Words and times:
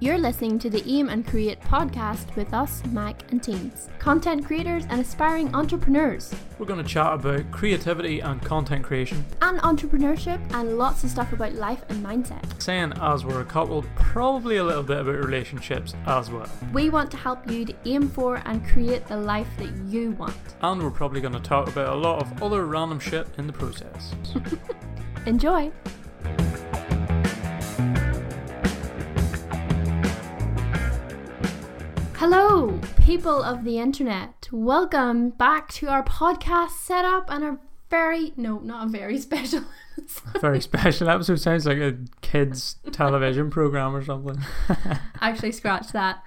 You're 0.00 0.18
listening 0.18 0.60
to 0.60 0.70
the 0.70 0.80
Aim 0.86 1.08
and 1.08 1.26
Create 1.26 1.60
podcast 1.60 2.34
with 2.36 2.54
us, 2.54 2.84
Mac 2.86 3.32
and 3.32 3.42
Teams, 3.42 3.88
content 3.98 4.46
creators 4.46 4.84
and 4.90 5.00
aspiring 5.00 5.52
entrepreneurs, 5.56 6.32
We're 6.56 6.66
going 6.66 6.80
to 6.80 6.88
chat 6.88 7.14
about 7.14 7.50
creativity 7.50 8.20
and 8.20 8.40
content 8.40 8.84
creation. 8.84 9.24
and 9.42 9.58
entrepreneurship, 9.60 10.38
and 10.54 10.78
lots 10.78 11.02
of 11.02 11.10
stuff 11.10 11.32
about 11.32 11.54
life 11.54 11.82
and 11.88 12.04
mindset. 12.04 12.62
Saying 12.62 12.92
as 13.00 13.24
we're 13.24 13.40
a 13.40 13.44
couple, 13.44 13.84
probably 13.96 14.58
a 14.58 14.64
little 14.64 14.84
bit 14.84 15.00
about 15.00 15.16
relationships 15.16 15.94
as 16.06 16.30
well. 16.30 16.48
We 16.72 16.90
want 16.90 17.10
to 17.10 17.16
help 17.16 17.50
you 17.50 17.64
to 17.64 17.74
aim 17.84 18.08
for 18.08 18.36
and 18.44 18.64
create 18.68 19.04
the 19.08 19.16
life 19.16 19.48
that 19.58 19.76
you 19.88 20.12
want. 20.12 20.36
And 20.62 20.80
we're 20.80 20.92
probably 20.92 21.20
going 21.20 21.34
to 21.34 21.40
talk 21.40 21.66
about 21.66 21.92
a 21.92 21.96
lot 21.98 22.22
of 22.22 22.40
other 22.40 22.66
random 22.66 23.00
shit 23.00 23.26
in 23.36 23.48
the 23.48 23.52
process. 23.52 24.14
Enjoy! 25.26 25.72
Hello, 32.18 32.80
people 33.00 33.44
of 33.44 33.62
the 33.62 33.78
internet. 33.78 34.48
Welcome 34.50 35.30
back 35.30 35.70
to 35.74 35.86
our 35.86 36.02
podcast 36.02 36.70
setup 36.70 37.30
and 37.30 37.44
our 37.44 37.60
very, 37.90 38.32
no, 38.36 38.58
not 38.58 38.86
a 38.86 38.90
very 38.90 39.18
special. 39.20 39.64
episode. 39.96 40.40
Very 40.40 40.60
special 40.60 41.08
episode. 41.08 41.36
Sounds 41.36 41.64
like 41.64 41.78
a 41.78 41.96
kids' 42.20 42.76
television 42.90 43.50
program 43.50 43.94
or 43.94 44.04
something. 44.04 44.36
Actually, 45.20 45.52
scratch 45.52 45.92
that. 45.92 46.22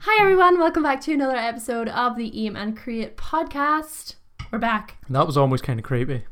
Hi, 0.00 0.22
everyone. 0.22 0.58
Welcome 0.58 0.82
back 0.82 1.02
to 1.02 1.12
another 1.12 1.36
episode 1.36 1.88
of 1.90 2.16
the 2.16 2.46
Aim 2.46 2.56
and 2.56 2.74
Create 2.74 3.18
podcast. 3.18 4.14
We're 4.50 4.58
back. 4.58 4.96
That 5.10 5.26
was 5.26 5.36
almost 5.36 5.62
kind 5.62 5.78
of 5.78 5.84
creepy. 5.84 6.24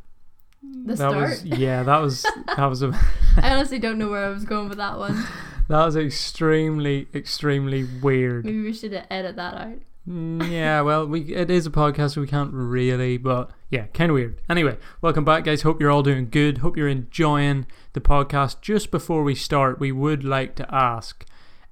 The 0.63 0.95
that 0.95 0.97
start. 0.97 1.17
was 1.17 1.45
yeah. 1.45 1.83
That 1.83 1.99
was 1.99 2.23
that 2.57 2.67
was 2.67 2.83
a 2.83 2.99
I 3.37 3.51
honestly 3.55 3.79
don't 3.79 3.99
know 3.99 4.09
where 4.09 4.25
I 4.25 4.31
was 4.31 4.45
going 4.47 4.69
with 4.71 4.79
that 4.79 4.99
one. 4.99 5.23
That 5.69 5.85
was 5.85 5.97
extremely 5.97 7.09
extremely 7.15 7.85
weird. 7.85 8.45
Maybe 8.45 8.63
we 8.63 8.73
should 8.73 8.93
edit 9.11 9.37
that 9.37 9.55
out. 9.55 9.79
Mm, 10.09 10.51
yeah, 10.53 10.83
well, 10.83 11.07
we 11.07 11.35
it 11.35 11.51
is 11.51 11.67
a 11.67 11.71
podcast, 11.71 12.15
so 12.15 12.21
we 12.21 12.29
can't 12.29 12.53
really, 12.53 13.17
but 13.17 13.51
yeah, 13.71 13.87
kind 13.87 14.11
of 14.11 14.15
weird. 14.15 14.41
Anyway, 14.49 14.79
welcome 15.01 15.25
back, 15.25 15.45
guys. 15.45 15.63
Hope 15.63 15.81
you're 15.81 15.91
all 15.91 16.05
doing 16.05 16.31
good. 16.31 16.59
Hope 16.59 16.77
you're 16.77 16.89
enjoying 16.89 17.67
the 17.93 18.01
podcast. 18.01 18.61
Just 18.61 18.93
before 18.93 19.25
we 19.25 19.35
start, 19.35 19.81
we 19.81 19.91
would 19.91 20.23
like 20.23 20.55
to 20.57 20.75
ask 20.75 21.25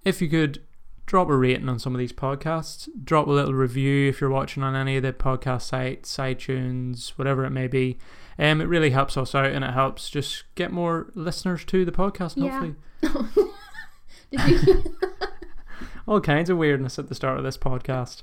if 0.04 0.20
you 0.20 0.28
could 0.28 0.60
drop 1.06 1.28
a 1.28 1.36
rating 1.36 1.68
on 1.68 1.78
some 1.78 1.94
of 1.94 2.00
these 2.00 2.12
podcasts. 2.12 2.88
Drop 3.04 3.28
a 3.28 3.30
little 3.30 3.54
review 3.54 4.08
if 4.08 4.20
you're 4.20 4.30
watching 4.30 4.64
on 4.64 4.74
any 4.74 4.96
of 4.96 5.04
the 5.04 5.12
podcast 5.12 5.62
sites, 5.62 6.16
iTunes, 6.16 7.10
whatever 7.10 7.44
it 7.44 7.50
may 7.50 7.68
be. 7.68 7.98
Um, 8.36 8.60
it 8.60 8.64
really 8.64 8.90
helps 8.90 9.16
us 9.16 9.32
out, 9.32 9.52
and 9.52 9.64
it 9.64 9.74
helps 9.74 10.10
just 10.10 10.42
get 10.56 10.72
more 10.72 11.12
listeners 11.14 11.64
to 11.66 11.84
the 11.84 11.92
podcast. 11.92 12.34
Yeah. 12.36 12.74
hopefully? 13.02 13.50
all 16.06 16.20
kinds 16.20 16.50
of 16.50 16.56
weirdness 16.58 16.98
at 16.98 17.08
the 17.08 17.14
start 17.14 17.38
of 17.38 17.44
this 17.44 17.56
podcast. 17.56 18.22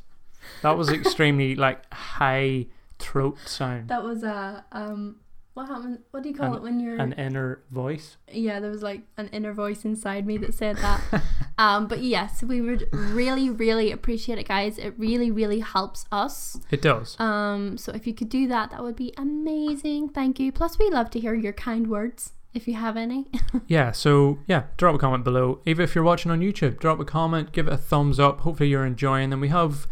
That 0.61 0.77
was 0.77 0.89
extremely 0.89 1.55
like 1.55 1.91
high 1.93 2.67
throat 2.99 3.37
sound, 3.45 3.89
that 3.89 4.03
was 4.03 4.23
a 4.23 4.65
um. 4.71 5.17
What 5.53 5.67
happened? 5.67 5.99
What 6.11 6.23
do 6.23 6.29
you 6.29 6.35
call 6.35 6.53
An- 6.53 6.55
it 6.55 6.61
when 6.61 6.79
you're? 6.79 6.95
an 6.95 7.11
inner 7.13 7.61
voice. 7.69 8.15
yeah, 8.31 8.61
there 8.61 8.71
was 8.71 8.81
like 8.81 9.01
an 9.17 9.27
inner 9.33 9.51
voice 9.51 9.83
inside 9.83 10.25
me 10.25 10.37
that 10.37 10.53
said 10.53 10.77
that. 10.77 11.01
um, 11.57 11.87
but 11.89 12.01
yes, 12.01 12.41
we 12.41 12.61
would 12.61 12.87
really, 12.93 13.49
really 13.49 13.91
appreciate 13.91 14.37
it, 14.39 14.47
guys. 14.47 14.77
It 14.77 14.93
really, 14.97 15.29
really 15.29 15.59
helps 15.59 16.05
us. 16.09 16.57
It 16.71 16.81
does. 16.81 17.19
Um, 17.19 17.77
so 17.77 17.91
if 17.91 18.07
you 18.07 18.13
could 18.13 18.29
do 18.29 18.47
that, 18.47 18.71
that 18.71 18.81
would 18.81 18.95
be 18.95 19.13
amazing. 19.17 20.07
Thank 20.09 20.39
you. 20.39 20.53
Plus, 20.53 20.79
we 20.79 20.89
love 20.89 21.09
to 21.11 21.19
hear 21.19 21.33
your 21.33 21.53
kind 21.53 21.87
words 21.87 22.31
if 22.53 22.67
you 22.67 22.75
have 22.75 22.97
any. 22.97 23.27
Yeah, 23.67 23.91
so 23.91 24.39
yeah, 24.47 24.63
drop 24.77 24.95
a 24.95 24.97
comment 24.97 25.23
below. 25.23 25.61
Even 25.65 25.83
if 25.83 25.95
you're 25.95 26.03
watching 26.03 26.31
on 26.31 26.39
YouTube, 26.41 26.79
drop 26.79 26.99
a 26.99 27.05
comment, 27.05 27.51
give 27.53 27.67
it 27.67 27.73
a 27.73 27.77
thumbs 27.77 28.19
up. 28.19 28.41
Hopefully 28.41 28.69
you're 28.69 28.85
enjoying 28.85 29.29
them. 29.29 29.39
We 29.39 29.47
have 29.49 29.87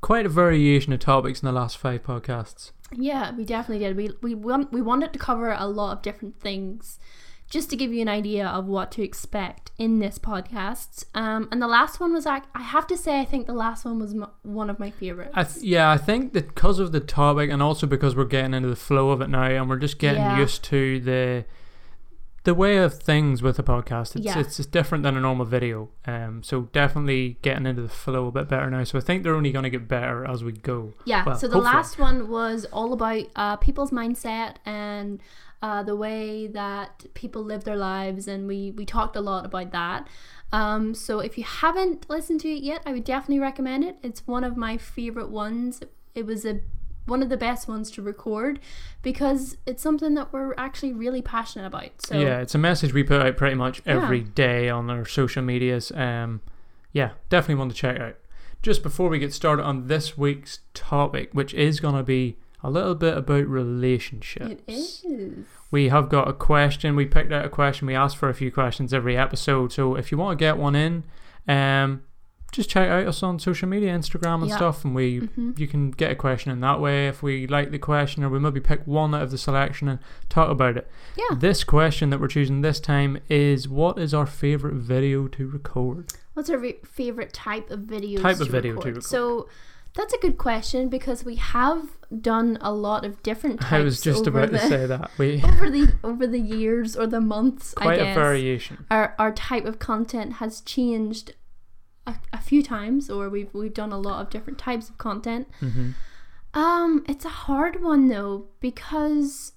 quite 0.00 0.26
a 0.26 0.28
variation 0.28 0.92
of 0.92 1.00
topics 1.00 1.42
in 1.42 1.46
the 1.46 1.52
last 1.52 1.76
five 1.78 2.02
podcasts. 2.04 2.70
Yeah, 2.92 3.32
we 3.34 3.44
definitely 3.44 3.84
did. 3.84 3.96
We 3.96 4.10
we 4.22 4.34
want 4.34 4.72
we 4.72 4.82
wanted 4.82 5.12
to 5.14 5.18
cover 5.18 5.50
a 5.52 5.66
lot 5.66 5.96
of 5.96 6.02
different 6.02 6.38
things, 6.40 6.98
just 7.48 7.70
to 7.70 7.76
give 7.76 7.92
you 7.92 8.02
an 8.02 8.08
idea 8.08 8.46
of 8.46 8.66
what 8.66 8.92
to 8.92 9.02
expect 9.02 9.72
in 9.78 9.98
this 9.98 10.18
podcast. 10.18 11.04
Um, 11.14 11.48
and 11.50 11.60
the 11.60 11.66
last 11.66 11.98
one 11.98 12.12
was 12.12 12.26
like 12.26 12.44
I 12.54 12.62
have 12.62 12.86
to 12.88 12.96
say 12.96 13.18
I 13.20 13.24
think 13.24 13.46
the 13.46 13.52
last 13.54 13.84
one 13.84 13.98
was 13.98 14.12
m- 14.14 14.26
one 14.42 14.70
of 14.70 14.78
my 14.78 14.90
favorites. 14.90 15.32
I 15.34 15.44
th- 15.44 15.64
yeah, 15.64 15.90
I 15.90 15.96
think 15.96 16.34
that 16.34 16.48
because 16.54 16.78
of 16.78 16.92
the 16.92 17.00
topic 17.00 17.50
and 17.50 17.60
also 17.62 17.86
because 17.88 18.14
we're 18.14 18.26
getting 18.26 18.54
into 18.54 18.68
the 18.68 18.76
flow 18.76 19.10
of 19.10 19.20
it 19.20 19.28
now 19.30 19.44
and 19.44 19.68
we're 19.68 19.78
just 19.78 19.98
getting 19.98 20.22
Yeah. 20.22 20.38
used 20.38 20.62
to 20.64 21.00
the 21.00 21.44
the 22.44 22.54
way 22.54 22.76
of 22.76 22.94
things 22.94 23.42
with 23.42 23.58
a 23.58 23.62
podcast. 23.62 24.16
It's 24.16 24.24
Yeah. 24.24 24.38
it's 24.38 24.56
different 24.66 25.02
than 25.02 25.16
a 25.16 25.20
normal 25.20 25.46
video. 25.46 25.88
Um, 26.06 26.42
so 26.42 26.62
definitely 26.72 27.38
getting 27.42 27.66
into 27.66 27.82
the 27.82 27.88
flow 27.88 28.28
a 28.28 28.32
bit 28.32 28.48
better 28.48 28.70
now. 28.70 28.84
So 28.84 28.98
I 28.98 29.00
think 29.00 29.22
they're 29.22 29.34
only 29.34 29.50
going 29.50 29.64
to 29.64 29.70
get 29.70 29.88
better 29.88 30.26
as 30.26 30.44
we 30.44 30.52
go. 30.52 30.92
yeah. 31.04 31.24
well, 31.24 31.36
so 31.36 31.48
the 31.48 31.54
hopefully. 31.54 31.74
last 31.74 31.98
one 31.98 32.28
was 32.28 32.66
all 32.66 32.92
about 32.92 33.24
uh, 33.34 33.56
people's 33.56 33.90
mindset 33.90 34.56
and 34.66 35.20
uh, 35.62 35.82
the 35.82 35.96
way 35.96 36.46
that 36.46 37.06
people 37.14 37.42
live 37.42 37.64
their 37.64 37.76
lives, 37.76 38.28
and 38.28 38.46
we 38.46 38.70
we 38.72 38.84
talked 38.84 39.16
a 39.16 39.20
lot 39.22 39.46
about 39.46 39.72
that. 39.72 40.06
Um, 40.52 40.94
so 40.94 41.20
if 41.20 41.38
you 41.38 41.44
haven't 41.44 42.08
listened 42.10 42.40
to 42.40 42.48
it 42.50 42.62
yet, 42.62 42.82
I 42.84 42.92
would 42.92 43.04
definitely 43.04 43.40
recommend 43.40 43.82
it. 43.84 43.96
It's 44.02 44.26
one 44.26 44.44
of 44.44 44.58
my 44.58 44.76
favorite 44.76 45.30
ones. 45.30 45.80
It 46.14 46.26
was 46.26 46.44
a 46.44 46.60
one 47.06 47.22
of 47.22 47.28
the 47.28 47.36
best 47.36 47.68
ones 47.68 47.90
to 47.92 48.02
record 48.02 48.58
because 49.02 49.56
it's 49.66 49.82
something 49.82 50.14
that 50.14 50.32
we're 50.32 50.54
actually 50.56 50.92
really 50.92 51.20
passionate 51.22 51.66
about. 51.66 51.90
So 51.98 52.18
yeah, 52.18 52.40
it's 52.40 52.54
a 52.54 52.58
message 52.58 52.92
we 52.94 53.02
put 53.02 53.20
out 53.20 53.36
pretty 53.36 53.56
much 53.56 53.82
Yeah. 53.84 54.02
every 54.02 54.20
day 54.20 54.68
on 54.70 54.88
our 54.90 55.04
social 55.04 55.42
medias. 55.42 55.92
Um, 55.92 56.40
yeah, 56.92 57.10
definitely 57.28 57.56
want 57.56 57.72
to 57.72 57.76
check 57.76 58.00
out. 58.00 58.16
Just 58.62 58.82
before 58.82 59.08
we 59.10 59.18
get 59.18 59.32
started 59.34 59.62
on 59.64 59.88
this 59.88 60.16
week's 60.16 60.60
topic, 60.72 61.28
which 61.32 61.52
is 61.52 61.80
going 61.80 61.96
to 61.96 62.02
be 62.02 62.38
a 62.62 62.70
little 62.70 62.94
bit 62.94 63.14
about 63.18 63.46
relationships. 63.46 64.50
it 64.50 64.62
is. 64.66 65.04
We 65.70 65.90
have 65.90 66.08
got 66.08 66.28
a 66.28 66.32
question. 66.32 66.96
We 66.96 67.04
picked 67.04 67.32
out 67.32 67.44
a 67.44 67.50
question. 67.50 67.86
We 67.86 67.94
ask 67.94 68.16
for 68.16 68.30
a 68.30 68.34
few 68.34 68.50
questions 68.50 68.94
every 68.94 69.16
episode. 69.18 69.72
So 69.72 69.96
if 69.96 70.10
you 70.10 70.16
want 70.16 70.38
to 70.38 70.42
get 70.42 70.56
one 70.56 70.74
in, 70.74 71.04
um, 71.46 72.02
just 72.54 72.70
check 72.70 72.88
out 72.88 73.06
us 73.06 73.22
on 73.22 73.38
social 73.38 73.68
media, 73.68 73.92
Instagram 73.96 74.40
and 74.40 74.48
Yeah. 74.48 74.56
stuff, 74.56 74.84
and 74.84 74.94
we 74.94 75.20
Mhm. 75.20 75.58
you 75.58 75.66
can 75.66 75.90
get 75.90 76.10
a 76.10 76.14
question 76.14 76.50
in 76.52 76.60
that 76.60 76.80
way. 76.80 77.08
If 77.08 77.22
we 77.22 77.46
like 77.46 77.70
the 77.70 77.78
question, 77.78 78.22
or 78.24 78.28
we 78.30 78.38
maybe 78.38 78.60
pick 78.60 78.86
one 78.86 79.14
out 79.14 79.22
of 79.22 79.30
the 79.30 79.38
selection 79.38 79.88
and 79.88 79.98
talk 80.28 80.48
about 80.50 80.76
it. 80.76 80.88
Yeah. 81.16 81.36
This 81.36 81.64
question 81.64 82.10
that 82.10 82.20
we're 82.20 82.28
choosing 82.28 82.60
this 82.62 82.80
time 82.80 83.18
is: 83.28 83.68
What 83.68 83.98
is 83.98 84.14
our 84.14 84.26
favorite 84.26 84.74
video 84.74 85.26
to 85.28 85.46
record? 85.48 86.12
What's 86.34 86.50
our 86.50 86.58
re- 86.58 86.78
favorite 86.84 87.32
type 87.32 87.70
of 87.70 87.80
videos? 87.80 88.22
Type 88.22 88.40
of 88.40 88.46
to 88.46 88.52
video 88.52 88.72
to 88.72 88.76
record? 88.78 88.86
record. 88.96 89.04
So 89.04 89.48
that's 89.94 90.12
a 90.12 90.18
good 90.18 90.36
question 90.38 90.88
because 90.88 91.24
we 91.24 91.36
have 91.36 91.90
done 92.20 92.58
a 92.60 92.72
lot 92.72 93.04
of 93.04 93.22
different 93.22 93.60
types. 93.60 93.72
I 93.72 93.80
was 93.80 94.00
just 94.00 94.26
about 94.26 94.50
the, 94.52 94.58
to 94.58 94.68
say 94.68 94.86
that 94.86 95.10
we 95.18 95.42
over 95.42 95.70
the 95.70 95.92
over 96.04 96.26
the 96.26 96.40
years 96.40 96.96
or 96.96 97.06
the 97.06 97.20
months. 97.20 97.74
I 97.78 97.82
quite 97.82 98.00
a 98.00 98.14
variation. 98.14 98.84
our 98.90 99.14
our 99.18 99.32
type 99.32 99.64
of 99.64 99.78
content 99.78 100.34
has 100.34 100.60
changed 100.60 101.32
a, 102.06 102.14
a 102.32 102.38
few 102.40 102.62
times, 102.62 103.08
or 103.10 103.28
we've 103.28 103.52
we've 103.54 103.74
done 103.74 103.92
a 103.92 103.98
lot 103.98 104.20
of 104.22 104.30
different 104.30 104.58
types 104.58 104.88
of 104.88 104.98
content. 104.98 105.48
hmm 105.60 105.90
Um, 106.54 107.04
it's 107.08 107.24
a 107.24 107.34
hard 107.46 107.82
one 107.82 108.08
though 108.08 108.46
because 108.60 109.52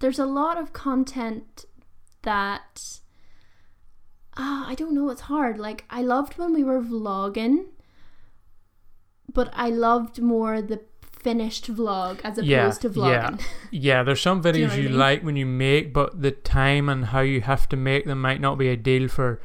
there's 0.00 0.18
a 0.18 0.26
lot 0.26 0.58
of 0.58 0.72
content 0.72 1.64
that 2.22 3.00
ah 4.36 4.66
I 4.68 4.74
don't 4.74 4.94
know. 4.94 5.08
It's 5.10 5.22
hard. 5.22 5.58
Like 5.58 5.84
I 5.90 6.02
loved 6.02 6.36
when 6.38 6.52
we 6.52 6.62
were 6.64 6.82
vlogging, 6.82 7.66
but 9.32 9.50
I 9.54 9.68
loved 9.70 10.20
more 10.20 10.60
the 10.62 10.80
finished 11.00 11.72
vlog 11.74 12.20
as 12.22 12.38
opposed 12.38 12.46
Yeah, 12.46 12.70
to 12.70 12.88
yeah. 12.88 13.30
vlogging. 13.30 13.42
Yeah, 13.70 14.02
there's 14.02 14.20
some 14.20 14.38
you 14.38 14.42
know 14.42 14.50
videos 14.50 14.70
I 14.72 14.76
you, 14.76 14.88
mean? 14.90 14.98
like 14.98 15.22
when 15.22 15.36
you 15.36 15.46
make, 15.46 15.92
but 15.92 16.20
the 16.22 16.30
time 16.30 16.88
and 16.88 17.06
how 17.06 17.20
you 17.20 17.40
have 17.40 17.68
to 17.70 17.76
make 17.76 18.04
them 18.04 18.20
might 18.20 18.40
not 18.40 18.58
be 18.58 18.68
ideal 18.68 19.08
for. 19.08 19.40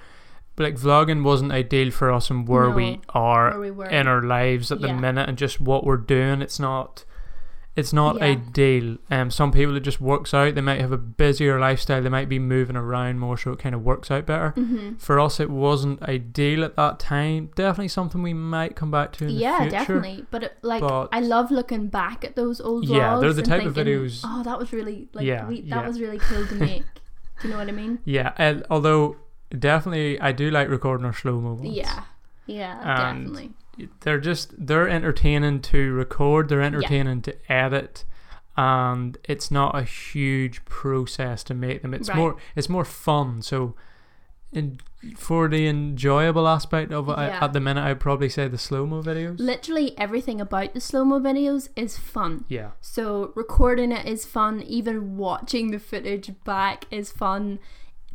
But 0.55 0.63
like 0.65 0.75
vlogging 0.75 1.23
wasn't 1.23 1.51
ideal 1.51 1.91
for 1.91 2.11
us 2.11 2.29
and 2.29 2.47
where 2.47 2.69
we 2.69 2.99
are 3.09 3.57
Where 3.57 3.73
we 3.73 3.87
in 3.89 4.07
our 4.07 4.21
lives 4.21 4.71
at 4.71 4.81
the 4.81 4.93
minute 4.93 5.27
and 5.29 5.37
just 5.37 5.61
what 5.61 5.85
we're 5.85 5.97
doing. 5.97 6.41
It's 6.41 6.59
not. 6.59 7.05
It's 7.73 7.93
not 7.93 8.17
Yeah. 8.17 8.25
ideal. 8.25 8.97
Um, 9.09 9.31
some 9.31 9.53
people 9.53 9.77
it 9.77 9.79
just 9.79 10.01
works 10.01 10.33
out. 10.33 10.55
They 10.55 10.61
might 10.61 10.81
have 10.81 10.91
a 10.91 10.97
busier 10.97 11.57
lifestyle. 11.57 12.01
They 12.03 12.09
might 12.09 12.27
be 12.27 12.37
moving 12.37 12.75
around 12.75 13.19
more, 13.19 13.37
so 13.37 13.53
it 13.53 13.59
kind 13.59 13.73
of 13.73 13.81
works 13.81 14.11
out 14.11 14.25
better. 14.25 14.49
hmm 14.49 14.95
For 14.95 15.21
us, 15.21 15.39
it 15.39 15.49
wasn't 15.49 16.03
ideal 16.03 16.65
at 16.65 16.75
that 16.75 16.99
time. 16.99 17.49
Definitely 17.55 17.87
something 17.87 18.21
we 18.21 18.33
might 18.33 18.75
come 18.75 18.91
back 18.91 19.13
to 19.13 19.23
in 19.23 19.29
Yeah, 19.31 19.51
the 19.59 19.69
future. 19.69 19.77
definitely. 19.77 20.25
But 20.31 20.43
it, 20.43 20.57
like, 20.61 20.81
But- 20.81 21.07
I 21.13 21.21
love 21.21 21.49
looking 21.49 21.87
back 21.87 22.25
at 22.25 22.35
those 22.35 22.59
old 22.59 22.87
vlogs. 22.87 22.97
Yeah, 22.97 23.19
they're 23.21 23.31
the 23.31 23.39
and 23.41 23.47
type 23.49 23.65
of 23.65 23.75
thinking, 23.75 23.93
videos- 24.03 24.21
Oh, 24.25 24.43
that 24.43 24.59
was 24.59 24.73
really 24.73 25.07
like 25.13 25.25
Yeah, 25.25 25.47
we, 25.47 25.61
that 25.61 25.67
yeah. 25.67 25.87
was 25.87 26.01
really 26.01 26.19
cool 26.19 26.45
to 26.45 26.55
make. 26.55 26.83
Do 27.41 27.47
you 27.47 27.53
know 27.53 27.57
what 27.57 27.69
I 27.69 27.71
mean? 27.71 27.99
Yeah, 28.05 28.33
and 28.37 28.65
although 28.69 29.15
definitely 29.57 30.19
I 30.19 30.31
do 30.31 30.49
like 30.51 30.69
recording 30.69 31.05
our 31.05 31.13
slow 31.13 31.39
mo. 31.41 31.59
Yeah, 31.63 32.03
yeah, 32.45 32.79
And- 33.09 33.25
definitely. 33.33 33.51
they're 34.01 34.19
just 34.19 34.53
they're 34.67 34.87
entertaining 34.89 35.61
to 35.61 35.93
record 35.93 36.49
they're 36.49 36.61
entertaining 36.61 37.21
to 37.23 37.35
edit 37.51 38.03
and 38.57 39.17
it's 39.23 39.49
not 39.49 39.75
a 39.75 39.83
huge 39.83 40.63
process 40.65 41.41
to 41.45 41.53
make 41.53 41.81
them 41.81 41.93
it's 41.93 42.09
Right. 42.09 42.17
more 42.17 42.35
it's 42.55 42.67
more 42.69 42.85
fun 42.85 43.41
so 43.41 43.73
in, 44.51 44.77
for 45.15 45.47
the 45.47 45.65
enjoyable 45.67 46.45
aspect 46.45 46.91
of 46.91 47.07
it, 47.07 47.13
I- 47.13 47.27
Yeah. 47.27 47.39
at 47.45 47.53
the 47.53 47.61
minute, 47.61 47.83
I'd 47.85 48.01
probably 48.01 48.27
say 48.27 48.49
the 48.49 48.57
slow 48.57 48.85
mo 48.85 49.01
videos. 49.01 49.39
Literally 49.39 49.97
everything 49.97 50.41
about 50.41 50.73
the 50.73 50.81
slow 50.81 51.05
mo 51.05 51.21
videos 51.21 51.69
is 51.77 51.97
fun. 51.97 52.43
yeah, 52.49 52.71
So 52.81 53.31
recording 53.33 53.93
it 53.93 54.05
is 54.05 54.25
fun. 54.25 54.61
Even 54.63 55.15
watching 55.15 55.71
the 55.71 55.79
footage 55.79 56.33
back 56.43 56.83
is 56.91 57.13
fun. 57.13 57.59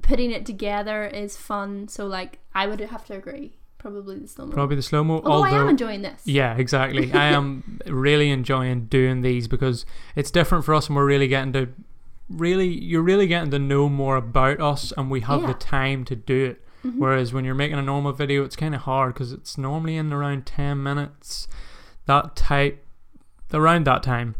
Putting 0.06 0.31
it 0.31 0.47
together 0.47 1.05
is 1.06 1.37
fun. 1.37 1.88
So 1.88 2.06
like 2.06 2.38
I 2.55 2.67
would 2.67 2.81
have 2.81 3.05
to 3.06 3.14
agree. 3.14 3.56
Probably 3.79 4.19
the 4.19 4.26
slow 4.26 4.47
mo. 4.47 4.53
probably 4.53 4.76
the 4.76 4.82
slow 4.82 5.05
mo. 5.05 5.20
Although 5.25 5.44
I 5.44 5.50
am 5.50 5.69
enjoying 5.69 6.03
this. 6.03 6.23
Yeah, 6.25 6.56
exactly. 6.56 7.12
I 7.12 7.26
am 7.26 7.81
really 7.87 8.31
enjoying 8.31 8.87
doing 8.87 9.23
these 9.23 9.47
because 9.49 9.87
it's 10.17 10.31
different 10.31 10.64
for 10.64 10.75
us 10.75 10.88
and 10.88 10.97
we're 10.97 11.06
really 11.06 11.29
getting 11.29 11.53
to 11.53 11.69
really 12.29 12.67
you're 12.67 13.03
really 13.03 13.26
getting 13.29 13.50
to 13.53 13.58
know 13.58 13.88
more 13.88 14.17
about 14.17 14.61
us 14.61 14.93
and 14.97 15.11
we 15.11 15.20
have 15.20 15.43
Yeah. 15.43 15.49
the 15.49 15.55
time 15.55 16.05
to 16.06 16.17
do 16.17 16.47
it. 16.47 16.62
Mhm. 16.85 16.99
Whereas 16.99 17.32
when 17.32 17.44
you're 17.44 17.55
making 17.55 17.79
a 17.79 17.82
normal 17.82 18.12
video, 18.12 18.43
it's 18.44 18.56
kind 18.56 18.75
of 18.75 18.82
hard 18.82 19.14
because 19.14 19.32
it's 19.32 19.56
normally 19.56 19.97
in 19.97 20.12
around 20.12 20.47
10 20.47 20.82
minutes, 20.82 21.47
that 22.06 22.35
type, 22.35 22.85
around 23.53 23.85
that 23.87 24.03
time. 24.03 24.35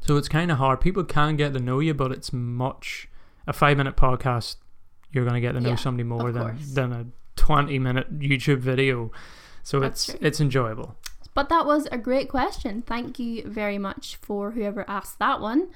So 0.00 0.16
it's 0.16 0.28
kind 0.28 0.50
of 0.50 0.58
hard. 0.58 0.80
People 0.80 1.04
can 1.04 1.36
get 1.36 1.52
to 1.52 1.60
know 1.60 1.80
you, 1.80 1.92
but 1.92 2.12
it's 2.12 2.32
much, 2.32 3.08
a 3.46 3.52
five 3.52 3.76
minute 3.76 3.96
podcast, 3.96 4.56
you're 5.16 5.24
going 5.24 5.34
to 5.34 5.40
get 5.40 5.52
to 5.52 5.60
know 5.60 5.70
Yeah, 5.70 5.74
somebody 5.76 6.04
more 6.04 6.30
than, 6.30 6.42
course. 6.42 6.72
than 6.74 6.92
a 6.92 7.06
20 7.36 7.78
minute 7.80 8.18
YouTube 8.20 8.58
video. 8.58 9.10
So 9.64 9.80
That's 9.80 10.08
it's 10.10 10.18
true. 10.18 10.26
it's 10.28 10.40
enjoyable. 10.40 10.96
But 11.34 11.48
that 11.48 11.66
was 11.66 11.86
a 11.90 11.98
great 11.98 12.28
question. 12.28 12.82
Thank 12.82 13.18
you 13.18 13.42
very 13.44 13.78
much 13.78 14.16
for 14.22 14.52
whoever 14.52 14.84
asked 14.88 15.18
that 15.18 15.40
one. 15.40 15.68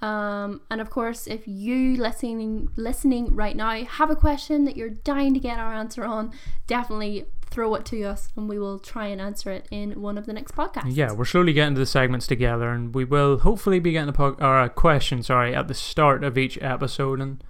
Um, 0.00 0.60
and 0.70 0.80
of 0.80 0.90
course, 0.90 1.26
if 1.28 1.46
you 1.46 1.96
listening 1.96 2.68
listening 2.76 3.34
right 3.36 3.54
now 3.56 3.84
have 3.84 4.10
a 4.10 4.16
question 4.16 4.64
that 4.64 4.76
you're 4.76 4.90
dying 4.90 5.32
to 5.34 5.40
get 5.40 5.58
our 5.60 5.72
answer 5.74 6.04
on, 6.04 6.32
definitely 6.66 7.26
throw 7.50 7.74
it 7.76 7.84
to 7.84 8.02
us, 8.04 8.30
and 8.36 8.48
we 8.48 8.58
will 8.58 8.78
try 8.78 9.06
and 9.06 9.20
answer 9.20 9.50
it 9.52 9.66
in 9.70 10.00
one 10.00 10.18
of 10.18 10.26
the 10.26 10.32
next 10.32 10.56
podcasts. 10.56 10.96
Yeah, 10.96 11.12
we're 11.12 11.24
slowly 11.26 11.52
getting 11.52 11.74
to 11.74 11.78
the 11.80 11.86
segments 11.86 12.26
together, 12.26 12.70
and 12.70 12.94
we 12.94 13.04
will 13.04 13.38
hopefully 13.40 13.78
be 13.78 13.92
getting 13.92 14.08
a, 14.08 14.12
po- 14.12 14.36
or 14.40 14.60
a 14.62 14.68
question, 14.70 15.22
sorry, 15.22 15.54
at 15.54 15.68
the 15.68 15.74
start 15.74 16.24
of 16.24 16.36
each 16.38 16.58
episode, 16.62 17.20
and 17.20 17.44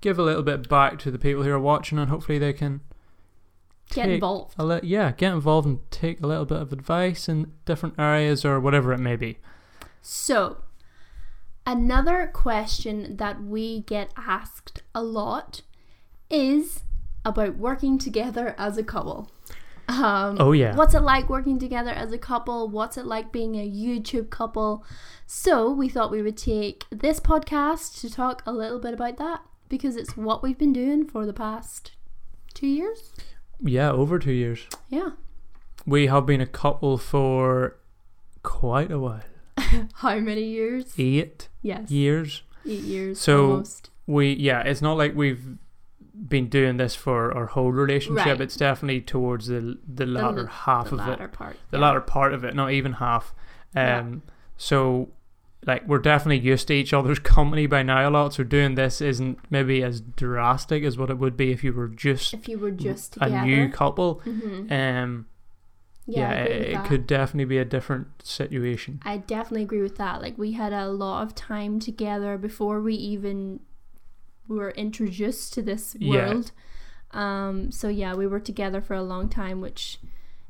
give 0.00 0.18
a 0.18 0.22
little 0.22 0.42
bit 0.42 0.68
back 0.68 0.98
to 1.00 1.10
the 1.10 1.18
people 1.18 1.42
who 1.42 1.50
are 1.50 1.58
watching, 1.58 1.98
and 1.98 2.08
hopefully 2.10 2.38
they 2.38 2.52
can 2.52 2.80
get 3.90 4.08
involved. 4.08 4.54
li- 4.58 4.80
yeah, 4.82 5.12
get 5.12 5.32
involved 5.32 5.66
and 5.66 5.78
take 5.90 6.22
a 6.22 6.26
little 6.26 6.44
bit 6.44 6.60
of 6.60 6.72
advice 6.72 7.28
in 7.28 7.52
different 7.64 7.94
areas 7.98 8.44
or 8.44 8.60
whatever 8.60 8.92
it 8.92 8.98
may 8.98 9.16
be. 9.16 9.38
So, 10.02 10.58
another 11.66 12.30
question 12.32 13.16
that 13.16 13.42
we 13.42 13.80
get 13.82 14.12
asked 14.16 14.82
a 14.94 15.02
lot 15.02 15.62
is 16.30 16.82
about 17.24 17.56
working 17.56 17.98
together 17.98 18.54
as 18.58 18.78
a 18.78 18.84
couple. 18.84 19.30
Um, 19.88 20.36
Oh 20.38 20.52
yeah, 20.52 20.76
What's 20.76 20.94
it 20.94 21.00
like 21.00 21.30
working 21.30 21.58
together 21.58 21.90
as 21.90 22.12
a 22.12 22.18
couple? 22.18 22.68
What's 22.68 22.98
it 22.98 23.06
like 23.06 23.32
being 23.32 23.54
a 23.54 23.68
YouTube 23.68 24.28
couple? 24.28 24.84
So, 25.26 25.70
we 25.70 25.88
thought 25.88 26.10
we 26.10 26.22
would 26.22 26.36
take 26.36 26.84
this 26.90 27.20
podcast 27.20 28.00
to 28.02 28.10
talk 28.10 28.42
a 28.46 28.52
little 28.52 28.78
bit 28.78 28.92
about 28.94 29.16
that 29.16 29.40
because 29.68 29.96
it's 29.96 30.16
what 30.16 30.42
we've 30.42 30.58
been 30.58 30.72
doing 30.72 31.06
for 31.06 31.26
the 31.26 31.32
past 31.32 31.92
two 32.54 32.66
years. 32.66 33.12
yeah, 33.60 33.90
over 33.90 34.18
two 34.18 34.32
years. 34.32 34.66
Yeah. 34.88 35.10
We 35.86 36.06
have 36.08 36.26
been 36.26 36.40
a 36.40 36.46
couple 36.46 36.98
for 36.98 37.76
quite 38.42 38.90
a 38.90 38.98
while, 38.98 39.22
How 39.94 40.18
many 40.18 40.42
years? 40.44 40.94
eight 40.98 41.48
Yes. 41.62 41.90
years. 41.90 42.42
Eight 42.66 42.80
years 42.82 43.20
So, 43.20 43.50
almost. 43.52 43.90
we 44.06 44.32
yeah 44.34 44.60
it's 44.62 44.82
not 44.82 44.96
like 44.98 45.14
we've 45.14 45.56
been 46.28 46.48
doing 46.48 46.76
this 46.76 46.94
for 46.94 47.32
our 47.36 47.46
whole 47.46 47.70
relationship 47.72 48.26
Right. 48.26 48.40
it's 48.40 48.56
definitely 48.56 49.00
towards 49.00 49.46
the 49.46 49.78
the 49.86 50.04
latter 50.06 50.40
l- 50.40 50.46
half 50.46 50.86
The 50.90 50.96
of 50.96 50.98
latter 51.06 51.24
it 51.26 51.32
part. 51.32 51.56
the 51.70 51.78
yeah. 51.78 51.84
latter 51.84 52.00
part 52.00 52.34
of 52.34 52.44
it 52.44 52.54
not 52.56 52.72
even 52.72 52.94
half 52.94 53.32
um 53.76 53.82
Yeah. 53.84 54.14
so 54.56 55.08
like 55.68 55.86
we're 55.86 55.98
definitely 55.98 56.38
used 56.38 56.66
to 56.68 56.74
each 56.74 56.92
other's 56.92 57.18
company 57.36 57.66
by 57.66 57.82
now 57.84 58.08
a 58.08 58.10
lot 58.10 58.34
so 58.34 58.42
doing 58.42 58.74
this 58.74 59.00
isn't 59.00 59.38
maybe 59.50 59.82
as 59.84 60.00
drastic 60.00 60.82
as 60.82 60.98
what 60.98 61.10
it 61.10 61.18
would 61.18 61.36
be 61.36 61.52
if 61.52 61.62
you 61.62 61.72
were 61.72 61.88
just 61.88 62.34
If 62.34 62.48
you 62.48 62.58
were 62.58 62.72
just 62.72 63.16
a 63.16 63.20
together. 63.20 63.46
new 63.46 63.68
couple 63.68 64.20
hmm 64.24 64.66
um 64.70 65.26
Yeah, 66.06 66.32
yeah, 66.32 66.44
it, 66.44 66.62
it 66.74 66.84
could 66.84 67.06
definitely 67.06 67.44
be 67.44 67.58
a 67.58 67.64
different 67.64 68.06
situation 68.22 69.00
I 69.04 69.18
definitely 69.18 69.62
agree 69.64 69.82
with 69.82 69.96
that. 69.96 70.20
Like 70.22 70.36
we 70.38 70.52
had 70.52 70.72
a 70.72 70.88
lot 70.88 71.22
of 71.22 71.34
time 71.34 71.78
together 71.78 72.38
before 72.38 72.80
we 72.80 72.94
even 72.94 73.60
were 74.48 74.70
introduced 74.70 75.52
to 75.54 75.62
this 75.62 75.94
Yeah. 75.98 76.28
world. 76.28 76.52
Um 77.12 77.70
so 77.72 77.88
yeah, 77.88 78.14
we 78.14 78.26
were 78.26 78.40
together 78.40 78.80
for 78.80 78.94
a 78.94 79.02
long 79.02 79.28
time, 79.28 79.60
which 79.60 79.98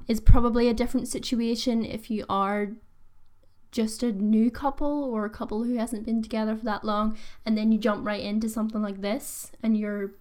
is 0.06 0.20
probably 0.20 0.69
a 0.69 0.75
different 0.75 1.09
situation 1.09 1.85
if 1.85 2.11
you 2.11 2.25
are 2.29 2.70
just 3.70 4.03
a 4.03 4.12
new 4.12 4.50
couple 4.50 5.05
or 5.05 5.25
a 5.25 5.31
couple 5.31 5.65
who 5.65 5.76
hasn't 5.76 6.05
been 6.06 6.23
together 6.23 6.56
for 6.56 6.65
that 6.65 6.85
long 6.85 7.17
and 7.44 7.56
then 7.56 7.70
you 7.70 7.79
jump 7.79 8.06
right 8.06 8.23
into 8.23 8.49
something 8.49 8.81
like 8.82 9.00
this 9.03 9.53
and 9.62 9.76
you're 9.76 10.12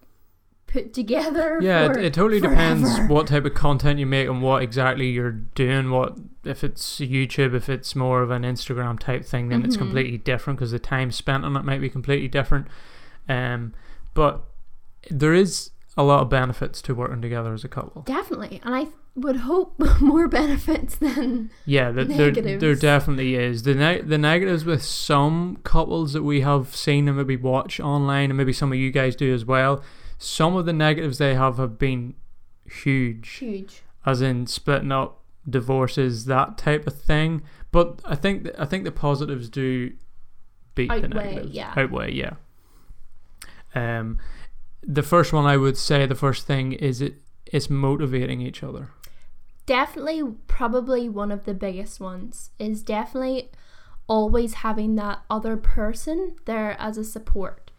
put 0.67 0.93
together 0.93 1.59
Yeah, 1.61 1.85
for 1.87 1.97
it, 1.97 2.05
it 2.07 2.13
totally 2.13 2.41
depends 2.41 2.99
what 3.07 3.27
type 3.27 3.45
of 3.45 3.53
content 3.53 3.99
you 3.99 4.05
make 4.05 4.27
and 4.27 4.41
what 4.41 4.61
exactly 4.61 5.07
you're 5.07 5.31
doing. 5.31 5.91
What 5.91 6.17
if 6.43 6.61
it's 6.61 6.99
YouTube, 6.99 7.55
if 7.55 7.69
it's 7.69 7.95
more 7.95 8.21
of 8.21 8.31
an 8.31 8.43
Instagram 8.43 8.99
type 8.99 9.23
thing, 9.23 9.47
then 9.47 9.63
it's 9.63 9.77
Mhm. 9.77 9.79
completely 9.79 10.17
different 10.17 10.59
because 10.59 10.71
the 10.71 10.79
time 10.79 11.11
spent 11.11 11.45
on 11.45 11.55
it 11.55 11.63
might 11.63 11.79
be 11.79 11.89
completely 11.89 12.27
different. 12.27 12.67
Um, 13.29 13.73
but 14.13 14.43
there 15.09 15.33
is 15.33 15.71
a 15.97 16.03
lot 16.03 16.21
of 16.21 16.29
benefits 16.29 16.81
to 16.83 16.93
working 16.93 17.21
together 17.21 17.53
as 17.53 17.63
a 17.63 17.67
couple. 17.67 18.03
Definitely. 18.03 18.61
And 18.63 18.75
I 18.75 18.87
would 19.15 19.37
hope 19.37 19.73
more 19.99 20.27
benefits 20.27 20.95
than 20.95 21.49
Yeah, 21.65 21.89
the, 21.91 22.05
there 22.05 22.31
there 22.31 22.75
definitely 22.75 23.33
is 23.35 23.63
the 23.63 23.73
ne- 23.73 24.01
the 24.01 24.17
negatives 24.19 24.63
with 24.63 24.83
some 24.83 25.57
couples 25.63 26.13
that 26.13 26.21
we 26.23 26.41
have 26.41 26.75
seen 26.75 27.07
and 27.07 27.17
maybe 27.17 27.35
watch 27.35 27.79
online, 27.79 28.29
and 28.29 28.37
maybe 28.37 28.53
some 28.53 28.71
of 28.71 28.77
you 28.77 28.91
guys 28.91 29.15
do 29.15 29.33
as 29.33 29.43
well. 29.43 29.81
Some 30.19 30.55
of 30.55 30.65
the 30.67 30.73
negatives 30.73 31.17
they 31.17 31.33
have 31.35 31.57
have 31.57 31.77
been 31.79 32.13
huge. 32.65 33.29
huge. 33.29 33.81
as 34.05 34.21
in 34.21 34.45
splitting 34.47 34.91
up, 34.91 35.23
divorces, 35.49 36.25
that 36.25 36.57
type 36.57 36.85
of 36.87 36.95
thing. 37.01 37.41
But 37.71 38.01
I 38.05 38.15
think 38.15 38.43
th- 38.43 38.55
I 38.59 38.65
think 38.65 38.83
the 38.83 38.91
positives 38.91 39.49
do 39.49 39.93
beat 40.75 40.89
the 40.89 40.93
Outweigh, 40.95 41.09
negatives. 41.09 41.55
yeah. 41.55 41.73
Outweigh, 41.75 42.13
yeah. 42.13 42.33
Um, 43.75 44.17
the 44.87 45.03
first 45.03 45.33
one 45.33 45.45
I 45.45 45.57
would 45.57 45.77
say 45.77 46.05
the 46.05 46.15
first 46.15 46.47
thing 46.47 46.71
is 46.71 47.01
it 47.01 47.15
it's 47.45 47.69
motivating 47.69 48.41
each 48.41 48.63
other. 48.63 48.89
definitely 49.65 50.23
probably 50.47 51.09
one 51.09 51.31
of 51.31 51.43
the 51.45 51.53
biggest 51.53 51.99
ones 51.99 52.51
is 52.57 52.81
definitely 52.83 53.51
always 54.07 54.53
having 54.55 54.95
that 54.95 55.19
other 55.29 55.57
person 55.57 56.35
there 56.45 56.75
as 56.79 56.97
a 56.97 57.03
support. 57.03 57.71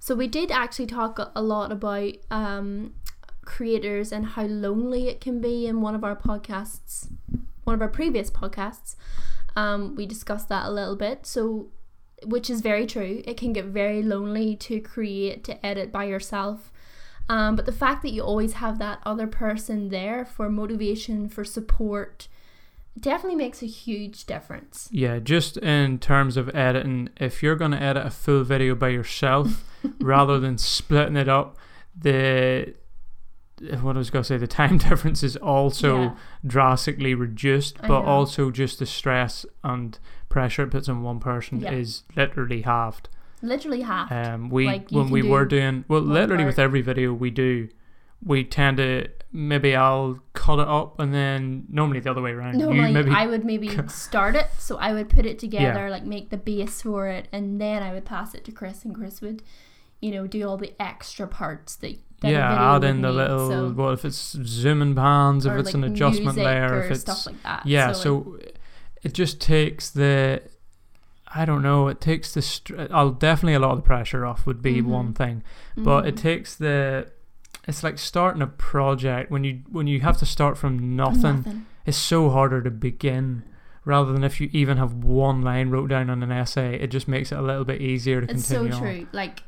So 0.00 0.14
we 0.16 0.26
did 0.26 0.50
actually 0.50 0.86
talk 0.86 1.18
a- 1.18 1.30
a 1.36 1.42
lot 1.42 1.70
about 1.70 2.14
um, 2.30 2.94
creators 3.44 4.12
and 4.12 4.26
how 4.26 4.44
lonely 4.44 5.08
it 5.08 5.20
can 5.20 5.40
be 5.40 5.66
in 5.66 5.80
one 5.80 5.94
of 5.94 6.02
our 6.04 6.16
podcasts 6.16 7.08
one 7.64 7.74
of 7.74 7.82
our 7.82 7.88
previous 7.88 8.30
podcasts. 8.30 8.96
Um, 9.54 9.94
we 9.94 10.06
discussed 10.06 10.48
that 10.48 10.64
a 10.66 10.70
little 10.70 10.96
bit. 10.96 11.26
So 11.26 11.68
which 12.24 12.50
is 12.50 12.60
very 12.60 12.86
true 12.86 13.22
it 13.26 13.36
can 13.36 13.52
get 13.52 13.64
very 13.66 14.02
lonely 14.02 14.56
to 14.56 14.80
create 14.80 15.44
to 15.44 15.64
edit 15.66 15.92
by 15.92 16.04
yourself 16.04 16.72
um, 17.30 17.56
but 17.56 17.66
the 17.66 17.72
fact 17.72 18.02
that 18.02 18.10
you 18.10 18.22
always 18.22 18.54
have 18.54 18.78
that 18.78 19.00
other 19.04 19.26
person 19.26 19.90
there 19.90 20.24
for 20.24 20.48
motivation, 20.48 21.28
for 21.28 21.44
support, 21.44 22.26
definitely 22.98 23.36
makes 23.36 23.62
a 23.62 23.66
huge 23.66 24.24
difference. 24.24 24.88
Yeah, 24.90 25.18
just 25.18 25.58
in 25.58 25.98
terms 25.98 26.38
of 26.38 26.48
editing, 26.56 27.10
if 27.18 27.42
you're 27.42 27.54
going 27.56 27.72
to 27.72 27.82
edit 27.82 28.06
a 28.06 28.10
full 28.10 28.44
video 28.44 28.74
by 28.74 28.88
yourself 28.88 29.62
rather 30.00 30.40
than 30.40 30.56
splitting 30.56 31.16
it 31.16 31.28
up, 31.28 31.58
the 31.94 32.72
what 33.82 33.96
I 33.96 33.98
was 33.98 34.08
going 34.08 34.22
to 34.22 34.26
say, 34.26 34.36
the 34.38 34.46
time 34.46 34.78
difference 34.88 35.22
is 35.22 35.36
also 35.36 36.00
Yeah. 36.02 36.14
drastically 36.46 37.14
reduced, 37.14 37.76
but 37.82 38.04
also 38.04 38.50
just 38.50 38.78
the 38.78 38.86
stress 38.86 39.44
and 39.62 39.98
pressure 40.28 40.62
it 40.64 40.68
puts 40.70 40.88
on 40.88 41.02
one 41.02 41.20
person 41.20 41.60
Yeah. 41.60 41.72
is 41.72 42.02
literally 42.16 42.62
halved. 42.62 43.08
Literally 43.42 43.82
halved. 43.82 44.12
Um, 44.12 44.50
we 44.50 44.66
Like, 44.66 44.90
when 44.90 45.10
we 45.10 45.22
were 45.22 45.44
doing 45.44 45.84
well, 45.88 46.00
literally 46.00 46.44
with 46.44 46.58
every 46.58 46.80
video 46.82 47.12
we 47.12 47.30
do, 47.30 47.68
we 48.24 48.42
tend 48.44 48.78
to 48.78 49.08
maybe 49.30 49.76
I'll 49.76 50.18
cut 50.32 50.58
it 50.58 50.66
up 50.66 50.98
and 50.98 51.14
then 51.14 51.66
normally 51.68 52.00
the 52.00 52.10
other 52.10 52.22
way 52.22 52.32
around. 52.32 52.56
Normally, 52.58 52.92
maybe 52.92 53.10
I 53.10 53.26
would 53.26 53.44
maybe 53.44 53.68
start 53.88 54.34
it, 54.34 54.48
so 54.58 54.76
I 54.78 54.92
would 54.92 55.08
put 55.08 55.24
it 55.26 55.38
together, 55.38 55.88
like 55.90 56.04
make 56.04 56.30
the 56.30 56.36
base 56.38 56.82
for 56.82 57.08
it, 57.08 57.28
and 57.30 57.60
then 57.60 57.82
I 57.82 57.92
would 57.92 58.04
pass 58.04 58.34
it 58.34 58.44
to 58.46 58.52
Chris, 58.52 58.84
and 58.84 58.94
Chris 58.94 59.20
would, 59.20 59.42
you 60.00 60.10
know, 60.10 60.26
do 60.26 60.48
all 60.48 60.56
the 60.56 60.72
extra 60.82 61.28
parts 61.28 61.76
that. 61.76 61.98
that 62.22 62.30
yeah, 62.32 62.48
video 62.50 62.64
add 62.76 62.84
in 62.84 63.02
the 63.02 63.08
need, 63.10 63.14
little 63.16 63.48
so- 63.50 63.70
what 63.70 63.92
if 63.92 64.04
it's 64.04 64.36
zoom 64.44 64.82
and 64.82 64.96
pans, 64.96 65.46
if 65.46 65.52
it's 65.52 65.66
like, 65.66 65.74
an 65.74 65.84
adjustment 65.84 66.36
layer, 66.38 66.82
if 66.82 66.90
it's 66.90 67.00
stuff 67.02 67.26
like 67.26 67.40
that. 67.44 67.64
yeah. 67.66 67.88
like, 67.88 67.96
So, 67.96 68.38
it 69.02 69.14
just 69.14 69.40
takes 69.40 69.90
the 69.90 70.42
I 71.34 71.44
don't 71.44 71.60
know. 71.62 71.88
It 71.88 72.00
takes 72.00 72.32
the 72.32 72.40
str- 72.40 72.86
I'll 72.90 73.10
definitely 73.10 73.54
a 73.54 73.58
lot 73.60 73.72
of 73.72 73.76
the 73.78 73.82
pressure 73.82 74.24
off 74.24 74.46
would 74.46 74.62
be 74.62 74.80
Mhm. 74.80 74.86
one 74.86 75.12
thing, 75.12 75.42
but 75.76 76.06
it 76.06 76.14
mhm. 76.14 76.18
takes 76.20 76.56
the 76.56 77.08
it's 77.66 77.82
like 77.84 77.98
starting 77.98 78.40
a 78.40 78.46
project 78.46 79.30
when 79.30 79.44
you 79.44 79.60
when 79.70 79.86
you 79.86 80.00
have 80.00 80.16
to 80.18 80.26
start 80.26 80.56
from 80.56 80.96
nothing. 80.96 81.36
Nothing. 81.36 81.66
It's 81.84 81.98
so 81.98 82.30
harder 82.30 82.62
to 82.62 82.70
begin 82.70 83.42
rather 83.84 84.12
than 84.12 84.24
if 84.24 84.40
you 84.40 84.48
even 84.52 84.76
have 84.78 84.92
one 84.94 85.42
line 85.42 85.70
wrote 85.70 85.88
down 85.90 86.08
on 86.10 86.22
an 86.22 86.30
essay. 86.32 86.74
It 86.80 86.88
just 86.88 87.08
makes 87.08 87.30
it 87.32 87.38
a 87.38 87.42
little 87.42 87.64
bit 87.64 87.80
easier 87.80 88.20
to 88.22 88.26
continue. 88.26 88.38
It's 88.40 88.48
so 88.48 88.54
continue 88.62 88.76
on. 89.00 89.06
true. 89.06 89.06
Like 89.12 89.42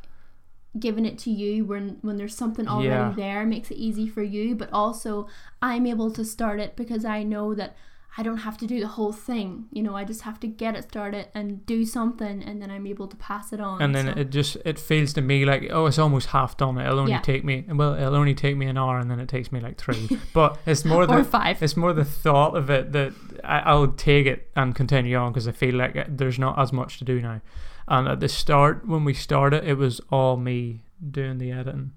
giving 0.78 1.04
it 1.06 1.18
to 1.18 1.30
you 1.30 1.64
when 1.64 1.96
when 2.02 2.16
there's 2.18 2.36
something 2.36 2.68
already 2.68 2.88
Yeah. 2.88 3.12
there 3.16 3.44
makes 3.46 3.70
it 3.70 3.76
easy 3.78 4.06
for 4.06 4.22
you, 4.22 4.54
but 4.54 4.68
also 4.72 5.26
I'm 5.62 5.86
able 5.86 6.10
to 6.12 6.24
start 6.24 6.60
it 6.60 6.76
because 6.76 7.04
I 7.06 7.22
know 7.22 7.54
that 7.54 7.74
I 8.18 8.24
don't 8.24 8.38
have 8.38 8.58
to 8.58 8.66
do 8.66 8.80
the 8.80 8.88
whole 8.88 9.12
thing. 9.12 9.66
You 9.72 9.82
know, 9.84 9.94
I 9.94 10.04
just 10.04 10.22
have 10.22 10.40
to 10.40 10.48
get 10.48 10.74
it 10.74 10.82
started 10.84 11.28
and 11.32 11.64
do 11.64 11.84
something 11.84 12.42
and 12.42 12.60
then 12.60 12.68
I'm 12.70 12.86
able 12.86 13.06
to 13.06 13.16
pass 13.16 13.52
it 13.52 13.60
on. 13.60 13.80
and 13.80 13.94
then 13.94 14.06
so- 14.06 14.20
it 14.20 14.30
just 14.30 14.56
it 14.64 14.78
feels 14.78 15.12
to 15.14 15.20
me 15.20 15.44
like 15.44 15.68
oh 15.70 15.86
it's 15.86 15.98
almost 15.98 16.28
half 16.28 16.56
done 16.56 16.76
it'll 16.78 16.98
only 16.98 17.12
Yeah. 17.12 17.20
take 17.20 17.44
me 17.44 17.64
well 17.68 17.94
it'll 17.94 18.16
only 18.16 18.34
take 18.34 18.56
me 18.56 18.66
an 18.66 18.76
hour 18.76 18.98
and 18.98 19.10
then 19.10 19.20
it 19.20 19.28
takes 19.28 19.52
me 19.52 19.60
like 19.60 19.78
three 19.78 20.08
but 20.34 20.58
it's 20.66 20.84
more 20.84 21.04
or 21.04 21.06
the 21.06 21.24
five. 21.24 21.62
it's 21.62 21.76
more 21.76 21.92
the 21.92 22.04
thought 22.04 22.56
of 22.56 22.68
it 22.68 22.90
that 22.92 23.12
I, 23.44 23.60
I'll 23.60 23.88
take 23.92 24.26
it 24.26 24.50
and 24.56 24.74
continue 24.74 25.16
on 25.16 25.32
because 25.32 25.46
I 25.46 25.52
feel 25.52 25.76
like 25.76 25.94
it- 25.94 26.18
there's 26.18 26.38
not 26.38 26.58
as 26.58 26.72
much 26.72 26.98
to 26.98 27.04
do 27.04 27.20
now 27.20 27.40
and 27.86 28.08
at 28.08 28.18
the 28.20 28.28
start 28.28 28.86
when 28.88 29.04
we 29.04 29.14
started 29.14 29.62
it 29.64 29.74
was 29.74 30.00
all 30.10 30.36
me 30.36 30.82
doing 31.10 31.38
the 31.38 31.52
editing 31.52 31.92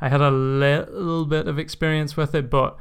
I 0.00 0.08
had 0.10 0.20
a 0.20 0.30
little 0.30 1.24
bit 1.26 1.48
of 1.48 1.58
experience 1.58 2.16
with 2.16 2.34
it 2.36 2.48
but 2.50 2.76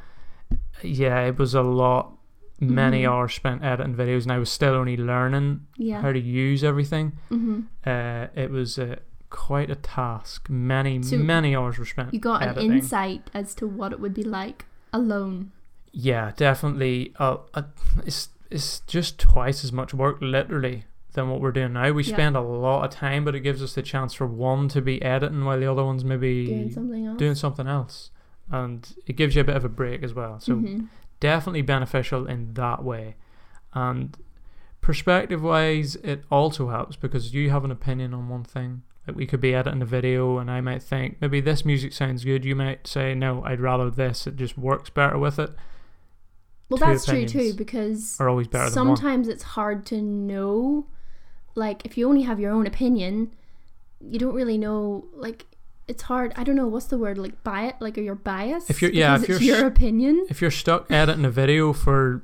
yeah 0.84 1.22
it 1.22 1.38
was 1.40 1.54
a 1.56 1.62
lot 1.64 2.15
many 2.60 3.04
Mhm. 3.04 3.10
hours 3.10 3.34
spent 3.34 3.64
editing 3.64 3.96
videos 3.96 4.24
and 4.24 4.32
I 4.32 4.38
was 4.40 4.50
still 4.50 4.74
only 4.76 4.96
learning 4.98 5.62
Yeah. 5.78 6.02
how 6.02 6.12
to 6.14 6.20
use 6.20 6.64
everything 6.64 7.14
hmm 7.30 7.62
uh, 7.86 8.28
it 8.36 8.50
was 8.52 8.80
uh, 8.80 8.96
quite 9.30 9.70
a 9.70 9.76
task. 9.76 10.50
Many, 10.50 11.02
So 11.04 11.18
many 11.18 11.56
hours 11.56 11.78
were 11.78 11.86
spent. 11.86 12.14
You 12.14 12.20
got 12.20 12.42
editing. 12.42 12.72
an 12.72 12.78
insight 12.78 13.30
as 13.34 13.54
to 13.56 13.68
what 13.68 13.92
it 13.92 14.00
would 14.00 14.14
be 14.14 14.24
like 14.24 14.66
alone. 14.94 15.52
Yeah, 15.92 16.32
definitely. 16.38 17.14
Uh, 17.20 17.38
uh, 17.54 17.64
it's 18.06 18.30
it's 18.52 18.80
just 18.82 19.20
twice 19.20 19.64
as 19.66 19.72
much 19.74 19.94
work, 19.94 20.18
literally, 20.22 20.86
than 21.14 21.30
what 21.30 21.42
we're 21.42 21.52
doing 21.52 21.74
now. 21.74 21.92
We 21.92 22.04
Yeah. 22.04 22.14
spend 22.14 22.36
a 22.38 22.42
lot 22.42 22.86
of 22.86 22.92
time, 22.92 23.26
but 23.26 23.36
it 23.36 23.42
gives 23.42 23.62
us 23.62 23.74
the 23.74 23.82
chance 23.82 24.14
for 24.14 24.26
one 24.28 24.68
to 24.70 24.82
be 24.82 25.02
editing 25.02 25.44
while 25.44 25.60
the 25.60 25.70
other 25.70 25.84
one's 25.84 26.06
maybe 26.06 26.46
Doing 26.46 26.72
something 26.72 27.06
else. 27.06 27.18
doing 27.20 27.36
something 27.36 27.68
else, 27.68 28.12
and 28.52 28.88
it 29.08 29.14
gives 29.18 29.36
you 29.36 29.42
a 29.42 29.44
bit 29.46 29.56
of 29.58 29.66
a 29.66 29.70
break 29.70 30.04
as 30.04 30.14
well. 30.14 30.40
So 30.40 30.56
Mhm. 30.56 30.88
Definitely 31.20 31.62
beneficial 31.62 32.28
in 32.28 32.54
that 32.54 32.84
way. 32.84 33.16
And 33.74 34.18
perspective 34.82 35.42
wise, 35.42 35.96
it 35.98 36.24
also 36.32 36.70
helps 36.70 36.96
because 36.96 37.34
you 37.34 37.50
have 37.50 37.66
an 37.66 37.72
opinion 37.72 38.14
on 38.14 38.30
one 38.30 38.44
thing. 38.44 38.84
Like 39.08 39.18
we 39.18 39.28
could 39.28 39.42
be 39.42 39.54
editing 39.54 39.82
a 39.82 39.86
video 39.86 40.40
and 40.40 40.50
I 40.50 40.62
might 40.62 40.82
think 40.82 41.18
maybe 41.22 41.40
this 41.42 41.64
music 41.64 41.94
sounds 41.94 42.24
good. 42.24 42.44
You 42.44 42.56
might 42.56 42.88
say, 42.88 43.14
no, 43.14 43.44
I'd 43.44 43.60
rather 43.60 43.90
this. 43.90 44.26
It 44.26 44.36
just 44.36 44.58
works 44.58 44.90
better 44.90 45.18
with 45.18 45.38
it. 45.38 45.52
Well, 46.70 46.80
two 46.80 46.86
that's 46.86 47.06
true 47.06 47.26
too 47.26 47.54
because 47.54 48.20
Are 48.20 48.28
always 48.28 48.48
better 48.48 48.72
sometimes 48.72 49.28
it's 49.28 49.44
hard 49.44 49.86
to 49.88 50.02
know. 50.02 50.88
Like 51.54 51.86
if 51.86 51.98
you 51.98 52.10
only 52.10 52.24
have 52.24 52.40
your 52.40 52.52
own 52.52 52.66
opinion, 52.66 53.36
you 54.00 54.18
don't 54.18 54.34
really 54.34 54.58
know. 54.58 55.06
Like 55.14 55.46
it's 55.88 56.04
hard. 56.04 56.34
I 56.36 56.44
don't 56.44 56.56
know 56.56 56.68
what's 56.68 56.88
the 56.88 56.98
word. 56.98 57.18
Like 57.18 57.44
bias. 57.44 57.74
Like 57.80 57.98
are 57.98 58.02
you 58.02 58.16
biased? 58.16 58.70
If 58.70 58.82
you're- 58.82 58.94
yeah, 58.96 59.16
if 59.16 59.28
you're 59.30 59.42
your 59.42 59.68
opinion. 59.68 60.26
If 60.30 60.42
you're 60.42 60.52
stuck 60.52 60.90
editing 60.92 61.26
a 61.26 61.30
video 61.30 61.74
for 61.74 62.22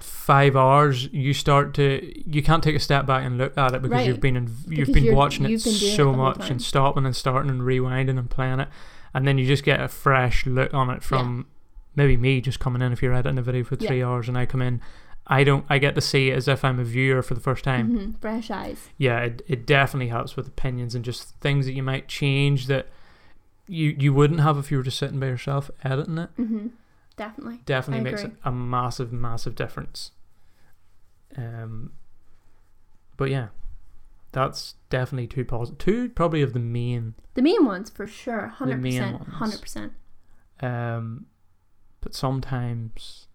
five 0.00 0.56
hours, 0.56 1.08
you 1.12 1.34
start 1.34 1.74
to 1.74 2.12
you 2.30 2.42
can't 2.42 2.62
take 2.62 2.74
a 2.76 2.80
step 2.80 3.06
back 3.06 3.24
and 3.24 3.36
look 3.38 3.56
at 3.58 3.74
it 3.74 3.82
because 3.82 3.96
Right. 3.96 4.06
you've 4.06 4.20
been 4.20 4.36
in, 4.36 4.44
you've 4.68 4.88
Because 4.88 4.94
been 5.04 5.14
watching 5.14 5.44
it 5.44 5.48
been 5.48 5.58
doing 5.58 5.76
it 5.76 5.96
so 5.96 6.12
much 6.12 6.50
and 6.50 6.60
stopping 6.62 7.04
and 7.04 7.14
starting 7.14 7.50
and 7.50 7.60
rewinding 7.60 8.18
and 8.18 8.28
playing 8.30 8.60
it, 8.60 8.68
and 9.12 9.28
then 9.28 9.38
you 9.38 9.46
just 9.46 9.64
get 9.64 9.80
a 9.80 9.88
fresh 9.88 10.46
look 10.46 10.72
on 10.72 10.90
it 10.90 11.02
from 11.02 11.46
maybe 11.96 12.16
me 12.16 12.40
just 12.40 12.58
coming 12.58 12.82
in 12.82 12.92
if 12.92 13.02
you're 13.02 13.12
editing 13.14 13.38
a 13.38 13.42
video 13.42 13.62
for 13.64 13.76
Yeah. 13.78 13.88
three 13.88 14.02
hours 14.02 14.28
and 14.28 14.36
I 14.38 14.46
come 14.46 14.62
in. 14.62 14.80
I 15.26 15.42
don't. 15.42 15.64
I 15.70 15.78
get 15.78 15.94
to 15.94 16.00
see 16.02 16.30
it 16.30 16.36
as 16.36 16.48
if 16.48 16.64
I'm 16.64 16.78
a 16.78 16.84
viewer 16.84 17.22
for 17.22 17.32
the 17.34 17.40
first 17.40 17.64
time. 17.64 17.90
Mhm, 17.92 18.20
Fresh 18.20 18.50
eyes. 18.50 18.88
Yeah, 18.98 19.20
it, 19.20 19.42
it 19.48 19.66
definitely 19.66 20.08
helps 20.08 20.36
with 20.36 20.46
opinions 20.48 20.94
and 20.94 21.02
just 21.04 21.38
things 21.40 21.64
that 21.66 21.72
you 21.72 21.82
might 21.82 22.08
change 22.08 22.66
that 22.66 22.88
you 23.66 23.94
you 23.98 24.12
wouldn't 24.12 24.40
have 24.40 24.58
if 24.58 24.70
you 24.70 24.76
were 24.76 24.82
just 24.82 24.98
sitting 24.98 25.18
by 25.20 25.26
yourself 25.26 25.70
editing 25.82 26.18
it 26.18 26.30
hmm 26.36 26.68
Definitely. 27.16 27.60
definitely 27.64 28.00
I 28.00 28.12
makes 28.12 28.24
agree. 28.24 28.36
a 28.44 28.50
massive, 28.50 29.12
massive 29.12 29.54
difference. 29.54 30.10
Um, 31.36 31.92
but 33.16 33.30
yeah, 33.30 33.48
that's 34.32 34.74
definitely 34.90 35.28
two 35.28 35.44
positive. 35.44 35.78
Two 35.78 36.08
probably 36.08 36.42
of 36.42 36.52
the 36.54 36.58
main. 36.58 37.14
The 37.34 37.42
main 37.42 37.64
ones 37.64 37.88
for 37.88 38.08
sure. 38.08 38.48
Hundred 38.48 38.82
percent. 38.82 39.28
Hundred 39.28 39.60
percent. 39.60 39.92
Um, 40.60 41.26
but 42.00 42.14
sometimes 42.16 43.28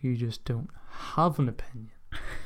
you 0.00 0.14
just 0.14 0.44
don't 0.44 0.68
have 1.14 1.38
an 1.38 1.48
opinion, 1.48 1.92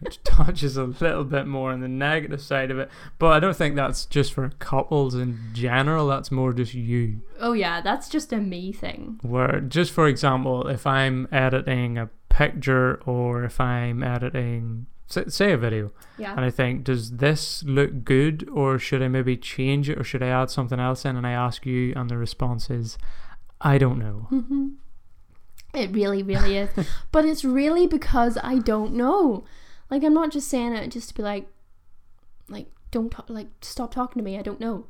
which 0.00 0.22
touches 0.24 0.76
a 0.76 0.84
little 0.84 1.24
bit 1.24 1.46
more 1.46 1.72
on 1.72 1.80
the 1.80 1.88
negative 1.88 2.40
side 2.40 2.70
of 2.70 2.78
it. 2.78 2.88
But 3.18 3.28
I 3.32 3.40
don't 3.40 3.56
think 3.56 3.74
that's 3.76 4.06
just 4.06 4.32
for 4.32 4.48
couples 4.58 5.14
in 5.14 5.38
general. 5.52 6.06
That's 6.06 6.30
more 6.30 6.52
just 6.52 6.74
you. 6.74 7.20
Oh 7.40 7.52
yeah, 7.52 7.80
that's 7.80 8.08
just 8.08 8.32
a 8.32 8.38
me 8.38 8.72
thing. 8.72 9.18
where 9.22 9.60
just 9.60 9.90
for 9.92 10.06
example 10.08 10.66
if 10.68 10.86
i'm 10.86 11.26
editing 11.32 11.96
a 11.98 12.08
picture 12.28 13.00
or 13.06 13.44
if 13.44 13.60
i'm 13.60 14.02
editing 14.02 14.86
say, 15.06 15.24
say 15.28 15.52
a 15.52 15.56
video 15.56 15.90
Yeah. 16.18 16.32
and 16.36 16.44
i 16.44 16.50
think 16.50 16.84
does 16.84 17.12
this 17.16 17.62
look 17.64 18.04
good 18.04 18.48
or 18.52 18.78
should 18.78 19.02
i 19.02 19.08
maybe 19.08 19.36
change 19.36 19.88
it 19.90 19.98
or 19.98 20.04
should 20.04 20.22
i 20.22 20.28
add 20.28 20.50
something 20.50 20.78
else 20.78 21.04
in 21.04 21.16
and 21.16 21.26
i 21.26 21.32
ask 21.32 21.64
you 21.66 21.92
and 21.96 22.08
the 22.10 22.16
response 22.16 22.70
is 22.70 22.98
i 23.60 23.78
don't 23.78 23.98
know 23.98 24.26
hmm 24.30 24.68
It 25.74 25.90
really, 25.92 26.22
really 26.22 26.56
is. 26.56 26.70
but 27.12 27.24
it's 27.24 27.44
really 27.44 27.86
because 27.86 28.38
I 28.42 28.58
don't 28.58 28.94
know. 28.94 29.44
Like 29.90 30.04
I'm 30.04 30.14
not 30.14 30.30
just 30.30 30.48
saying 30.48 30.74
it 30.74 30.90
just 30.90 31.08
to 31.08 31.14
be 31.14 31.22
like, 31.22 31.48
like 32.48 32.66
don't 32.90 33.10
talk, 33.10 33.28
like 33.28 33.48
stop 33.60 33.92
talking 33.92 34.20
to 34.20 34.24
me. 34.24 34.38
I 34.38 34.42
don't 34.42 34.60
know. 34.60 34.86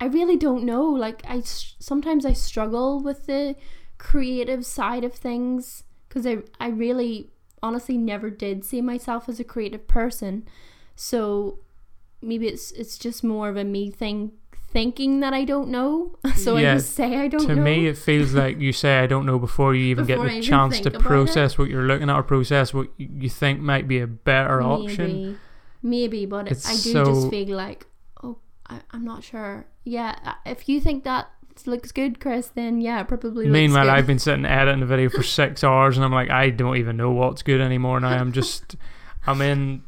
I 0.00 0.06
really 0.06 0.36
don't 0.36 0.64
know. 0.64 0.84
Like 0.84 1.22
I 1.26 1.40
sometimes 1.40 2.26
I 2.26 2.32
struggle 2.32 3.00
with 3.00 3.26
the 3.26 3.56
creative 3.98 4.66
side 4.66 5.04
of 5.04 5.14
things 5.14 5.84
because 6.08 6.26
I 6.26 6.38
I 6.60 6.68
really 6.68 7.30
honestly 7.62 7.96
never 7.96 8.30
did 8.30 8.64
see 8.64 8.80
myself 8.80 9.28
as 9.28 9.40
a 9.40 9.44
creative 9.44 9.88
person. 9.88 10.46
So 10.94 11.60
maybe 12.22 12.46
it's 12.48 12.72
it's 12.72 12.98
just 12.98 13.24
more 13.24 13.48
of 13.48 13.56
a 13.56 13.64
me 13.64 13.90
thing 13.90 14.32
thinking 14.78 15.20
that 15.20 15.32
I 15.40 15.44
don't 15.52 15.68
know. 15.76 15.90
so 16.44 16.56
Yeah, 16.56 16.72
I 16.72 16.74
just 16.76 16.94
say 16.94 17.08
I 17.24 17.28
don't 17.28 17.42
to 17.46 17.54
know. 17.54 17.54
To 17.56 17.60
me 17.70 17.86
it 17.92 17.96
feels 18.08 18.30
like 18.42 18.58
you 18.66 18.72
say 18.82 18.92
i 19.04 19.06
don't 19.12 19.26
know 19.30 19.38
before 19.38 19.74
you 19.74 19.84
even 19.94 20.04
Before 20.06 20.24
get 20.26 20.30
the 20.32 20.36
even 20.38 20.48
chance 20.52 20.80
to 20.80 20.88
about 20.88 21.00
it. 21.00 21.04
process 21.12 21.50
what 21.58 21.68
you're 21.70 21.88
looking 21.92 22.10
at 22.10 22.16
or 22.16 22.22
process 22.22 22.74
what 22.74 22.88
you 22.98 23.30
think 23.42 23.60
might 23.72 23.86
be 23.88 23.98
a 24.00 24.06
better 24.30 24.58
option 24.62 25.10
Maybe, 25.12 25.36
maybe, 25.82 26.26
but 26.34 26.44
It's 26.52 26.66
I 26.68 26.72
do 26.86 26.92
so- 26.96 27.04
just 27.12 27.30
feel 27.30 27.56
like, 27.56 27.86
oh, 28.22 28.36
I, 28.68 28.80
I'm 28.92 29.04
not 29.12 29.20
sure. 29.30 29.66
Yeah, 29.84 30.12
uh, 30.24 30.32
if 30.44 30.68
you 30.68 30.80
think 30.80 31.04
that 31.04 31.24
looks 31.64 31.90
good, 31.92 32.18
Chris, 32.20 32.48
then 32.48 32.80
yeah, 32.80 33.02
probably. 33.04 33.46
Looks 33.46 33.52
Meanwhile. 33.60 33.88
I've 33.88 34.06
been 34.06 34.18
sitting 34.18 34.44
editing 34.44 34.80
the 34.80 34.86
video 34.94 35.08
for 35.08 35.22
six 35.40 35.62
hours, 35.64 35.96
and 35.96 36.04
I'm 36.04 36.12
like, 36.20 36.28
I 36.28 36.50
don't 36.50 36.76
even 36.76 36.96
know 36.96 37.12
what's 37.12 37.42
good 37.42 37.60
anymore 37.60 37.98
now. 38.00 38.08
I'm 38.08 38.32
just, 38.32 38.76
I'm 39.26 39.40
in, 39.40 39.82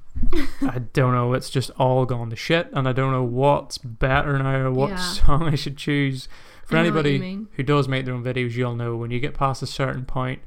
I 0.62 0.80
don't 0.92 1.12
know. 1.14 1.32
It's 1.34 1.50
just 1.50 1.70
all 1.78 2.04
gone 2.06 2.30
to 2.30 2.36
shit, 2.36 2.68
and 2.72 2.88
I 2.88 2.92
don't 2.92 3.12
know 3.12 3.22
what's 3.24 3.78
better 3.78 4.38
now 4.38 4.56
or 4.66 4.72
what 4.72 4.90
Yeah. 4.90 4.96
song 4.96 5.44
I 5.44 5.54
should 5.54 5.76
choose. 5.76 6.28
For 6.64 6.76
I 6.76 6.82
know 6.82 6.92
what 6.94 7.04
you 7.06 7.12
anybody 7.12 7.46
who 7.52 7.62
does 7.62 7.88
make 7.88 8.04
their 8.04 8.14
own 8.14 8.22
videos, 8.24 8.52
you'll 8.52 8.74
know 8.76 8.96
when 8.96 9.10
you 9.10 9.20
get 9.20 9.34
past 9.34 9.62
a 9.62 9.66
certain 9.66 10.04
point, 10.04 10.40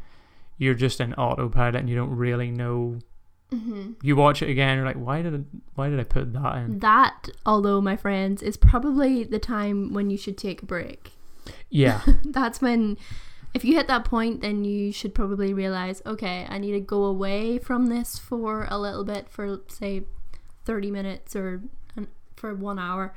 you're 0.57 0.75
just 0.75 1.01
in 1.01 1.13
autopilot 1.15 1.75
and 1.75 1.89
you 1.89 1.95
don't 1.95 2.15
really 2.15 2.51
know. 2.51 2.99
hmm 3.51 3.93
You 4.03 4.15
watch 4.15 4.41
it 4.43 4.49
again, 4.49 4.77
you're 4.77 4.85
like, 4.85 4.97
why 4.97 5.21
did 5.23 5.33
I, 5.35 5.39
why 5.75 5.89
did 5.89 5.99
I 5.99 6.03
put 6.03 6.31
that 6.33 6.57
in? 6.57 6.79
That, 6.79 7.29
although 7.45 7.81
my 7.81 7.95
friends, 7.95 8.43
is 8.43 8.55
probably 8.57 9.23
the 9.23 9.39
time 9.39 9.93
when 9.93 10.09
you 10.11 10.17
should 10.17 10.37
take 10.37 10.61
a 10.61 10.65
break. 10.65 11.13
Yeah, 11.69 12.01
That's 12.25 12.61
when, 12.61 12.97
if 13.53 13.65
you 13.65 13.75
hit 13.75 13.87
that 13.87 14.05
point, 14.05 14.41
then 14.41 14.63
you 14.63 14.91
should 14.91 15.13
probably 15.13 15.53
realize, 15.53 16.01
okay, 16.05 16.45
I 16.49 16.57
need 16.57 16.71
to 16.71 16.79
go 16.79 17.03
away 17.03 17.57
from 17.57 17.87
this 17.87 18.17
for 18.17 18.67
a 18.69 18.77
little 18.77 19.03
bit, 19.03 19.29
for 19.29 19.61
say, 19.67 20.03
thirty 20.65 20.91
minutes 20.91 21.35
or 21.35 21.61
an, 21.95 22.07
for 22.35 22.53
one 22.53 22.79
hour, 22.79 23.13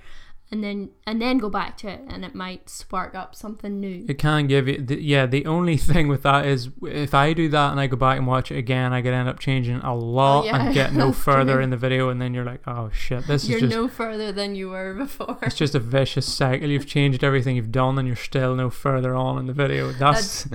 and 0.55 0.63
then 0.63 0.91
and 1.05 1.21
then 1.21 1.39
go 1.39 1.51
back 1.51 1.77
to 1.79 1.89
it, 1.89 2.01
and 2.07 2.25
it 2.25 2.33
might 2.33 2.71
spark 2.71 3.17
up 3.17 3.35
something 3.35 3.81
new. 3.81 4.07
It 4.09 4.19
can 4.19 4.47
give 4.47 4.69
you, 4.69 4.81
the, 4.81 5.03
yeah. 5.03 5.27
The 5.27 5.45
only 5.47 5.77
thing 5.91 6.07
with 6.07 6.23
that 6.23 6.47
is 6.47 6.69
if 6.83 7.13
I 7.13 7.33
do 7.33 7.49
that 7.49 7.73
and 7.73 7.81
I 7.81 7.89
go 7.89 7.97
back 7.97 8.19
and 8.19 8.27
watch 8.27 8.53
it 8.53 8.57
again, 8.57 8.93
I 8.93 9.03
could 9.03 9.13
end 9.13 9.29
up 9.29 9.41
changing 9.41 9.79
a 9.79 9.93
lot 9.93 10.43
Oh, 10.43 10.45
yeah, 10.45 10.67
and 10.67 10.73
get 10.75 10.93
no 11.03 11.13
further 11.13 11.61
in 11.61 11.71
the 11.71 11.77
video, 11.77 12.09
and 12.09 12.23
then 12.23 12.35
you're 12.35 12.45
like, 12.45 12.61
oh 12.69 12.89
shit, 12.93 13.27
this 13.27 13.43
is 13.43 13.49
You're 13.49 13.59
is 13.59 13.63
just 13.65 13.75
no 13.75 13.89
further 13.89 14.31
than 14.31 14.55
you 14.55 14.69
were 14.71 14.95
before. 14.95 15.39
it's 15.43 15.57
just 15.57 15.75
a 15.75 15.81
vicious 15.81 16.33
cycle. 16.33 16.69
You've 16.69 16.87
changed 16.87 17.25
everything 17.25 17.57
you've 17.57 17.73
done, 17.73 17.99
and 17.99 18.07
you're 18.07 18.17
still 18.17 18.55
no 18.55 18.71
further 18.71 19.17
on 19.17 19.39
in 19.39 19.47
the 19.47 19.53
video. 19.53 19.91
That's, 19.91 20.47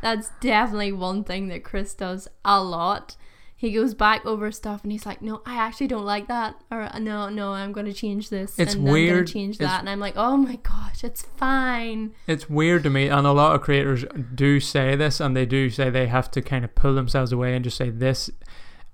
That's 0.00 0.30
definitely 0.40 0.92
one 0.92 1.24
thing 1.24 1.48
that 1.48 1.62
Chris 1.62 1.92
does 1.92 2.26
a 2.42 2.62
lot. 2.62 3.16
He 3.62 3.70
goes 3.70 3.94
back 3.94 4.26
over 4.26 4.50
stuff 4.50 4.82
and 4.82 4.90
he's 4.90 5.06
like, 5.06 5.22
"No, 5.22 5.40
I 5.46 5.54
actually 5.54 5.86
don't 5.86 6.04
like 6.04 6.26
that," 6.26 6.56
or 6.68 6.90
"No, 6.98 7.28
no, 7.28 7.52
I'm 7.52 7.70
going 7.70 7.86
to 7.86 7.92
change 7.92 8.28
this." 8.28 8.58
It's 8.58 8.74
and 8.74 8.88
I'm 8.88 8.92
going 8.92 9.24
to 9.24 9.32
change 9.32 9.54
It's- 9.54 9.70
that, 9.70 9.78
and 9.78 9.88
I'm 9.88 10.00
like, 10.00 10.14
"Oh 10.16 10.36
my 10.36 10.56
gosh, 10.56 11.04
it's 11.04 11.22
fine." 11.22 12.10
It's 12.26 12.50
weird 12.50 12.82
to 12.82 12.90
me, 12.90 13.06
and 13.06 13.24
a 13.24 13.30
lot 13.30 13.54
of 13.54 13.60
creators 13.60 14.04
do 14.34 14.58
say 14.58 14.96
this, 14.96 15.20
and 15.20 15.36
they 15.36 15.46
do 15.46 15.70
say 15.70 15.90
they 15.90 16.08
have 16.08 16.28
to 16.32 16.42
kind 16.42 16.64
of 16.64 16.74
pull 16.74 16.96
themselves 16.96 17.30
away 17.30 17.54
and 17.54 17.62
just 17.62 17.76
say, 17.76 17.88
"This, 17.88 18.30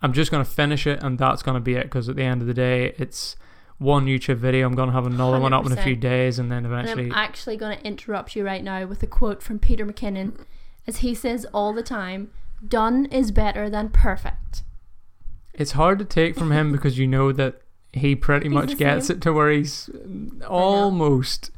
I'm 0.02 0.12
just 0.12 0.30
going 0.30 0.44
to 0.44 0.50
finish 0.50 0.86
it, 0.86 1.02
and 1.02 1.18
that's 1.18 1.42
going 1.42 1.54
to 1.54 1.62
be 1.62 1.74
it." 1.74 1.84
Because 1.84 2.10
at 2.10 2.16
the 2.16 2.24
end 2.24 2.42
of 2.42 2.46
the 2.46 2.52
day, 2.52 2.94
it's 2.98 3.36
one 3.78 4.04
YouTube 4.04 4.36
video. 4.36 4.66
I'm 4.66 4.74
going 4.74 4.90
to 4.90 4.94
have 4.94 5.06
another 5.06 5.40
one 5.40 5.54
up 5.54 5.64
in 5.64 5.72
a 5.72 5.82
few 5.82 5.96
days, 5.96 6.38
and 6.38 6.52
then 6.52 6.66
And 6.66 6.66
eventually, 6.66 7.06
I'm 7.06 7.12
actually 7.12 7.56
going 7.56 7.78
to 7.78 7.86
interrupt 7.86 8.36
you 8.36 8.44
right 8.44 8.62
now 8.62 8.84
with 8.84 9.02
a 9.02 9.06
quote 9.06 9.42
from 9.42 9.58
Peter 9.60 9.86
McKinnon, 9.86 10.44
as 10.86 10.98
he 10.98 11.14
says 11.14 11.46
all 11.54 11.72
the 11.72 11.82
time, 11.82 12.32
"Done 12.66 13.06
is 13.06 13.30
better 13.30 13.68
than 13.70 13.90
perfect." 13.90 14.62
it's 15.58 15.72
hard 15.72 15.98
to 15.98 16.04
take 16.04 16.36
from 16.36 16.52
him 16.52 16.72
because 16.72 16.96
you 16.96 17.06
know 17.06 17.32
that 17.32 17.60
he 17.92 18.14
pretty 18.14 18.48
much 18.48 18.78
gets 18.78 19.08
same. 19.08 19.16
it 19.16 19.20
to 19.22 19.32
where 19.32 19.50
he's 19.50 19.90
almost 20.46 21.50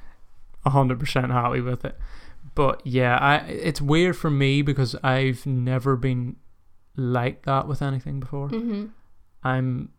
hundred 0.67 0.99
percent 0.99 1.31
happy 1.31 1.61
with 1.61 1.85
it. 1.85 1.97
But 2.55 2.85
yeah, 2.85 3.17
I 3.19 3.37
it's 3.47 3.81
weird 3.81 4.17
for 4.17 4.31
me 4.31 4.63
because 4.63 4.97
I've 5.03 5.47
never 5.47 5.97
been 5.97 6.37
like 6.97 7.45
that 7.45 7.69
with 7.69 7.83
anything 7.83 8.21
before. 8.21 8.49
Mm-hmm. 8.49 8.87
I'm 9.45 9.91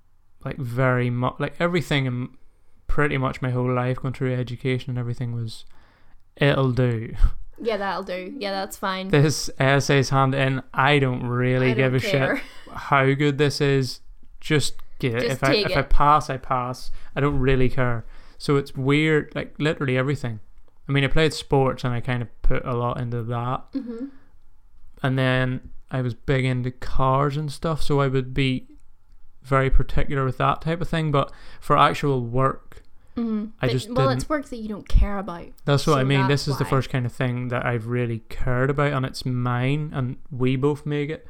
like 0.44 0.58
very 0.58 1.10
much 1.10 1.36
like 1.40 1.56
everything 1.60 2.06
in 2.06 2.30
pretty 2.88 3.18
much 3.18 3.42
my 3.42 3.52
whole 3.52 3.72
life 3.72 3.98
going 3.98 4.14
through 4.14 4.34
education 4.36 4.92
and 4.92 5.00
everything 5.00 5.34
was 5.34 5.66
it'll 6.38 6.72
do. 6.72 7.14
Yeah, 7.62 7.78
that'll 7.78 8.04
do. 8.04 8.34
Yeah, 8.38 8.52
that's 8.52 8.78
fine. 8.78 9.10
This 9.10 9.50
essay's 9.60 10.10
hand 10.10 10.34
in. 10.36 10.62
I 10.74 11.00
don't 11.00 11.24
really 11.28 11.72
I 11.72 11.74
give 11.74 11.92
don't 11.94 12.04
a 12.04 12.08
care. 12.12 12.38
shit 12.38 12.46
how 12.74 13.14
good 13.14 13.38
this 13.38 13.62
is. 13.62 14.00
Just 14.40 14.76
get 15.00 15.16
it. 15.16 15.22
Just 15.30 15.32
if 15.34 15.44
I 15.44 15.54
if 15.54 15.78
I 15.78 15.82
pass, 15.84 16.30
I 16.30 16.38
pass. 16.38 16.90
I 17.16 17.20
don't 17.20 17.40
really 17.40 17.70
care. 17.70 18.06
So 18.38 18.56
it's 18.56 18.76
weird, 18.76 19.32
like 19.36 19.54
literally 19.60 19.98
everything. 19.98 20.40
I 20.90 20.92
mean, 20.92 21.04
I 21.04 21.08
played 21.08 21.34
sports 21.34 21.84
and 21.84 21.94
I 21.94 22.00
kind 22.02 22.22
of 22.22 22.42
put 22.42 22.66
a 22.66 22.74
lot 22.74 23.00
into 23.00 23.22
that, 23.24 23.72
Mm-hmm. 23.74 24.06
and 25.04 25.18
then 25.20 25.70
I 25.92 26.02
was 26.02 26.14
big 26.14 26.46
into 26.46 26.72
cars 26.72 27.38
and 27.38 27.52
stuff. 27.52 27.82
So 27.84 28.00
I 28.02 28.08
would 28.08 28.34
be 28.34 28.68
very 29.44 29.70
particular 29.70 30.26
with 30.26 30.38
that 30.38 30.62
type 30.62 30.82
of 30.82 30.90
thing. 30.90 31.12
But 31.12 31.32
for 31.60 31.78
actual 31.78 32.26
work, 32.26 32.82
Mm-hmm. 33.22 33.46
I 33.62 33.68
just 33.68 33.90
well, 33.90 34.10
it's 34.10 34.28
work 34.30 34.50
that 34.50 34.58
you 34.58 34.70
don't 34.70 34.88
care 34.88 35.18
about. 35.18 35.48
That's 35.66 35.88
what 35.88 36.00
I 36.00 36.04
mean. 36.04 36.28
This 36.28 36.48
is 36.48 36.58
the 36.58 36.66
first 36.66 36.90
kind 36.90 37.06
of 37.06 37.12
thing 37.12 37.50
that 37.50 37.66
I've 37.66 37.88
really 37.88 38.20
cared 38.30 38.70
about, 38.70 38.94
and 38.94 39.06
it's 39.06 39.26
mine, 39.26 39.92
and 39.94 40.18
we 40.32 40.56
both 40.56 40.86
make 40.86 41.10
it. 41.10 41.28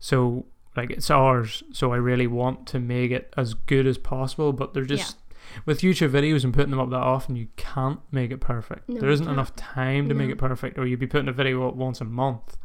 So, 0.00 0.46
like, 0.76 0.90
it's 0.90 1.10
ours. 1.10 1.62
So, 1.72 1.92
I 1.92 1.96
really 1.96 2.26
want 2.26 2.66
to 2.68 2.78
make 2.78 3.10
it 3.10 3.32
as 3.36 3.54
good 3.54 3.86
as 3.86 3.98
possible. 3.98 4.52
But 4.52 4.74
they're 4.74 4.84
just 4.84 5.16
with 5.64 5.80
YouTube 5.80 6.10
videos 6.10 6.44
and 6.44 6.52
putting 6.52 6.70
them 6.70 6.80
up 6.80 6.90
that 6.90 6.96
often, 6.96 7.36
you 7.36 7.48
can't 7.56 8.00
make 8.10 8.30
it 8.30 8.38
perfect. 8.38 8.88
No, 8.88 9.00
there 9.00 9.10
isn't 9.10 9.28
enough 9.28 9.54
time 9.56 10.08
to 10.08 10.14
make 10.14 10.30
it 10.30 10.38
perfect, 10.38 10.78
or 10.78 10.86
you'd 10.86 11.00
be 11.00 11.06
putting 11.06 11.28
a 11.28 11.32
video 11.32 11.66
up 11.68 11.74
once 11.74 12.00
a 12.00 12.04
month, 12.04 12.56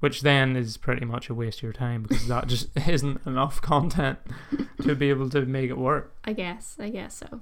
which 0.00 0.22
then 0.22 0.56
is 0.56 0.76
pretty 0.76 1.04
much 1.04 1.28
a 1.28 1.34
waste 1.34 1.58
of 1.58 1.62
your 1.64 1.72
time 1.72 2.02
because 2.02 2.26
that 2.28 2.46
just 2.46 2.68
isn't 2.88 3.20
enough 3.26 3.60
content 3.60 4.18
to 4.82 4.94
be 4.94 5.10
able 5.10 5.30
to 5.30 5.44
make 5.46 5.70
it 5.70 5.78
work. 5.78 6.14
I 6.24 6.32
guess. 6.32 6.76
I 6.78 6.90
guess 6.90 7.16
so. 7.16 7.40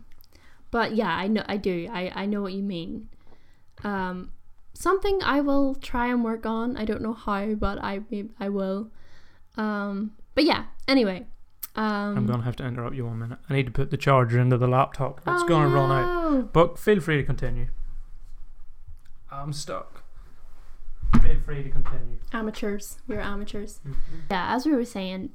But 0.71 0.95
yeah, 0.95 1.15
I 1.15 1.29
know. 1.29 1.43
I 1.47 1.57
do. 1.57 1.89
I 1.91 2.13
I 2.15 2.27
know 2.27 2.43
what 2.43 2.53
you 2.53 2.63
mean. 2.63 3.09
Um, 3.85 4.33
something 4.75 5.21
I 5.23 5.41
will 5.41 5.75
try 5.75 6.09
and 6.09 6.23
work 6.23 6.47
on. 6.47 6.77
I 6.77 6.85
don't 6.85 7.03
know 7.03 7.15
how, 7.15 7.55
but 7.55 7.79
I 7.83 8.01
I 8.39 8.49
will. 8.49 8.91
Um, 9.57 10.13
but 10.35 10.45
yeah. 10.45 10.65
Anyway. 10.87 11.27
Um, 11.77 12.19
I'm 12.19 12.27
gonna 12.27 12.43
have 12.43 12.57
to 12.57 12.67
interrupt 12.67 12.97
you 12.97 13.07
one 13.07 13.19
minute. 13.21 13.39
I 13.49 13.55
need 13.55 13.67
to 13.67 13.73
put 13.73 13.91
the 13.91 13.97
charger 13.97 14.41
into 14.41 14.59
the 14.59 14.67
laptop. 14.67 15.19
It's 15.19 15.43
oh, 15.43 15.49
gonna 15.49 15.69
run 15.69 15.91
out. 15.93 16.53
But 16.53 16.79
feel 16.79 17.01
free 17.01 17.17
to 17.19 17.23
continue. 17.23 17.69
I'm 19.31 19.53
stuck. 19.53 20.03
Feel 21.23 21.37
free 21.45 21.63
to 21.63 21.71
continue. 21.71 22.19
Amateurs. 22.33 22.99
We're 23.07 23.21
amateurs. 23.21 23.81
Yeah. 24.31 24.55
As 24.55 24.67
we 24.67 24.73
were 24.73 24.85
saying. 24.85 25.31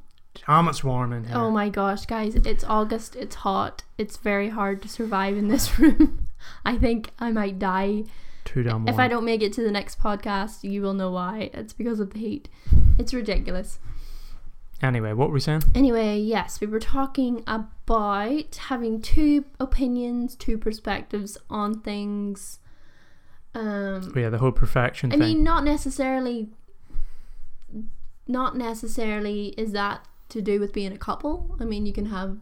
Damn, 0.48 0.67
it's 0.67 0.84
warm 0.84 1.13
in 1.13 1.26
here. 1.26 1.38
Oh 1.38 1.52
my 1.52 1.69
gosh, 1.69 2.06
guys! 2.06 2.36
It's 2.36 2.63
August. 2.63 3.15
It's 3.15 3.36
hot. 3.36 3.84
It's 3.98 4.17
very 4.17 4.50
hard 4.50 4.82
to 4.82 4.89
survive 4.89 5.38
in 5.38 5.48
this 5.48 5.78
room. 5.80 6.28
I 6.65 6.78
think 6.78 7.12
I 7.19 7.32
might 7.32 7.60
die 7.60 8.04
Too 8.43 8.63
damn 8.63 8.84
warm. 8.84 8.88
If 8.89 9.00
I 9.00 9.08
don't 9.08 9.24
make 9.26 9.41
it 9.41 9.54
to 9.54 9.63
the 9.63 9.72
next 9.72 10.00
podcast, 10.00 10.63
you 10.69 10.82
will 10.82 10.93
know 10.93 11.12
why. 11.12 11.50
It's 11.54 11.72
because 11.74 12.00
of 12.00 12.12
the 12.13 12.19
heat. 12.19 12.50
It's 12.98 13.13
ridiculous. 13.13 13.80
Anyway, 14.82 15.13
what 15.13 15.30
were 15.30 15.36
we 15.36 15.39
saying? 15.39 15.63
Anyway, 15.74 16.17
yes, 16.17 16.60
we 16.60 16.67
were 16.67 16.80
talking 16.80 17.41
about 17.48 18.56
having 18.67 19.02
two 19.02 19.46
opinions, 19.60 20.36
two 20.36 20.58
perspectives 20.58 21.38
on 21.50 21.80
things. 21.80 22.60
Um, 23.56 24.12
yeah, 24.15 24.30
the 24.30 24.39
whole 24.39 24.52
perfection 24.52 25.13
I 25.13 25.17
thing. 25.17 25.19
mean, 25.22 25.43
not 25.43 25.63
necessarily. 25.63 26.50
Not 28.28 28.58
necessarily 28.58 29.50
is 29.58 29.72
that 29.74 30.06
to 30.34 30.41
do 30.41 30.60
with 30.60 30.74
being 30.74 30.91
a 30.91 30.98
couple. 30.98 31.56
I 31.60 31.65
mean, 31.65 31.86
you 31.86 31.93
can 31.93 32.08
have 32.08 32.38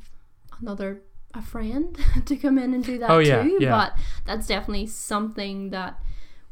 another 0.60 1.01
a 1.34 1.41
friend 1.41 1.97
to 2.25 2.36
come 2.36 2.58
in 2.58 2.73
and 2.73 2.84
do 2.84 2.97
that 2.99 3.10
Oh, 3.10 3.19
yeah, 3.19 3.43
too. 3.43 3.58
yeah. 3.62 3.71
But 3.71 3.93
that's 4.25 4.47
definitely 4.47 4.88
something 4.88 5.69
that 5.69 5.97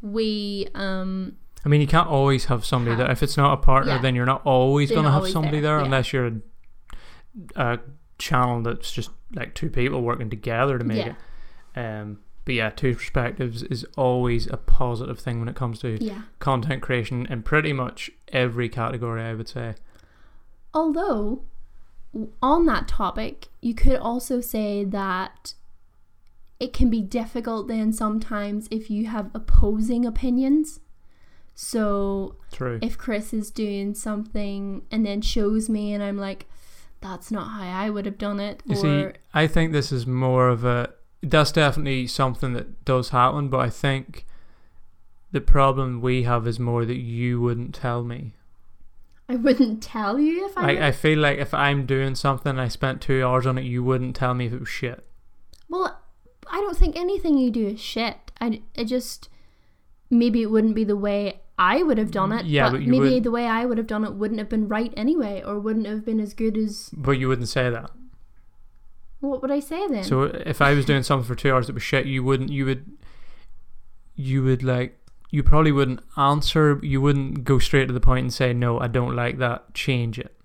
we 0.01 0.69
um 0.75 1.35
I 1.65 1.67
mean, 1.69 1.81
you 1.81 1.87
can't 1.87 2.07
always 2.07 2.45
have 2.45 2.63
somebody 2.65 2.95
that 2.95 3.07
Have. 3.07 3.17
if 3.17 3.23
it's 3.23 3.35
not 3.35 3.53
a 3.53 3.57
partner, 3.57 3.95
Yeah. 3.95 4.01
then 4.01 4.15
you're 4.15 4.25
not 4.25 4.41
always 4.45 4.87
They're 4.89 4.95
gonna 4.97 5.09
not 5.09 5.23
have 5.23 5.31
somebody 5.31 5.59
there, 5.59 5.75
there, 5.77 5.85
unless 5.85 6.13
you're 6.13 6.27
a, 6.27 6.33
a 7.55 7.79
channel 8.17 8.61
that's 8.61 8.91
just 8.91 9.09
like 9.35 9.53
two 9.55 9.69
people 9.69 10.01
working 10.01 10.29
together 10.29 10.77
to 10.77 10.83
make 10.85 11.05
it. 11.07 11.15
Um, 11.75 12.19
but 12.45 12.55
yeah, 12.55 12.69
two 12.69 12.95
perspectives 12.95 13.63
is 13.63 13.85
always 13.97 14.47
a 14.47 14.55
positive 14.57 15.19
thing 15.19 15.39
when 15.39 15.49
it 15.49 15.55
comes 15.55 15.79
to 15.79 15.99
content 16.39 16.81
creation 16.81 17.25
in 17.29 17.43
pretty 17.43 17.73
much 17.73 18.09
every 18.29 18.69
category. 18.69 19.21
I 19.21 19.33
would 19.33 19.49
say. 19.49 19.75
Although, 20.73 21.43
on 22.41 22.65
that 22.65 22.87
topic, 22.87 23.47
you 23.61 23.73
could 23.73 23.97
also 23.97 24.41
say 24.41 24.83
that 24.83 25.53
it 26.59 26.73
can 26.73 26.89
be 26.89 27.01
difficult 27.01 27.67
then 27.67 27.93
sometimes 27.93 28.67
if 28.69 28.89
you 28.89 29.07
have 29.07 29.29
opposing 29.33 30.05
opinions. 30.05 30.81
So, 31.55 32.35
True. 32.51 32.79
if 32.81 32.97
Chris 32.97 33.33
is 33.33 33.51
doing 33.51 33.93
something 33.93 34.83
and 34.91 35.05
then 35.05 35.21
shows 35.21 35.69
me, 35.69 35.93
and 35.93 36.01
I'm 36.01 36.17
like, 36.17 36.47
that's 37.01 37.31
not 37.31 37.49
how 37.49 37.63
I 37.63 37.89
would 37.89 38.05
have 38.05 38.17
done 38.17 38.39
it, 38.39 38.61
You 38.65 38.75
see, 38.75 39.07
I 39.33 39.47
think 39.47 39.71
this 39.71 39.91
is 39.91 40.05
more 40.05 40.49
of 40.49 40.63
a. 40.65 40.93
That's 41.21 41.51
definitely 41.51 42.07
something 42.07 42.53
that 42.53 42.85
does 42.85 43.09
happen, 43.09 43.49
but 43.49 43.59
I 43.59 43.69
think 43.69 44.25
the 45.31 45.41
problem 45.41 46.01
we 46.01 46.23
have 46.23 46.47
is 46.47 46.59
more 46.59 46.85
that 46.85 46.97
you 46.97 47.41
wouldn't 47.41 47.75
tell 47.75 48.03
me. 48.03 48.35
I 49.29 49.35
wouldn't 49.35 49.83
tell 49.83 50.19
you 50.19 50.47
if 50.47 50.57
I. 50.57 50.61
Like, 50.63 50.79
I 50.79 50.91
feel 50.91 51.19
like 51.19 51.37
if 51.37 51.53
I'm 51.53 51.85
doing 51.85 52.15
something 52.15 52.49
and 52.49 52.59
I 52.59 52.67
spent 52.67 52.99
two 52.99 53.23
hours 53.23 53.45
on 53.45 53.57
it, 53.59 53.63
you 53.63 53.83
wouldn't 53.83 54.15
tell 54.15 54.33
me 54.33 54.47
if 54.47 54.53
it 54.53 54.59
was 54.59 54.69
shit. 54.69 55.05
Well, 55.69 55.99
I 56.47 56.59
don't 56.59 56.75
think 56.75 56.95
anything 56.97 57.37
you 57.37 57.51
do 57.51 57.67
is 57.67 57.79
shit. 57.79 58.17
I, 58.41 58.61
I 58.75 58.83
just 58.85 59.29
maybe 60.09 60.41
it 60.41 60.49
wouldn't 60.49 60.73
be 60.73 60.83
the 60.83 60.95
way 60.97 61.41
I 61.59 61.83
would 61.83 61.99
have 61.99 62.09
done 62.09 62.31
it. 62.31 62.45
Yeah, 62.47 62.71
but, 62.71 62.79
but 62.79 62.87
maybe 62.87 63.13
would- 63.15 63.23
the 63.23 63.31
way 63.31 63.45
I 63.45 63.65
would 63.65 63.77
have 63.77 63.85
done 63.87 64.03
it 64.03 64.13
wouldn't 64.15 64.39
have 64.39 64.49
been 64.49 64.67
right 64.67 64.91
anyway, 64.97 65.43
or 65.45 65.59
wouldn't 65.59 65.85
have 65.85 66.03
been 66.03 66.19
as 66.19 66.33
good 66.33 66.57
as. 66.57 66.89
But 66.91 67.11
you 67.11 67.27
wouldn't 67.27 67.49
say 67.49 67.69
that. 67.69 67.91
What 69.19 69.41
would 69.41 69.51
I 69.51 69.59
say 69.59 69.87
then? 69.87 70.03
So 70.05 70.23
if 70.23 70.61
I 70.61 70.73
was 70.73 70.85
doing 70.85 71.03
something 71.03 71.27
for 71.27 71.35
two 71.35 71.51
hours 71.53 71.67
that 71.67 71.73
was 71.73 71.83
shit, 71.83 72.05
you 72.07 72.23
wouldn't. 72.23 72.51
You 72.51 72.65
would. 72.65 72.97
You 74.15 74.43
would 74.43 74.63
like. 74.63 74.98
You 75.29 75.43
probably 75.43 75.71
wouldn't 75.71 76.01
answer. 76.17 76.79
You 76.81 77.01
wouldn't 77.01 77.43
go 77.43 77.59
straight 77.59 77.87
to 77.87 77.93
the 77.93 77.99
point 77.99 78.23
and 78.23 78.33
say, 78.33 78.53
"No, 78.53 78.79
I 78.79 78.87
don't 78.87 79.15
like 79.15 79.37
that. 79.37 79.73
Change 79.73 80.17
it." 80.19 80.35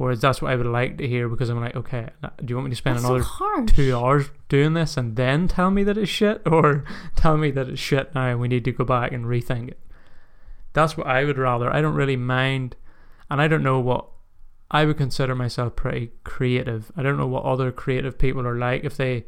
Whereas 0.00 0.22
that's 0.22 0.40
what 0.40 0.50
I 0.50 0.56
would 0.56 0.64
like 0.64 0.96
to 0.96 1.06
hear 1.06 1.28
because 1.28 1.50
I'm 1.50 1.60
like, 1.60 1.76
okay, 1.76 2.08
do 2.22 2.46
you 2.48 2.56
want 2.56 2.68
me 2.68 2.70
to 2.70 2.76
spend 2.76 2.96
That's 2.96 3.04
another 3.04 3.22
so 3.22 3.66
two 3.66 3.94
hours 3.94 4.30
doing 4.48 4.72
this 4.72 4.96
and 4.96 5.14
then 5.14 5.46
tell 5.46 5.70
me 5.70 5.84
that 5.84 5.98
it's 5.98 6.10
shit, 6.10 6.40
or 6.46 6.84
tell 7.16 7.36
me 7.36 7.50
that 7.50 7.68
it's 7.68 7.78
shit 7.78 8.14
now 8.14 8.28
and 8.28 8.40
we 8.40 8.48
need 8.48 8.64
to 8.64 8.72
go 8.72 8.82
back 8.82 9.12
and 9.12 9.26
rethink 9.26 9.68
it? 9.68 9.78
That's 10.72 10.96
what 10.96 11.06
I 11.06 11.24
would 11.24 11.36
rather. 11.36 11.70
I 11.70 11.82
don't 11.82 11.92
really 11.92 12.16
mind, 12.16 12.76
and 13.28 13.42
I 13.42 13.46
don't 13.46 13.62
know 13.62 13.78
what 13.78 14.06
I 14.70 14.86
would 14.86 14.96
consider 14.96 15.34
myself 15.34 15.76
pretty 15.76 16.12
creative. 16.24 16.90
I 16.96 17.02
don't 17.02 17.18
know 17.18 17.26
what 17.26 17.44
other 17.44 17.70
creative 17.70 18.18
people 18.18 18.46
are 18.46 18.56
like 18.56 18.84
if 18.84 18.96
they 18.96 19.26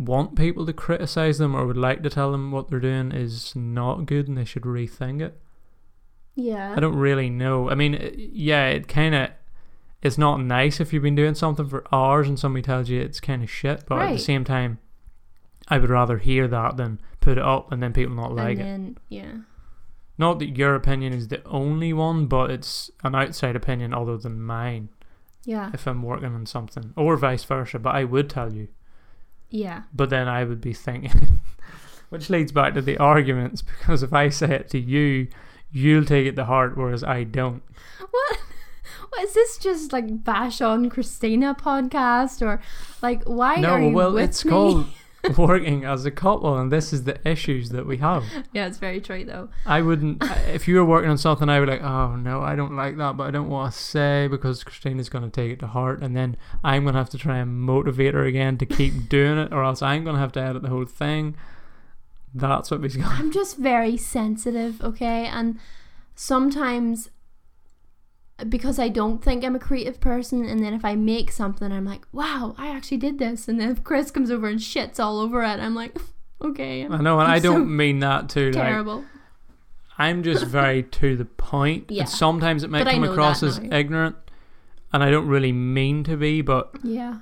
want 0.00 0.34
people 0.36 0.64
to 0.66 0.72
criticize 0.72 1.38
them 1.38 1.54
or 1.54 1.66
would 1.66 1.76
like 1.76 2.02
to 2.02 2.10
tell 2.10 2.32
them 2.32 2.50
what 2.50 2.68
they're 2.68 2.80
doing 2.80 3.12
is 3.12 3.54
not 3.54 4.06
good 4.06 4.28
and 4.28 4.36
they 4.38 4.44
should 4.44 4.62
rethink 4.62 5.20
it. 5.20 5.38
Yeah. 6.34 6.74
I 6.76 6.80
don't 6.80 6.96
really 6.96 7.28
know. 7.28 7.70
I 7.70 7.74
mean, 7.74 7.94
uh, 7.94 8.10
yeah, 8.16 8.68
it 8.68 8.88
kind 8.88 9.14
of 9.14 9.30
it's 10.02 10.16
not 10.16 10.40
nice 10.40 10.80
if 10.80 10.92
you've 10.92 11.02
been 11.02 11.14
doing 11.14 11.34
something 11.34 11.68
for 11.68 11.84
hours 11.94 12.26
and 12.28 12.38
somebody 12.38 12.62
tells 12.62 12.88
you 12.88 13.00
it's 13.00 13.20
kind 13.20 13.42
of 13.42 13.50
shit, 13.50 13.84
but 13.86 14.00
at 14.00 14.12
the 14.12 14.18
same 14.18 14.44
time, 14.44 14.78
I 15.68 15.76
would 15.78 15.90
rather 15.90 16.16
hear 16.18 16.48
that 16.48 16.76
than 16.78 17.00
put 17.20 17.36
it 17.36 17.44
up 17.44 17.70
and 17.70 17.82
then 17.82 17.92
people 17.92 18.14
not 18.14 18.34
like 18.34 18.58
and 18.58 18.60
it. 18.60 18.64
then 18.64 18.98
yeah. 19.10 19.32
Not 20.16 20.38
that 20.38 20.56
your 20.56 20.74
opinion 20.74 21.12
is 21.12 21.28
the 21.28 21.42
only 21.46 21.92
one, 21.92 22.26
but 22.26 22.50
it's 22.50 22.90
an 23.04 23.14
outside 23.14 23.56
opinion 23.56 23.92
other 23.94 24.16
than 24.16 24.40
mine 24.40 24.88
Yeah. 25.44 25.70
if 25.74 25.86
I'm 25.86 26.02
working 26.02 26.34
on 26.34 26.46
something, 26.46 26.92
or 26.96 27.16
vice 27.16 27.44
versa. 27.44 27.78
But 27.78 27.94
I 27.94 28.04
would 28.04 28.28
tell 28.30 28.52
you. 28.52 28.68
Yeah. 29.50 29.82
But 29.92 30.10
then 30.10 30.28
I 30.28 30.44
would 30.44 30.60
be 30.60 30.72
thinking, 30.72 31.40
which 32.08 32.30
leads 32.30 32.52
back 32.52 32.74
to 32.74 32.82
the 32.82 32.98
arguments 32.98 33.62
because 33.80 34.02
if 34.02 34.12
I 34.12 34.28
say 34.28 34.54
it 34.54 34.68
to 34.70 34.78
you, 34.78 35.28
you'll 35.72 36.04
take 36.04 36.26
it 36.26 36.36
to 36.36 36.44
heart, 36.44 36.76
whereas 36.76 37.04
I 37.04 37.24
don't. 37.24 37.62
What? 38.10 38.38
What 39.10 39.24
is 39.24 39.34
this 39.34 39.58
just 39.58 39.92
like 39.92 40.24
bash 40.24 40.60
on 40.60 40.88
Christina 40.88 41.54
podcast 41.54 42.42
or 42.42 42.60
like 43.02 43.24
why 43.24 43.56
no, 43.56 43.70
are 43.70 43.80
you 43.80 43.90
well, 43.90 44.12
with 44.12 44.24
it's 44.24 44.44
me? 44.44 44.50
called 44.50 44.86
working 45.36 45.84
as 45.84 46.04
a 46.04 46.10
couple, 46.10 46.56
and 46.56 46.72
this 46.72 46.92
is 46.92 47.04
the 47.04 47.16
issues 47.28 47.70
that 47.70 47.86
we 47.86 47.98
have. 47.98 48.24
yeah, 48.52 48.66
it's 48.66 48.78
very 48.78 49.00
true 49.00 49.24
though. 49.24 49.48
I 49.66 49.82
wouldn't, 49.82 50.22
if 50.48 50.66
you 50.66 50.76
were 50.76 50.84
working 50.84 51.10
on 51.10 51.18
something, 51.18 51.48
I 51.48 51.60
would 51.60 51.68
like, 51.68 51.82
oh 51.82 52.16
no, 52.16 52.40
I 52.40 52.56
don't 52.56 52.76
like 52.76 52.96
that, 52.96 53.16
but 53.16 53.24
I 53.24 53.30
don't 53.30 53.48
want 53.48 53.72
to 53.72 53.78
say 53.78 54.28
because 54.28 54.64
Christina's 54.64 55.08
going 55.08 55.24
to 55.24 55.30
take 55.30 55.52
it 55.52 55.58
to 55.60 55.66
heart, 55.66 56.02
and 56.02 56.16
then 56.16 56.36
I'm 56.64 56.84
going 56.84 56.94
to 56.94 57.00
have 57.00 57.10
to 57.10 57.18
try 57.18 57.38
and 57.38 57.60
motivate 57.60 58.14
her 58.14 58.24
again 58.24 58.58
to 58.58 58.66
keep 58.66 59.08
doing 59.08 59.38
it, 59.38 59.52
or 59.52 59.64
else 59.64 59.82
I'm 59.82 60.04
going 60.04 60.14
to 60.14 60.20
have 60.20 60.32
to 60.32 60.40
edit 60.42 60.62
the 60.62 60.68
whole 60.68 60.86
thing. 60.86 61.36
That's 62.34 62.70
what 62.70 62.80
we've 62.80 62.96
got. 62.96 63.18
I'm 63.18 63.32
just 63.32 63.56
very 63.56 63.96
sensitive, 63.96 64.80
okay? 64.82 65.26
And 65.26 65.58
sometimes 66.14 67.10
because 68.48 68.78
I 68.78 68.88
don't 68.88 69.22
think 69.22 69.44
I'm 69.44 69.54
a 69.56 69.60
creative 69.60 70.00
person, 70.00 70.44
and 70.44 70.62
then 70.62 70.72
if 70.74 70.84
I 70.84 70.94
make 70.96 71.30
something, 71.32 71.70
I'm 71.72 71.84
like, 71.84 72.02
wow, 72.12 72.54
I 72.58 72.68
actually 72.68 72.96
did 72.98 73.18
this. 73.18 73.48
And 73.48 73.60
then 73.60 73.70
if 73.70 73.84
Chris 73.84 74.10
comes 74.10 74.30
over 74.30 74.48
and 74.48 74.58
shits 74.58 74.98
all 74.98 75.20
over 75.20 75.42
it, 75.42 75.60
I'm 75.60 75.74
like, 75.74 75.96
okay, 76.42 76.82
I'm 76.82 76.92
I 76.92 76.98
know, 76.98 77.20
and 77.20 77.30
I 77.30 77.36
I'm 77.36 77.42
don't 77.42 77.60
so 77.62 77.64
mean 77.66 77.98
that 78.00 78.28
to 78.30 78.46
like. 78.46 78.54
terrible. 78.54 79.04
I'm 79.98 80.22
just 80.22 80.44
very 80.58 80.82
to 80.82 81.16
the 81.16 81.24
point. 81.26 81.86
Yeah. 81.90 82.02
And 82.02 82.08
sometimes 82.10 82.62
it 82.64 82.70
might 82.70 82.84
But 82.84 82.92
come 82.94 83.04
across 83.04 83.42
as 83.42 83.58
now. 83.60 83.76
ignorant, 83.76 84.16
and 84.92 85.02
I 85.02 85.10
don't 85.10 85.26
really 85.28 85.52
mean 85.52 86.04
to 86.04 86.16
be, 86.16 86.40
but 86.40 86.74
Yeah. 86.82 87.18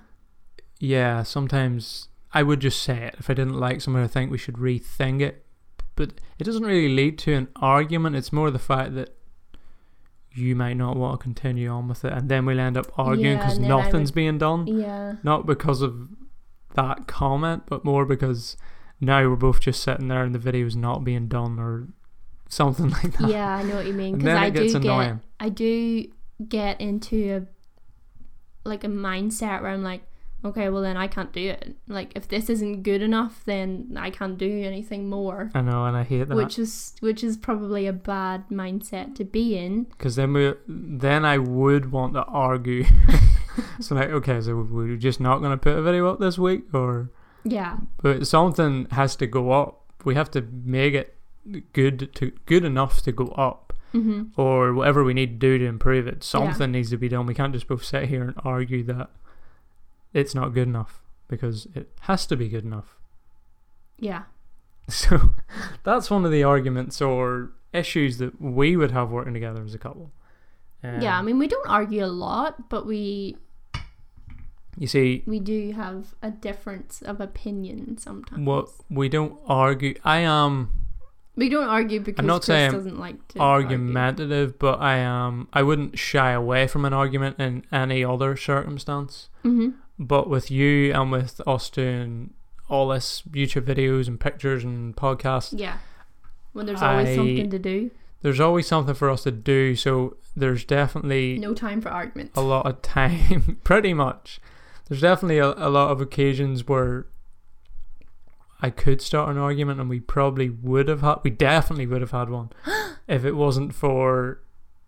yeah, 0.79 1.23
sometimes 1.25 2.09
I 2.33 2.43
would 2.43 2.61
just 2.61 2.83
say 2.83 3.05
it 3.07 3.17
if 3.19 3.29
I 3.31 3.35
didn't 3.35 3.59
like 3.59 3.81
something. 3.81 4.03
I 4.03 4.07
think 4.07 4.31
we 4.31 4.39
should 4.39 4.57
rethink 4.57 5.21
it, 5.23 5.45
but 5.97 6.11
it 6.39 6.45
doesn't 6.45 6.63
really 6.65 6.95
lead 6.95 7.19
to 7.21 7.35
an 7.35 7.49
argument. 7.57 8.17
It's 8.17 8.33
more 8.33 8.51
the 8.51 8.59
fact 8.59 8.95
that 8.95 9.15
you 10.39 10.55
might 10.57 10.75
not 10.77 10.97
want 10.97 11.19
to 11.19 11.23
continue 11.23 11.69
on 11.69 11.89
with 11.89 12.05
it, 12.05 12.13
and 12.13 12.29
then 12.29 12.47
we'll 12.47 12.61
end 12.61 12.77
up 12.77 12.87
arguing 12.99 13.37
because 13.39 13.59
I 13.59 13.63
nothing's 13.63 14.11
would- 14.11 14.15
being 14.15 14.39
done. 14.39 14.67
Yeah. 14.67 15.17
Not 15.23 15.47
because 15.47 15.83
of 15.83 16.09
that 16.75 17.07
comment, 17.07 17.65
but 17.67 17.85
more 17.85 18.05
because 18.05 18.57
now 19.01 19.29
we're 19.29 19.37
both 19.37 19.61
just 19.61 19.83
sitting 19.83 20.09
there 20.09 20.23
and 20.23 20.35
the 20.35 20.39
video's 20.39 20.77
not 20.77 21.05
being 21.05 21.29
done 21.29 21.59
or 21.59 21.89
something 22.49 22.91
like 23.03 23.17
that. 23.19 23.29
Yeah, 23.29 23.57
I 23.57 23.63
know 23.63 23.77
what 23.77 23.87
you 23.87 23.93
mean. 23.93 24.13
Because 24.15 24.25
then 24.25 24.37
I 24.37 24.47
it 24.47 24.55
gets 24.55 24.73
do 24.73 24.79
get, 24.81 24.89
annoying. 24.91 25.21
I 25.41 25.49
do 25.49 26.07
get 26.49 26.81
into 26.81 27.47
a 28.65 28.69
like 28.69 28.85
a 28.85 28.89
mindset 28.89 29.63
where 29.63 29.71
I'm 29.71 29.83
like, 29.83 30.03
okay, 30.45 30.69
well 30.69 30.83
then 30.83 30.97
I 30.97 31.07
can't 31.07 31.33
do 31.33 31.49
it. 31.51 31.77
Like 31.87 32.13
if 32.15 32.29
this 32.29 32.49
isn't 32.51 32.83
good 32.83 33.03
enough, 33.03 33.43
then 33.45 33.97
I 33.99 34.11
can't 34.11 34.39
do 34.39 34.63
anything 34.65 35.09
more. 35.09 35.51
I 35.55 35.61
know, 35.61 35.85
and 35.85 35.97
I 35.97 36.05
hate 36.05 36.29
that. 36.29 36.37
Which 36.37 36.59
is 36.59 36.95
which 37.01 37.23
is 37.25 37.37
probably 37.37 37.87
a 37.87 37.93
bad 37.93 38.49
mindset 38.51 39.15
to 39.17 39.25
be 39.25 39.57
in. 39.57 39.85
Because 39.85 40.17
then 40.17 40.33
we, 40.33 40.55
then 40.67 41.25
I 41.25 41.39
would 41.39 41.93
want 41.93 42.15
to 42.15 42.25
argue. 42.25 42.85
so 43.81 43.95
like, 43.95 44.11
okay, 44.11 44.41
so 44.41 44.57
we're 44.57 44.97
just 44.97 45.21
not 45.21 45.39
going 45.39 45.51
to 45.51 45.57
put 45.57 45.77
a 45.77 45.83
video 45.83 46.09
up 46.09 46.21
this 46.21 46.39
week, 46.39 46.63
or 46.73 47.11
Yeah. 47.45 47.79
but 48.03 48.27
something 48.27 48.87
has 48.93 49.17
to 49.17 49.27
go 49.27 49.53
up. 49.53 49.85
We 50.05 50.15
have 50.15 50.31
to 50.33 50.43
make 50.43 50.95
it 50.95 51.15
good 51.73 52.15
to 52.15 52.31
good 52.47 52.65
enough 52.65 53.03
to 53.03 53.13
go 53.13 53.29
up, 53.29 53.73
hmm 53.93 54.25
or 54.37 54.75
whatever 54.75 55.03
we 55.03 55.15
need 55.15 55.41
to 55.41 55.47
do 55.47 55.59
to 55.59 55.65
improve 55.67 56.07
it. 56.07 56.23
Something 56.23 56.73
needs 56.73 56.91
to 56.91 56.97
be 56.97 57.09
done. 57.09 57.27
We 57.27 57.35
can't 57.35 57.53
just 57.53 57.67
both 57.67 57.85
sit 57.85 58.09
here 58.09 58.23
and 58.23 58.35
argue 58.45 58.83
that 58.85 59.11
it's 60.19 60.35
not 60.35 60.53
good 60.55 60.69
enough 60.69 61.01
because 61.29 61.67
it 61.75 61.91
has 62.01 62.27
to 62.27 62.37
be 62.37 62.49
good 62.49 62.65
enough. 62.65 62.97
Yeah. 63.99 64.23
So 64.91 65.35
that's 65.85 66.11
one 66.11 66.25
of 66.25 66.31
the 66.31 66.43
arguments 66.45 67.03
or 67.03 67.51
issues 67.75 68.17
that 68.19 68.41
we 68.41 68.75
would 68.75 68.91
have 68.93 69.11
working 69.11 69.35
together 69.35 69.63
as 69.63 69.75
a 69.75 69.79
couple. 69.79 70.13
yeah. 70.83 71.15
I 71.17 71.19
Um, 71.19 71.27
mean, 71.27 71.39
we 71.39 71.47
don't 71.47 71.69
argue 71.69 72.03
a 72.03 72.07
lot, 72.07 72.71
but 72.71 72.87
we 72.87 73.37
you 74.79 74.87
see, 74.87 75.25
we 75.27 75.41
do 75.41 75.73
have 75.73 76.15
a 76.23 76.31
difference 76.31 77.03
of 77.03 77.21
opinion 77.21 77.99
sometimes. 77.99 78.47
what 78.47 78.69
we 78.89 79.09
don't 79.11 79.39
argue. 79.47 79.95
I 80.05 80.19
am 80.21 80.71
we 81.37 81.49
don't 81.51 81.69
argue 81.69 82.01
because 82.01 82.25
not 82.25 82.37
Chris 82.41 82.47
saying 82.47 82.73
doesn't 82.73 82.99
like 82.99 83.29
to 83.29 83.41
argue. 83.41 83.77
argumentative, 83.77 84.59
but 84.59 84.81
I 84.81 84.97
am. 84.99 85.49
I 85.53 85.63
wouldn't 85.63 85.99
shy 85.99 86.31
away 86.33 86.67
from 86.67 86.85
an 86.85 86.93
argument 86.95 87.39
in 87.39 87.65
any 87.71 88.03
other 88.05 88.37
circumstance. 88.37 89.29
hmm 89.43 89.71
But 89.99 90.29
with 90.31 90.51
you 90.51 90.93
and 90.93 91.11
with 91.11 91.41
Austin, 91.47 92.35
all 92.69 92.89
this 92.89 93.23
YouTube 93.31 93.63
videos 93.63 94.07
and 94.07 94.19
pictures 94.21 94.63
and 94.65 94.95
podcasts, 94.97 95.53
Yeah. 95.59 95.79
When 96.53 96.67
there's 96.67 96.83
always 96.83 97.09
I- 97.09 97.17
something 97.17 97.51
to 97.51 97.59
do, 97.59 97.91
there's 98.23 98.41
always 98.41 98.67
something 98.67 98.95
for 98.95 99.11
us 99.11 99.23
to 99.25 99.31
do. 99.31 99.75
So 99.77 100.17
there's 100.37 100.65
definitely 100.65 101.39
no 101.39 101.55
time 101.55 101.81
for 101.81 101.89
arguments. 101.89 102.37
a 102.37 102.41
lot 102.41 102.67
of 102.67 102.83
time. 102.83 103.59
pretty 103.65 103.93
much, 103.95 104.41
there's 104.89 105.01
definitely 105.01 105.39
a, 105.39 105.49
a 105.57 105.69
lot 105.71 105.91
of 105.91 106.01
occasions 106.01 106.67
where 106.69 107.07
I 108.61 108.71
could 108.71 109.01
start 109.01 109.31
an 109.31 109.39
argument, 109.39 109.81
and 109.81 109.89
we 109.89 110.01
probably 110.01 110.51
would 110.51 110.89
have 110.89 111.01
had. 111.01 111.17
We 111.23 111.31
definitely 111.31 111.87
would 111.87 112.01
have 112.01 112.11
had 112.11 112.29
one 112.29 112.51
if 113.09 113.25
it 113.25 113.33
wasn't 113.37 113.73
for 113.75 114.41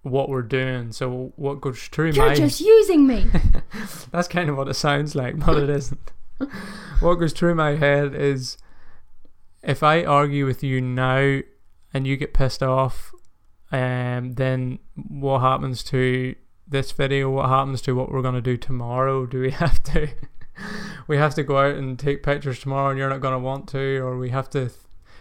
what 0.03 0.29
we're 0.29 0.43
doing. 0.43 0.93
So 0.93 1.33
what 1.37 1.61
goes 1.61 1.83
through 1.83 2.13
You're 2.13 2.29
my 2.29 2.35
just 2.35 2.61
using 2.61 3.07
me. 3.07 3.27
That's 4.11 4.29
kind 4.29 4.49
of 4.49 4.57
what 4.57 4.69
it 4.69 4.75
sounds 4.75 5.15
like, 5.15 5.39
but 5.39 5.59
it 5.59 5.69
isn't. 5.71 6.13
what 7.01 7.15
goes 7.17 7.33
through 7.33 7.55
my 7.55 7.77
head 7.77 8.15
is 8.15 8.57
if 9.63 9.83
I 9.83 10.05
argue 10.05 10.47
with 10.47 10.63
you 10.63 10.81
now 10.81 11.41
and 11.93 12.07
you 12.07 12.17
get 12.17 12.35
pissed 12.35 12.63
off, 12.63 13.13
um, 13.73 14.35
then 14.35 14.79
what 14.95 15.41
happens 15.41 15.83
to 15.85 16.35
this 16.67 16.93
video? 16.93 17.31
What 17.31 17.49
happens 17.49 17.83
to 17.83 17.95
what 17.95 18.11
we're 18.11 18.23
gonna 18.23 18.41
do 18.41 18.57
tomorrow? 18.57 19.27
Do 19.27 19.41
we 19.41 19.51
have 19.63 19.83
to? 19.85 20.09
we 21.07 21.17
have 21.17 21.35
to 21.35 21.43
go 21.43 21.59
out 21.59 21.77
and 21.77 21.99
take 21.99 22.23
pictures 22.23 22.61
tomorrow, 22.61 22.91
and 22.91 22.99
you're 22.99 23.11
not 23.11 23.21
gonna 23.21 23.39
want 23.39 23.69
to, 23.69 23.99
or 23.99 24.17
we 24.19 24.31
have 24.31 24.51
to. 24.51 24.71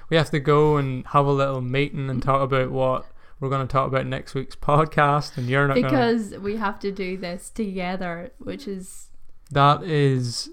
We 0.09 0.17
have 0.17 0.31
to 0.31 0.39
go 0.39 0.77
and 0.77 1.05
have 1.07 1.27
a 1.27 1.31
little 1.31 1.61
meeting 1.61 2.09
and 2.09 2.21
talk 2.21 2.41
about 2.41 2.71
what 2.71 3.05
we're 3.39 3.49
going 3.49 3.65
to 3.67 3.71
talk 3.71 3.87
about 3.87 4.05
next 4.05 4.33
week's 4.33 4.55
podcast, 4.55 5.37
and 5.37 5.47
you're 5.49 5.67
not 5.67 5.75
because 5.75 6.31
we 6.37 6.57
have 6.57 6.79
to 6.79 6.91
do 6.91 7.17
this 7.17 7.49
together, 7.49 8.31
which 8.37 8.67
is 8.67 9.09
That 9.51 9.83
is, 9.83 10.49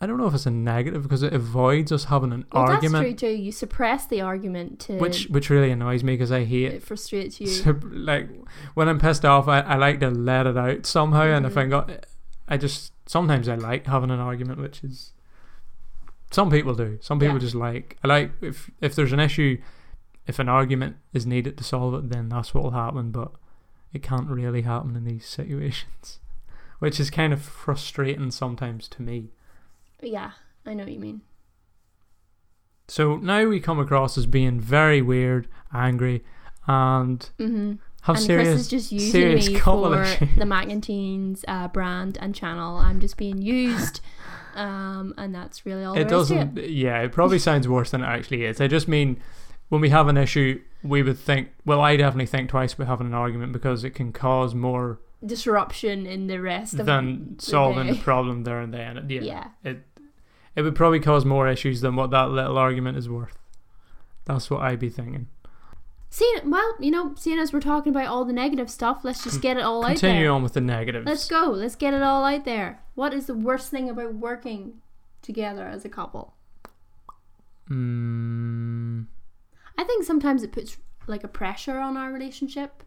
I 0.00 0.06
don't 0.06 0.18
know 0.18 0.26
if 0.26 0.34
it's 0.34 0.46
a 0.46 0.50
negative 0.50 1.02
because 1.02 1.22
it 1.22 1.32
avoids 1.32 1.90
us 1.92 2.04
having 2.04 2.32
an 2.32 2.44
well, 2.52 2.66
that's 2.66 2.80
true 2.86 2.94
argument, 2.96 3.18
too. 3.18 3.28
You 3.28 3.52
suppress 3.52 4.06
the 4.06 4.20
argument 4.20 4.78
to 4.80 4.94
which 4.98 5.26
which 5.28 5.50
really 5.50 5.70
annoys 5.70 6.02
me 6.04 6.14
because 6.14 6.32
I 6.32 6.44
hate. 6.44 6.72
it 6.72 6.82
frustrates 6.82 7.40
you. 7.40 7.46
So, 7.46 7.78
like 7.90 8.28
when 8.74 8.88
I'm 8.88 8.98
pissed 8.98 9.24
off, 9.24 9.48
I, 9.48 9.60
I 9.60 9.76
like 9.76 10.00
to 10.00 10.10
let 10.10 10.46
it 10.46 10.56
out 10.56 10.86
somehow, 10.86 11.22
and 11.24 11.46
if 11.46 11.56
I 11.56 11.64
Mhm. 11.64 11.70
got, 11.70 12.06
I 12.48 12.56
just 12.56 12.92
sometimes 13.06 13.48
I 13.48 13.54
like 13.54 13.86
having 13.86 14.10
an 14.10 14.18
argument, 14.20 14.60
which 14.60 14.82
is 14.84 15.12
some 16.30 16.50
people 16.50 16.74
do. 16.74 16.98
Some 17.00 17.18
people 17.18 17.34
Yeah. 17.36 17.40
just 17.40 17.54
like 17.54 17.96
I 18.04 18.08
like 18.08 18.32
if 18.42 18.70
if 18.80 18.94
there's 18.94 19.12
an 19.12 19.20
issue, 19.20 19.58
if 20.26 20.38
an 20.38 20.48
argument 20.48 20.96
is 21.12 21.26
needed 21.26 21.56
to 21.58 21.64
solve 21.64 21.94
it, 21.94 22.10
then 22.10 22.28
that's 22.28 22.52
what 22.52 22.64
will 22.64 22.70
happen. 22.72 23.10
But 23.10 23.32
it 23.92 24.02
can't 24.02 24.28
really 24.28 24.62
happen 24.62 24.96
in 24.96 25.04
these 25.04 25.26
situations, 25.26 26.20
which 26.78 26.98
is 27.00 27.10
kind 27.10 27.32
of 27.32 27.42
frustrating 27.42 28.30
sometimes 28.30 28.88
to 28.88 29.02
me. 29.02 29.30
yeah, 30.02 30.32
I 30.64 30.74
know 30.74 30.84
what 30.84 30.92
you 30.92 31.00
mean. 31.00 31.22
So 32.88 33.16
now 33.16 33.46
we 33.46 33.58
come 33.58 33.80
across 33.80 34.16
as 34.16 34.26
being 34.26 34.60
very 34.60 35.02
weird, 35.02 35.48
angry, 35.72 36.24
and 36.66 37.28
hmm 37.38 37.74
have 38.02 38.16
and 38.16 38.24
serious. 38.24 38.48
Chris 38.48 38.60
is 38.60 38.68
just 38.68 38.92
using 38.92 39.10
serious 39.10 39.48
me 39.48 39.58
for 39.58 39.90
the 39.90 40.44
McInteens 40.44 41.44
uh, 41.48 41.66
brand 41.68 42.16
and 42.20 42.34
channel. 42.34 42.76
I'm 42.76 43.00
just 43.00 43.16
being 43.16 43.42
used, 43.42 44.00
um, 44.54 45.12
and 45.18 45.34
that's 45.34 45.66
really 45.66 45.82
all. 45.82 45.98
it 45.98 46.08
doesn't 46.08 46.56
yeah 46.56 47.00
it 47.02 47.12
probably 47.12 47.38
sounds 47.38 47.66
worse 47.66 47.90
than 47.90 48.02
it 48.02 48.06
actually 48.06 48.44
is 48.44 48.60
i 48.60 48.66
just 48.66 48.88
mean 48.88 49.20
when 49.68 49.80
we 49.80 49.88
have 49.90 50.08
an 50.08 50.16
issue 50.16 50.60
we 50.82 51.02
would 51.02 51.18
think 51.18 51.48
well 51.64 51.80
i 51.80 51.96
definitely 51.96 52.26
think 52.26 52.48
twice 52.48 52.74
about 52.74 52.86
having 52.86 53.06
an 53.08 53.14
argument 53.14 53.52
because 53.52 53.84
it 53.84 53.90
can 53.90 54.12
cause 54.12 54.54
more 54.54 54.98
disruption 55.24 56.06
in 56.06 56.26
the 56.26 56.40
rest 56.40 56.74
of 56.74 56.86
than 56.86 57.34
the 57.36 57.42
solving 57.42 57.86
the 57.88 57.94
problem 57.96 58.44
there 58.44 58.60
and 58.60 58.72
then 58.72 59.04
yeah, 59.08 59.20
Yeah. 59.20 59.48
it 59.64 59.82
it 60.54 60.62
would 60.62 60.74
probably 60.76 61.00
cause 61.00 61.24
more 61.24 61.48
issues 61.48 61.80
than 61.80 61.96
what 61.96 62.10
that 62.10 62.30
little 62.30 62.56
argument 62.58 62.96
is 62.98 63.08
worth 63.08 63.38
that's 64.24 64.50
what 64.50 64.60
i'd 64.62 64.78
be 64.80 64.88
thinking 64.90 65.28
Seeing 66.08 66.50
well, 66.50 66.76
you 66.78 66.92
know, 66.92 67.14
seeing 67.16 67.38
as 67.38 67.52
we're 67.52 67.60
talking 67.60 67.90
about 67.90 68.06
all 68.06 68.24
the 68.24 68.32
negative 68.32 68.70
stuff, 68.70 69.00
let's 69.02 69.24
just 69.24 69.42
get 69.42 69.56
it 69.58 69.64
all 69.64 69.82
out 69.84 69.88
continue 69.98 70.28
on 70.28 70.42
with 70.42 70.54
the 70.54 70.60
negatives 70.60 71.04
Let's 71.04 71.28
go. 71.28 71.46
Let's 71.50 71.74
get 71.74 71.92
it 71.92 72.00
all 72.00 72.24
out 72.24 72.44
there. 72.44 72.80
What 72.94 73.12
is 73.12 73.26
the 73.26 73.34
worst 73.34 73.70
thing 73.70 73.90
about 73.90 74.14
working 74.14 74.80
together 75.20 75.66
as 75.66 75.84
a 75.84 75.88
couple? 75.90 76.32
mm, 77.68 79.06
I 79.78 79.84
think 79.84 80.04
sometimes 80.04 80.42
it 80.42 80.52
puts 80.52 80.78
like 81.06 81.24
a 81.24 81.28
pressure 81.28 81.78
on 81.78 81.96
our 81.96 82.12
relationship. 82.12 82.82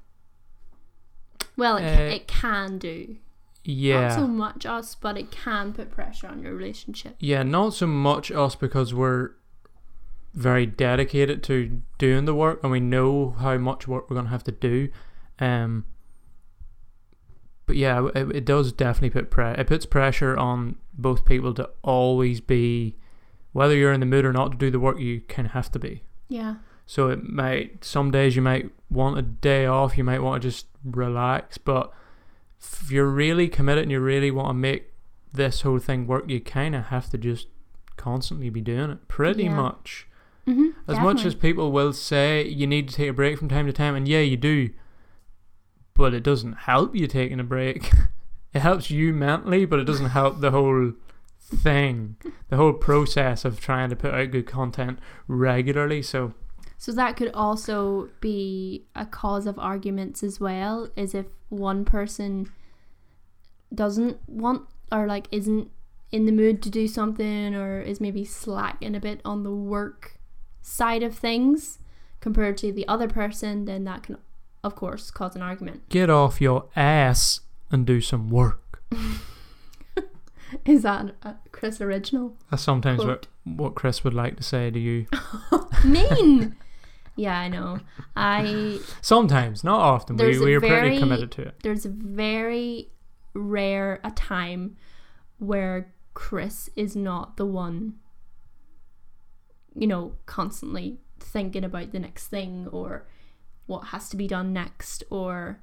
Well, 1.55 1.77
it, 1.77 1.83
Uh, 1.83 2.15
it 2.15 2.27
can 2.27 2.77
do. 2.77 3.17
Yeah. 3.63 4.01
Not 4.01 4.15
so 4.15 4.27
much 4.27 4.65
us, 4.65 4.95
but 4.95 5.17
it 5.17 5.31
can 5.31 5.73
put 5.73 5.91
pressure 5.91 6.27
on 6.27 6.41
your 6.41 6.55
relationship. 6.55 7.15
Yeah, 7.19 7.43
not 7.43 7.73
so 7.73 7.87
much 7.87 8.31
us 8.31 8.55
because 8.55 8.93
we're 8.93 9.31
very 10.33 10.65
dedicated 10.65 11.43
to 11.43 11.81
doing 11.97 12.25
the 12.25 12.35
work 12.35 12.59
and 12.63 12.71
we 12.71 12.79
know 12.79 13.31
how 13.39 13.57
much 13.57 13.87
work 13.87 14.09
we're 14.09 14.15
going 14.15 14.27
to 14.27 14.31
have 14.31 14.43
to 14.45 14.51
do. 14.51 14.89
Um, 15.39 15.85
but 17.65 17.75
yeah, 17.75 18.07
it, 18.15 18.35
it 18.35 18.45
does 18.45 18.71
definitely 18.71 19.09
put 19.11 19.29
pre- 19.29 19.51
it 19.51 19.67
puts 19.67 19.85
pressure 19.85 20.35
on 20.37 20.75
both 20.93 21.25
people 21.25 21.53
to 21.55 21.69
always 21.83 22.41
be, 22.41 22.95
whether 23.51 23.75
you're 23.75 23.93
in 23.93 23.99
the 23.99 24.05
mood 24.05 24.25
or 24.25 24.33
not 24.33 24.51
to 24.51 24.57
do 24.57 24.71
the 24.71 24.79
work, 24.79 24.99
you 24.99 25.21
kind 25.21 25.45
of 25.45 25.51
have 25.51 25.71
to 25.73 25.79
be. 25.79 26.03
Yeah. 26.29 26.55
So 26.89 27.09
it 27.09 27.29
might 27.29 27.85
some 27.85 28.09
days 28.09 28.35
you 28.35 28.41
might 28.41 28.71
want 28.89 29.19
a 29.19 29.21
day 29.21 29.67
off, 29.67 29.95
you 29.95 30.03
might 30.03 30.23
want 30.23 30.41
to 30.41 30.47
just 30.49 30.65
relax, 30.83 31.59
but 31.59 31.93
if 32.59 32.89
you're 32.91 33.05
really 33.05 33.47
committed 33.47 33.83
and 33.83 33.91
you 33.91 33.99
really 33.99 34.31
want 34.31 34.49
to 34.49 34.53
make 34.55 34.91
this 35.31 35.61
whole 35.61 35.77
thing 35.77 36.07
work, 36.07 36.27
you 36.27 36.41
kind 36.41 36.73
of 36.75 36.85
have 36.85 37.07
to 37.11 37.17
just 37.19 37.45
constantly 37.95 38.49
be 38.49 38.59
doing 38.59 38.89
it. 38.89 39.07
Pretty 39.07 39.43
Yeah. 39.43 39.53
much. 39.55 40.07
Mm-hmm, 40.47 40.69
As 40.87 40.97
much 40.99 41.25
as 41.25 41.35
people 41.35 41.71
will 41.71 41.93
say 41.93 42.47
you 42.47 42.65
need 42.65 42.89
to 42.89 42.95
take 42.95 43.09
a 43.11 43.13
break 43.13 43.37
from 43.37 43.49
time 43.49 43.67
to 43.67 43.71
time, 43.73 43.93
and 43.93 44.07
yeah, 44.07 44.21
you 44.21 44.35
do, 44.35 44.71
but 45.93 46.15
it 46.15 46.23
doesn't 46.23 46.53
help 46.53 46.95
you 46.95 47.05
taking 47.05 47.39
a 47.39 47.43
break. 47.43 47.91
it 48.53 48.61
helps 48.61 48.89
you 48.89 49.13
mentally, 49.13 49.63
but 49.65 49.77
it 49.79 49.83
doesn't 49.85 50.09
help 50.19 50.39
the 50.39 50.49
whole 50.49 50.93
thing, 51.39 52.15
the 52.47 52.57
whole 52.57 52.73
process 52.73 53.45
of 53.45 53.59
trying 53.59 53.91
to 53.91 53.95
put 53.95 54.11
out 54.11 54.31
good 54.31 54.47
content 54.47 54.97
regularly. 55.27 56.01
So 56.01 56.33
So 56.79 56.93
that 56.93 57.17
could 57.17 57.31
also 57.33 58.09
be 58.21 58.85
a 58.95 59.05
cause 59.05 59.45
of 59.45 59.59
arguments 59.59 60.23
as 60.23 60.39
well, 60.39 60.89
is 60.95 61.13
if 61.13 61.25
one 61.49 61.83
person 61.83 62.49
doesn't 63.75 64.17
want 64.27 64.63
or 64.89 65.05
like 65.05 65.27
isn't 65.29 65.69
in 66.11 66.25
the 66.25 66.31
mood 66.31 66.61
to 66.63 66.69
do 66.69 66.87
something 66.87 67.53
or 67.53 67.81
is 67.81 67.99
maybe 67.99 68.23
slacking 68.23 68.95
a 68.95 68.99
bit 69.01 69.19
on 69.25 69.43
the 69.43 69.51
work 69.51 70.19
side 70.61 71.03
of 71.03 71.13
things 71.13 71.79
compared 72.21 72.55
to 72.59 72.71
the 72.71 72.87
other 72.87 73.09
person, 73.09 73.65
then 73.65 73.83
that 73.83 74.03
can 74.03 74.17
of 74.63 74.75
course 74.75 75.11
cause 75.11 75.35
an 75.35 75.41
argument. 75.41 75.87
get 75.89 76.09
off 76.09 76.39
your 76.39 76.69
ass 76.77 77.41
and 77.69 77.85
do 77.85 77.99
some 77.99 78.29
work. 78.29 78.81
Is 80.65 80.83
that 80.83 81.13
a 81.23 81.35
Chris 81.51 81.81
original? 81.81 82.37
That's 82.49 82.63
sometimes 82.63 83.01
Quote. 83.01 83.27
what, 83.43 83.57
what 83.57 83.75
Chris 83.75 84.05
would 84.05 84.13
like 84.13 84.37
to 84.37 84.43
say 84.43 84.71
to 84.71 84.79
you. 84.79 85.07
mean. 85.83 86.55
Yeah, 87.19 87.37
I 87.37 87.49
know. 87.49 87.79
I 88.15 88.79
Sometimes, 89.01 89.63
not 89.63 89.79
often. 89.79 90.15
We 90.15 90.39
we 90.39 90.55
are 90.55 90.61
pretty 90.61 90.99
committed 90.99 91.31
to 91.33 91.41
it. 91.43 91.55
there's 91.63 91.85
very 91.85 92.89
rare 93.33 93.99
a 94.03 94.11
time 94.11 94.77
where 95.37 95.93
Chris 96.13 96.69
is 96.75 96.95
not 96.95 97.37
the 97.37 97.45
one, 97.45 97.95
you 99.75 99.87
know, 99.87 100.13
constantly 100.25 100.97
thinking 101.19 101.63
about 101.63 101.91
the 101.91 101.99
next 101.99 102.27
thing 102.27 102.67
or 102.71 103.07
what 103.65 103.87
has 103.87 104.09
to 104.09 104.17
be 104.17 104.27
done 104.27 104.51
next, 104.51 105.03
or 105.09 105.59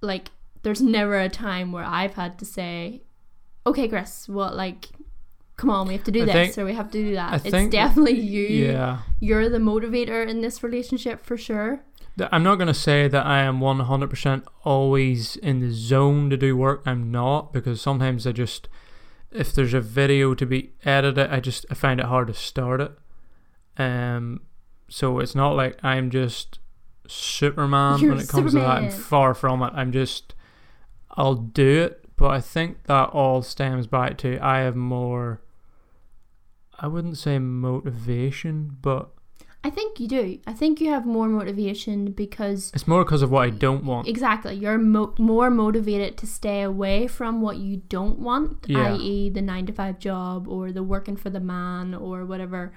like, 0.00 0.30
there's 0.62 0.80
never 0.80 1.18
a 1.18 1.28
time 1.28 1.72
where 1.72 1.84
I've 1.84 2.14
had 2.14 2.38
to 2.38 2.44
say, 2.44 3.02
okay, 3.66 3.88
Chris, 3.88 4.28
what, 4.28 4.56
like, 4.56 4.88
come 5.56 5.70
on, 5.70 5.86
we 5.86 5.94
have 5.94 6.04
to 6.04 6.10
do 6.10 6.22
I 6.22 6.24
this 6.26 6.34
think- 6.34 6.58
or 6.58 6.64
we 6.64 6.74
have 6.74 6.90
to 6.90 6.98
do 7.02 7.14
that. 7.14 7.32
I 7.32 7.36
it's 7.48 7.70
definitely 7.72 8.18
you. 8.18 8.46
Yeah. 8.46 8.98
You're 9.20 9.48
the 9.48 9.58
motivator 9.58 10.26
in 10.26 10.40
this 10.40 10.62
relationship 10.62 11.24
for 11.24 11.36
sure. 11.36 11.84
I'm 12.30 12.42
not 12.42 12.56
going 12.56 12.68
to 12.68 12.74
say 12.74 13.08
that 13.08 13.24
I 13.24 13.40
am 13.40 13.60
100% 13.60 14.44
always 14.64 15.36
in 15.36 15.60
the 15.60 15.70
zone 15.70 16.28
to 16.30 16.36
do 16.36 16.56
work. 16.56 16.82
I'm 16.84 17.10
not 17.10 17.52
because 17.54 17.80
sometimes 17.80 18.26
I 18.26 18.32
just, 18.32 18.68
if 19.30 19.54
there's 19.54 19.72
a 19.72 19.80
video 19.80 20.34
to 20.34 20.44
be 20.44 20.72
edited, 20.84 21.30
I 21.30 21.40
just 21.40 21.64
I 21.70 21.74
find 21.74 22.00
it 22.00 22.06
hard 22.06 22.26
to 22.28 22.34
start 22.34 22.82
it. 22.82 22.92
Um, 23.78 24.42
so 24.88 25.20
it's 25.20 25.34
not 25.34 25.56
like 25.56 25.82
I'm 25.82 26.10
just 26.10 26.58
Superman 27.08 27.98
You're 28.00 28.10
when 28.14 28.22
it 28.22 28.28
comes 28.28 28.52
to 28.52 28.58
that. 28.58 28.68
I'm 28.68 28.90
far 28.90 29.32
from 29.32 29.62
it. 29.62 29.72
I'm 29.74 29.90
just, 29.90 30.34
I'll 31.12 31.34
do 31.34 31.82
it, 31.82 32.01
but 32.22 32.30
I 32.30 32.40
think 32.40 32.84
that 32.84 33.08
all 33.10 33.42
stems 33.42 33.86
back 33.88 34.16
to 34.18 34.38
I 34.40 34.58
have 34.60 34.76
more. 34.76 35.42
I 36.78 36.86
wouldn't 36.86 37.18
say 37.18 37.38
motivation, 37.40 38.76
but 38.80 39.10
I 39.64 39.70
think 39.70 39.98
you 40.00 40.06
do. 40.08 40.38
I 40.46 40.52
think 40.52 40.80
you 40.80 40.88
have 40.90 41.04
more 41.04 41.28
motivation 41.28 42.12
because 42.12 42.70
it's 42.74 42.86
more 42.86 43.04
because 43.04 43.22
of 43.22 43.30
what 43.32 43.42
I 43.42 43.50
don't 43.50 43.84
want. 43.84 44.06
exactly 44.08 44.54
you're 44.54 44.78
mo- 44.78 45.14
more 45.18 45.50
motivated 45.50 46.16
to 46.18 46.26
stay 46.26 46.62
away 46.62 47.06
from 47.06 47.40
what 47.40 47.56
you 47.58 47.76
don't 47.88 48.18
want, 48.20 48.66
Yeah. 48.68 48.94
i.e., 48.94 49.28
the 49.30 49.42
nine 49.42 49.66
to 49.66 49.72
five 49.72 49.98
job 49.98 50.46
or 50.48 50.70
the 50.72 50.82
working 50.82 51.16
for 51.16 51.30
the 51.30 51.40
man 51.40 51.94
or 51.94 52.24
whatever. 52.24 52.72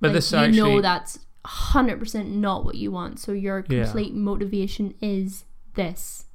But 0.00 0.08
like, 0.08 0.14
this 0.16 0.32
you 0.32 0.38
actually, 0.38 0.56
know 0.74 0.80
that's 0.82 1.18
hundred 1.44 1.98
percent 1.98 2.30
not 2.30 2.64
what 2.64 2.74
you 2.76 2.90
want. 2.90 3.18
So 3.18 3.32
your 3.32 3.64
Yeah. 3.68 3.84
complete 3.84 4.14
motivation 4.14 4.94
is 5.00 5.44
this. 5.74 6.26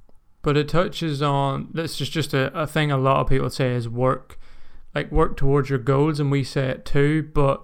But 0.41 0.55
it 0.55 0.69
touches 0.69 1.21
on 1.21 1.69
this 1.73 1.99
is 1.99 2.09
just 2.09 2.33
a, 2.33 2.57
a 2.57 2.65
thing 2.65 2.91
a 2.91 2.97
lot 2.97 3.21
of 3.21 3.27
people 3.27 3.49
say 3.49 3.73
is 3.73 3.89
work 3.89 4.39
like 4.97 5.11
work 5.11 5.37
towards 5.37 5.69
your 5.69 5.79
goals 5.79 6.19
and 6.19 6.31
we 6.31 6.43
say 6.43 6.69
it 6.69 6.85
too, 6.85 7.29
but 7.33 7.63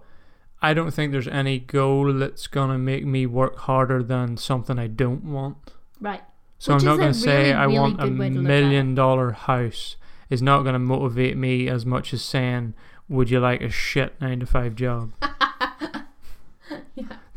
I 0.61 0.73
don't 0.73 0.91
think 0.91 1.11
there's 1.11 1.27
any 1.27 1.59
goal 1.59 2.13
that's 2.13 2.47
gonna 2.47 2.77
make 2.77 3.05
me 3.05 3.25
work 3.25 3.57
harder 3.59 4.03
than 4.03 4.37
something 4.37 4.77
I 4.77 4.87
don't 4.87 5.23
want. 5.23 5.73
Right. 5.99 6.21
So 6.59 6.73
Which 6.73 6.83
I'm 6.83 6.87
not 6.87 6.97
gonna 6.99 7.13
say 7.13 7.49
really, 7.49 7.53
I 7.53 7.63
really 7.65 7.79
want 7.79 8.01
a 8.01 8.03
good 8.03 8.19
way 8.19 8.29
to 8.29 8.35
look 8.35 8.43
at 8.43 8.47
million 8.47 8.95
dollar 8.95 9.31
house 9.31 9.95
is 10.29 10.41
not 10.41 10.63
gonna 10.63 10.79
motivate 10.79 11.35
me 11.35 11.67
as 11.67 11.85
much 11.85 12.13
as 12.13 12.21
saying, 12.21 12.75
Would 13.09 13.29
you 13.29 13.39
like 13.39 13.61
a 13.61 13.69
shit 13.69 14.19
nine 14.21 14.39
to 14.39 14.45
five 14.45 14.75
job? 14.75 15.11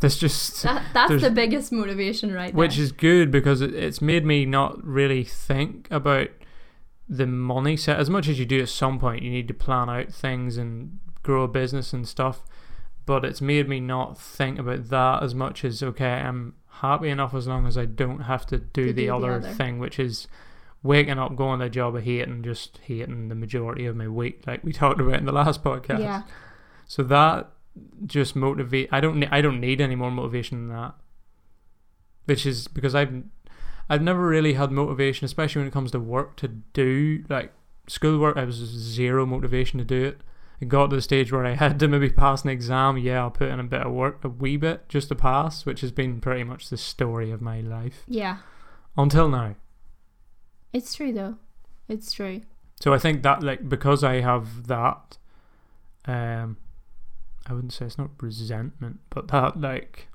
That's 0.07 0.19
just 0.21 0.62
That, 0.62 0.83
that's 0.95 1.09
There's- 1.11 1.23
the 1.23 1.31
biggest 1.31 1.73
motivation 1.73 2.33
right 2.33 2.55
which 2.55 2.79
is 2.79 2.92
good 2.92 3.31
because 3.31 3.61
it, 3.61 3.75
it's 3.75 4.01
made 4.01 4.25
me 4.25 4.47
not 4.47 4.83
really 4.85 5.25
think 5.25 5.88
about 5.90 6.29
the 7.09 7.27
money 7.27 7.77
set 7.77 7.99
as 8.01 8.11
much 8.11 8.29
as 8.29 8.38
you 8.38 8.47
do 8.47 8.61
at 8.62 8.69
some 8.69 8.99
point 8.99 9.23
you 9.23 9.31
need 9.31 9.47
to 9.49 9.55
plan 9.55 9.88
out 9.88 10.12
things 10.12 10.57
and 10.57 10.99
grow 11.23 11.42
a 11.45 11.49
business 11.49 11.92
and 11.92 12.07
stuff 12.09 12.42
but 13.05 13.25
it's 13.25 13.40
made 13.40 13.69
me 13.69 13.79
not 13.79 14.19
think 14.19 14.59
about 14.59 14.88
that 14.88 15.23
as 15.23 15.35
much 15.35 15.64
as 15.64 15.83
okay 15.83 16.14
i'm 16.14 16.55
happy 16.81 17.09
enough 17.09 17.33
as 17.35 17.47
long 17.47 17.66
as 17.66 17.79
i 17.79 17.85
don't 17.85 18.21
have 18.23 18.45
to 18.47 18.59
do, 18.59 18.87
To 18.87 18.92
the, 18.92 18.92
do 18.92 18.92
the 18.92 19.11
other 19.11 19.33
other. 19.35 19.49
thing 19.53 19.79
which 19.79 19.99
is 20.01 20.27
waking 20.83 21.19
up 21.19 21.37
going 21.37 21.61
to 21.61 21.66
a 21.66 21.71
job 21.71 21.95
i 21.97 22.01
hate 22.01 22.27
and 22.29 22.45
just 22.45 22.79
hating 22.83 23.29
the 23.29 23.35
majority 23.35 23.87
of 23.87 23.95
my 23.97 24.09
week 24.09 24.42
like 24.47 24.62
we 24.64 24.73
talked 24.83 25.01
about 25.01 25.14
in 25.14 25.27
the 25.27 25.33
last 25.33 25.62
podcast 25.62 26.01
yeah. 26.01 26.23
so 26.87 27.03
that 27.05 27.51
just 28.07 28.37
motivate. 28.37 28.89
I 28.93 29.01
don't. 29.01 29.23
I 29.25 29.41
don't 29.41 29.61
need 29.61 29.81
any 29.81 29.95
more 29.97 30.11
motivation 30.11 30.69
than 30.69 30.77
that. 30.77 30.95
Which 32.25 32.45
is 32.45 32.67
because 32.69 32.95
I've, 32.95 33.23
I've 33.89 34.03
never 34.03 34.27
really 34.27 34.55
had 34.55 34.73
motivation, 34.73 35.25
especially 35.25 35.61
when 35.61 35.69
it 35.69 35.73
comes 35.73 35.93
to 35.93 36.01
work 36.01 36.37
to 36.39 36.49
do 36.49 37.25
like 37.29 37.53
schoolwork. 37.87 38.37
I 38.37 38.45
was 38.45 38.57
zero 38.57 39.25
motivation 39.27 39.79
to 39.79 39.85
do 39.85 40.05
it. 40.05 40.21
It 40.59 40.69
got 40.69 40.89
to 40.91 40.97
the 40.97 41.03
stage 41.03 41.31
where 41.33 41.45
I 41.47 41.55
had 41.55 41.79
to 41.81 41.89
maybe 41.89 42.11
pass 42.11 42.43
an 42.43 42.51
exam. 42.51 42.99
Yeah, 42.99 43.21
I'll 43.21 43.31
put 43.31 43.49
in 43.51 43.61
a 43.61 43.65
bit 43.65 43.83
of 43.83 43.93
work, 43.93 44.25
a 44.25 44.29
wee 44.29 44.57
bit, 44.57 44.89
just 44.89 45.09
to 45.09 45.15
pass, 45.15 45.65
which 45.67 45.83
has 45.83 45.93
been 45.93 46.21
pretty 46.21 46.43
much 46.45 46.69
the 46.69 46.77
story 46.77 47.31
of 47.31 47.41
my 47.41 47.61
life 47.61 48.03
Yeah. 48.09 48.39
until 48.97 49.29
now. 49.29 49.55
It's 50.73 50.95
true 50.95 51.12
though. 51.12 51.37
It's 51.89 52.12
true. 52.12 52.43
So 52.81 52.93
I 52.93 52.99
think 52.99 53.23
that 53.23 53.43
like 53.43 53.69
because 53.69 54.03
I 54.03 54.21
have 54.21 54.67
that, 54.67 55.17
um, 56.07 56.57
I 57.47 57.53
wouldn't 57.53 57.73
say 57.73 57.87
it's 57.87 57.97
not 57.99 58.11
resentment, 58.21 58.99
but 59.11 59.29
that 59.29 59.61
like 59.61 60.09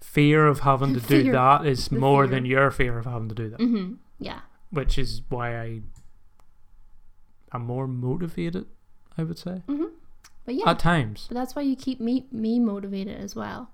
fear 0.00 0.46
of 0.46 0.60
having 0.60 0.94
to 0.94 1.00
do 1.00 1.22
Fear. 1.24 1.32
that 1.32 1.66
is 1.66 1.90
more 1.90 2.24
fear. 2.24 2.30
than 2.36 2.44
your 2.44 2.70
fear 2.70 2.98
of 2.98 3.04
having 3.06 3.28
to 3.30 3.34
do 3.34 3.48
that, 3.50 3.58
Mm-hmm. 3.58 3.94
Yeah. 4.20 4.40
which 4.70 4.98
is 4.98 5.22
why 5.28 5.58
I 5.58 5.80
am 7.52 7.62
more 7.66 7.86
motivated. 7.88 8.66
I 9.16 9.22
would 9.24 9.38
say 9.38 9.62
Mm-hmm. 9.68 9.84
But 10.44 10.54
yeah. 10.54 10.70
at 10.70 10.78
times. 10.78 11.26
But 11.28 11.34
that's 11.34 11.54
why 11.56 11.62
you 11.62 11.74
keep 11.76 12.00
me 12.00 12.26
me 12.30 12.58
motivated 12.58 13.18
as 13.20 13.34
well. 13.34 13.70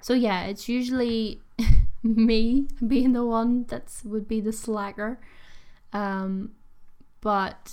So 0.00 0.14
yeah, 0.14 0.44
it's 0.44 0.68
usually 0.68 1.40
me 2.02 2.66
being 2.86 3.12
the 3.12 3.24
one 3.24 3.64
that's 3.68 4.04
would 4.04 4.26
be 4.26 4.40
the 4.40 4.52
slacker. 4.52 5.20
Um 5.92 6.52
but 7.20 7.72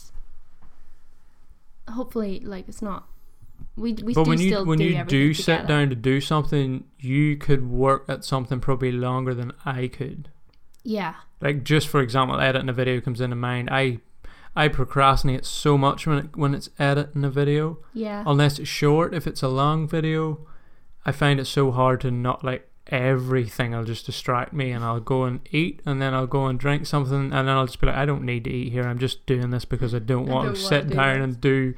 hopefully 1.90 2.40
like 2.42 2.68
it's 2.68 2.82
not 2.82 3.08
we 3.80 3.94
we 3.94 4.14
But 4.14 4.24
do 4.26 4.30
when 4.30 4.40
you 4.40 4.64
when 4.66 4.78
do 4.80 4.86
you 4.86 5.04
do 5.06 5.34
sit 5.34 5.46
together. 5.62 5.68
down 5.68 5.90
to 5.90 5.96
do 5.96 6.22
something, 6.22 6.84
you 7.00 7.38
could 7.38 7.70
work 7.70 8.06
at 8.08 8.24
something 8.26 8.60
probably 8.60 8.92
longer 8.92 9.34
than 9.34 9.52
I 9.66 9.88
could. 9.88 10.30
Yeah. 10.84 11.16
like 11.42 11.64
just 11.64 11.88
for 11.88 12.00
example 12.02 12.40
editing 12.40 12.70
a 12.70 12.74
video 12.74 13.00
comes 13.02 13.20
into 13.22 13.36
mind 13.36 13.70
i 13.72 14.00
i 14.56 14.68
procrastinate 14.70 15.46
so 15.46 15.78
much 15.78 16.08
when 16.08 16.18
it, 16.18 16.36
when 16.38 16.56
it's 16.56 16.70
editing 16.80 17.24
a 17.26 17.30
video 17.30 17.80
Yeah. 17.94 18.24
unless 18.26 18.58
it's 18.60 18.70
short 18.70 19.14
if 19.14 19.28
it's 19.28 19.44
a 19.44 19.50
long 19.50 19.88
video 19.88 20.40
i 21.06 21.12
find 21.12 21.40
it 21.40 21.46
so 21.46 21.72
hard 21.72 22.02
to 22.02 22.12
not 22.12 22.44
like 22.44 22.68
everything 22.88 23.72
will 23.72 23.84
just 23.84 24.06
distract 24.06 24.52
me 24.54 24.72
and 24.72 24.84
I'll 24.84 25.00
go 25.00 25.24
and 25.26 25.42
eat 25.52 25.82
and 25.86 26.02
then 26.02 26.14
I'll 26.16 26.26
go 26.28 26.48
and 26.48 26.60
drink 26.60 26.88
something 26.88 27.14
and 27.34 27.48
then 27.48 27.50
I'll 27.50 27.68
just 27.68 27.80
be 27.80 27.86
like 27.88 27.96
I 27.96 28.06
don't 28.06 28.24
need 28.24 28.46
to 28.46 28.50
eat 28.52 28.72
here 28.72 28.84
I'm 28.84 28.98
just 29.00 29.26
doing 29.28 29.50
this 29.52 29.66
because 29.66 29.94
I 29.94 30.00
don't 30.00 30.28
I 30.30 30.34
want 30.34 30.46
don't 30.48 30.56
to 30.56 30.62
wanna 30.64 30.70
sit 30.70 30.88
do 30.90 30.96
down 30.96 31.18
this." 31.20 31.24
and 31.26 31.42
do 31.42 31.74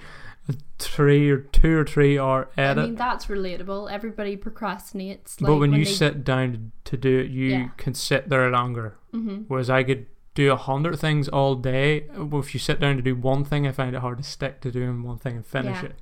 three 0.80 1.30
or 1.30 1.38
two 1.40 1.78
or 1.80 1.86
three 1.86 2.18
hour 2.20 2.50
edit 2.58 2.84
I 2.84 2.88
mean, 2.88 2.96
that's 2.96 3.28
relatable. 3.28 3.92
Everybody 3.92 4.36
procrastinates. 4.38 5.40
Like 5.42 5.48
but 5.50 5.58
when, 5.58 5.74
you 5.74 5.86
they, 5.86 5.92
sit 5.92 6.24
down 6.24 6.72
to 6.86 6.98
do 6.98 7.20
it 7.20 7.30
you 7.32 7.46
Yeah. 7.48 7.68
can 7.78 7.94
sit 7.94 8.30
there 8.30 8.50
longer 8.50 8.96
hmm 9.12 9.44
whereas 9.48 9.70
I 9.70 9.84
could 9.84 10.06
do 10.34 10.52
a 10.52 10.56
hundred 10.56 10.98
things 11.00 11.28
all 11.28 11.56
day 11.56 12.08
well, 12.16 12.40
if 12.42 12.54
you 12.54 12.60
sit 12.60 12.80
down 12.80 12.96
to 12.96 13.02
do 13.02 13.16
one 13.16 13.44
thing 13.44 13.68
I 13.68 13.72
find 13.72 13.96
it 13.96 14.00
hard 14.00 14.18
to 14.18 14.24
stick 14.24 14.62
to 14.62 14.72
doing 14.72 15.04
one 15.04 15.18
thing 15.18 15.36
and 15.36 15.46
finish 15.46 15.82
Yeah. 15.84 15.90
it 15.90 15.96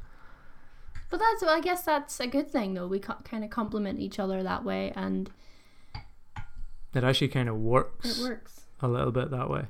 But 1.10 1.20
that's, 1.20 1.42
I 1.44 1.60
guess 1.60 1.82
that's 1.84 2.20
a 2.20 2.28
good 2.28 2.52
thing, 2.52 2.76
though. 2.76 2.88
We 2.88 3.00
kind 3.00 3.44
of 3.44 3.50
complement 3.50 4.00
each 4.00 4.20
other 4.20 4.44
that 4.44 4.64
way, 4.64 4.94
and 4.96 5.32
it 6.94 7.04
actually 7.04 7.30
kind 7.30 7.50
of 7.50 7.56
works 7.56 8.20
it 8.20 8.24
works. 8.24 8.62
a 8.82 8.88
little 8.88 9.12
bit 9.12 9.32
that 9.32 9.50
way. 9.50 9.66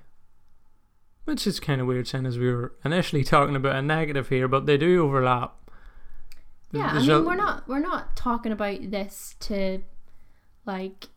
Which 1.29 1.45
is 1.45 1.59
kind 1.59 1.79
of 1.79 1.85
weird, 1.85 2.07
saying 2.07 2.25
as 2.25 2.39
we 2.39 2.51
were 2.51 2.73
initially 2.83 3.23
talking 3.23 3.55
about 3.55 3.75
a 3.75 3.83
negative 3.83 4.29
here, 4.29 4.47
but 4.47 4.65
they 4.65 4.77
do 4.77 5.05
overlap. 5.05 5.55
Yeah, 6.71 6.87
I 6.87 6.99
mean, 6.99 7.09
a- 7.11 7.21
we're 7.21 7.35
not 7.35 7.67
we're 7.67 7.77
not 7.77 8.15
talking 8.15 8.51
about 8.51 8.89
this 8.89 9.35
to 9.41 9.83
like 10.65 11.09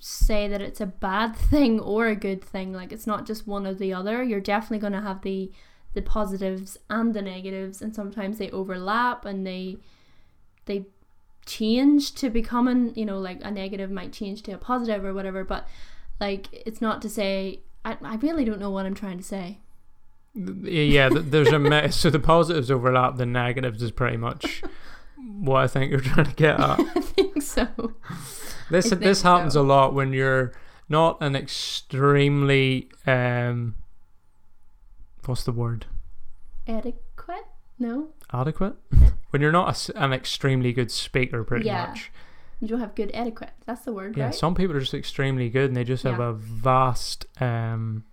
say 0.00 0.48
that 0.48 0.60
it's 0.60 0.80
a 0.80 0.86
bad 0.86 1.36
thing 1.52 1.78
or 1.78 2.08
a 2.08 2.16
good 2.16 2.42
thing. 2.42 2.72
Like 2.72 2.90
it's 2.90 3.06
not 3.06 3.26
just 3.26 3.46
one 3.46 3.64
or 3.64 3.74
the 3.74 3.94
other. 3.94 4.24
You're 4.24 4.40
definitely 4.40 4.80
going 4.80 4.92
to 4.92 5.00
have 5.00 5.22
the 5.22 5.52
the 5.94 6.02
positives 6.02 6.76
and 6.90 7.14
the 7.14 7.22
negatives, 7.22 7.80
and 7.80 7.94
sometimes 7.94 8.38
they 8.38 8.50
overlap 8.50 9.24
and 9.24 9.46
they 9.46 9.76
they 10.64 10.86
change 11.46 12.12
to 12.16 12.28
becoming 12.28 12.92
you 12.96 13.04
know 13.04 13.20
like 13.20 13.38
a 13.44 13.52
negative 13.52 13.88
might 13.88 14.12
change 14.12 14.42
to 14.42 14.50
a 14.50 14.58
positive 14.58 15.04
or 15.04 15.14
whatever. 15.14 15.44
But 15.44 15.68
like 16.18 16.48
it's 16.52 16.80
not 16.80 17.00
to 17.02 17.08
say 17.08 17.60
I 17.86 17.96
I 18.02 18.16
really 18.16 18.44
don't 18.44 18.60
know 18.60 18.70
what 18.70 18.84
I'm 18.86 18.94
trying 18.94 19.16
to 19.18 19.24
say. 19.24 19.58
Yeah, 20.34 21.08
there's 21.10 21.48
a 21.48 21.58
mi- 21.58 21.90
so 21.90 22.10
the 22.10 22.18
positives 22.18 22.70
overlap, 22.70 23.16
the 23.16 23.24
negatives 23.24 23.82
is 23.82 23.90
pretty 23.90 24.18
much 24.18 24.62
what 25.16 25.62
I 25.62 25.66
think 25.66 25.90
you're 25.90 26.00
trying 26.00 26.26
to 26.26 26.34
get 26.34 26.60
at. 26.60 26.78
I 26.80 27.00
think 27.00 27.42
so. 27.42 27.66
This 28.70 28.92
I 28.92 28.96
this 28.96 29.22
happens 29.22 29.54
so. 29.54 29.62
a 29.62 29.64
lot 29.64 29.94
when 29.94 30.12
you're 30.12 30.52
not 30.88 31.16
an 31.22 31.34
extremely 31.36 32.90
um, 33.06 33.76
what's 35.24 35.44
the 35.44 35.52
word? 35.52 35.86
Adequate? 36.68 37.46
No. 37.78 38.08
Adequate. 38.32 38.74
when 39.30 39.40
you're 39.40 39.52
not 39.52 39.88
a 39.88 39.98
an 40.02 40.12
extremely 40.12 40.72
good 40.72 40.90
speaker, 40.90 41.44
pretty 41.44 41.66
Yeah. 41.66 41.86
much. 41.88 42.10
You 42.60 42.68
don't 42.68 42.80
have 42.80 42.94
good 42.94 43.10
etiquette. 43.12 43.50
That's 43.66 43.82
the 43.82 43.92
word, 43.92 44.16
Yeah, 44.16 44.26
right? 44.26 44.34
some 44.34 44.54
people 44.54 44.74
are 44.76 44.80
just 44.80 44.94
extremely 44.94 45.48
good 45.50 45.68
and 45.68 45.76
they 45.76 45.84
just 45.84 46.04
have 46.04 46.18
Yeah. 46.18 46.28
a 46.28 46.32
vast 46.32 47.26
um, 47.40 48.04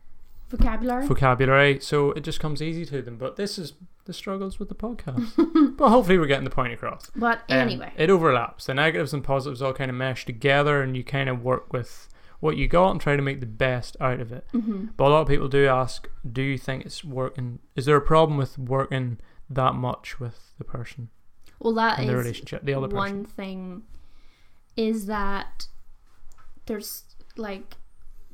Vocabulary. 0.50 1.08
vocabulary, 1.08 1.80
so 1.80 2.12
it 2.12 2.22
just 2.24 2.40
comes 2.40 2.62
easy 2.62 2.86
to 2.86 3.02
them. 3.02 3.18
But 3.18 3.38
this 3.38 3.58
is 3.58 3.74
the 4.06 4.14
struggles 4.14 4.60
with 4.60 4.70
the 4.70 4.76
podcast. 4.76 5.78
but 5.78 5.90
hopefully, 5.90 6.18
we're 6.20 6.28
getting 6.28 6.44
the 6.44 6.50
point 6.50 6.74
across. 6.74 7.10
but 7.16 7.40
Um, 7.50 7.58
anyway, 7.58 7.92
it 7.98 8.10
overlaps. 8.10 8.66
The 8.66 8.74
negatives 8.74 9.14
and 9.14 9.24
positives 9.24 9.62
all 9.62 9.74
kind 9.74 9.90
of 9.90 9.96
mesh 9.96 10.26
together, 10.26 10.82
and 10.82 10.96
you 10.96 11.04
kind 11.04 11.30
of 11.30 11.42
work 11.44 11.72
with 11.74 12.10
what 12.40 12.58
you 12.58 12.68
got 12.68 12.92
and 12.92 13.00
try 13.00 13.16
to 13.16 13.22
make 13.22 13.40
the 13.40 13.46
best 13.46 13.96
out 14.02 14.20
of 14.20 14.32
it. 14.34 14.46
hmm 14.52 14.88
But 14.98 15.06
a 15.06 15.10
lot 15.10 15.22
of 15.22 15.28
people 15.30 15.48
do 15.48 15.66
ask, 15.68 16.10
do 16.30 16.42
you 16.42 16.58
think 16.58 16.86
it's 16.86 17.04
working? 17.04 17.60
Is 17.78 17.86
there 17.86 17.96
a 17.96 18.02
problem 18.02 18.38
with 18.38 18.58
working 18.60 19.20
that 19.50 19.74
much 19.74 20.20
with 20.20 20.52
the 20.58 20.66
person 20.66 21.08
well, 21.60 21.74
that 21.76 22.00
in 22.00 22.08
the 22.08 22.16
relationship, 22.18 22.66
the 22.66 22.74
other 22.74 22.88
person? 22.90 22.98
one 22.98 23.26
thing. 23.26 23.84
Is 24.76 25.06
that 25.06 25.68
there's 26.66 27.04
like 27.38 27.76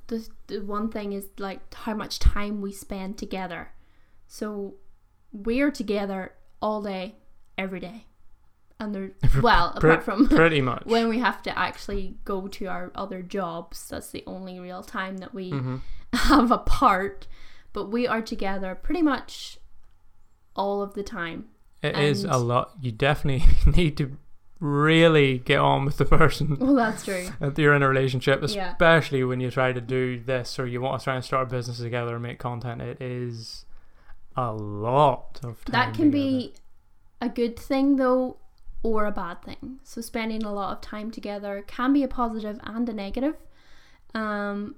the 0.07 0.27
the 0.47 0.59
one 0.59 0.89
thing 0.89 1.13
is 1.13 1.27
like 1.37 1.73
how 1.73 1.93
much 1.93 2.19
time 2.19 2.61
we 2.61 2.71
spend 2.71 3.17
together. 3.17 3.69
So 4.27 4.75
we're 5.31 5.71
together 5.71 6.33
all 6.61 6.81
day, 6.81 7.15
every 7.57 7.79
day, 7.79 8.05
and 8.79 8.93
there. 8.93 9.11
Well, 9.41 9.73
Pre- 9.79 9.91
apart 9.91 10.03
from 10.03 10.27
Pretty 10.29 10.61
much. 10.61 10.83
when 10.85 11.07
we 11.09 11.19
have 11.19 11.41
to 11.43 11.57
actually 11.57 12.17
go 12.25 12.47
to 12.47 12.65
our 12.65 12.91
other 12.95 13.21
jobs, 13.21 13.87
that's 13.89 14.11
the 14.11 14.23
only 14.27 14.59
real 14.59 14.83
time 14.83 15.17
that 15.17 15.33
we 15.33 15.51
hmm 15.51 15.77
have 16.13 16.51
apart. 16.51 17.27
But 17.71 17.91
we 17.91 18.07
are 18.07 18.21
together 18.21 18.73
pretty 18.73 19.03
much 19.03 19.59
all 20.55 20.81
of 20.81 20.95
the 20.95 21.03
time. 21.03 21.49
It 21.83 21.97
is 21.97 22.23
a 22.25 22.37
lot. 22.37 22.71
You 22.81 22.91
definitely 22.91 23.45
need 23.71 23.95
to 23.97 24.17
really 24.59 25.37
get 25.39 25.57
on 25.59 25.85
with 25.85 25.97
the 25.97 26.05
person 26.05 26.57
Well, 26.59 26.75
that's 26.75 27.05
true. 27.05 27.27
that 27.39 27.57
you're 27.57 27.73
in 27.73 27.81
a 27.83 27.87
relationship, 27.89 28.41
Yeah. 28.47 28.71
especially 28.71 29.23
when 29.23 29.39
you 29.39 29.49
try 29.51 29.71
to 29.71 29.81
do 29.81 30.19
this 30.19 30.59
or 30.59 30.67
you 30.67 30.81
want 30.81 30.99
to 30.99 31.03
try 31.03 31.15
and 31.15 31.23
start 31.23 31.47
a 31.47 31.49
business 31.49 31.77
together 31.79 32.13
and 32.15 32.23
make 32.23 32.39
content. 32.39 32.81
It 32.81 33.01
is 33.01 33.65
a 34.35 34.51
lot 34.51 35.39
of 35.43 35.63
time. 35.65 35.71
That 35.71 35.85
can 35.93 36.11
together. 36.11 36.11
be 36.11 36.53
a 37.21 37.29
good 37.29 37.57
thing 37.57 37.95
though, 37.95 38.37
or 38.83 39.05
a 39.05 39.11
bad 39.11 39.41
thing. 39.43 39.79
So 39.83 40.01
spending 40.01 40.43
a 40.43 40.53
lot 40.53 40.73
of 40.75 40.81
time 40.81 41.11
together 41.11 41.63
can 41.67 41.93
be 41.93 42.03
a 42.03 42.07
positive 42.07 42.59
and 42.63 42.87
a 42.89 42.93
negative. 42.93 43.35
Um, 44.13 44.75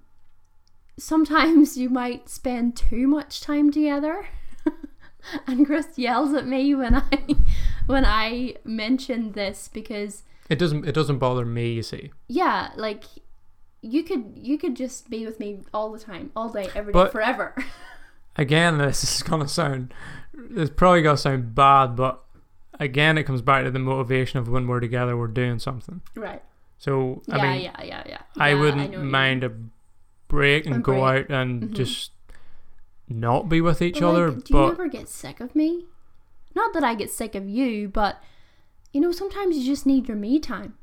sometimes 0.98 1.78
you 1.82 1.90
might 1.90 2.30
spend 2.30 2.76
too 2.76 3.08
much 3.08 3.42
time 3.42 3.72
together. 3.72 4.26
and 5.48 5.66
Chris 5.66 5.98
yells 5.98 6.34
at 6.34 6.46
me 6.48 6.74
when 6.76 6.96
I 6.96 7.20
when 7.86 8.06
I 8.06 8.56
mention 8.64 9.32
this 9.34 9.70
because 9.72 10.24
It 10.50 10.60
doesn't. 10.60 10.86
It 10.88 10.94
doesn't 10.94 11.20
bother 11.20 11.46
me. 11.46 11.74
You 11.74 11.84
see. 11.84 12.12
yeah, 12.28 12.70
like 12.76 13.04
you 13.82 14.04
could 14.04 14.34
you 14.36 14.58
could 14.58 14.76
just 14.76 15.10
be 15.10 15.26
with 15.26 15.40
me 15.40 15.62
all 15.74 15.92
the 15.92 16.00
time, 16.00 16.32
all 16.36 16.50
day, 16.50 16.70
every 16.76 16.94
day, 16.94 16.98
But- 17.00 17.12
forever. 17.12 17.56
Again, 18.38 18.78
this 18.78 19.04
is 19.04 19.24
gonna 19.24 19.48
sound. 19.48 19.94
this 20.34 20.70
probably 20.70 21.02
gonna 21.02 21.18
sound 21.18 21.54
bad, 21.54 21.96
but 21.98 22.24
again, 22.80 23.18
it 23.18 23.24
comes 23.24 23.42
back 23.42 23.66
to 23.66 23.72
the 23.72 23.78
motivation 23.80 24.40
of 24.40 24.48
when 24.48 24.68
we're 24.68 24.80
together, 24.80 25.18
we're 25.18 25.28
doing 25.28 25.60
something. 25.60 26.02
right. 26.16 26.42
So 26.78 27.22
Yeah, 27.28 27.36
I 27.36 27.42
mean, 27.54 27.62
yeah, 27.66 27.76
yeah, 27.84 27.86
yeah. 27.86 28.04
Yeah. 28.08 28.18
I 28.38 28.50
Yeah, 28.50 28.60
wouldn't 28.60 28.78
know 28.78 28.84
what 28.86 28.92
you 28.94 29.00
mean. 29.00 29.12
mind 29.12 29.44
a 29.44 29.52
break 30.30 30.66
and 30.66 30.78
A 30.78 30.80
go 30.80 30.94
break. 30.94 31.30
out 31.30 31.30
and 31.42 31.62
Mhm. 31.64 31.74
just 31.74 32.12
not 33.12 33.50
be 33.50 33.62
with 33.62 33.82
each 33.82 34.00
But, 34.00 34.08
like, 34.08 34.14
other. 34.14 34.30
do 34.32 34.36
you 34.36 34.44
but 34.54 34.72
ever 34.72 34.88
get 34.88 35.08
sick 35.10 35.40
of 35.40 35.56
me? 35.56 35.86
Not 36.56 36.74
that 36.74 36.84
I 36.84 36.96
get 36.96 37.10
sick 37.12 37.36
of 37.36 37.48
you, 37.48 37.88
but 37.90 38.22
you 38.92 39.00
know, 39.00 39.12
sometimes 39.12 39.58
you 39.58 39.66
just 39.66 39.86
need 39.86 40.08
your 40.08 40.18
me 40.18 40.40
time. 40.40 40.76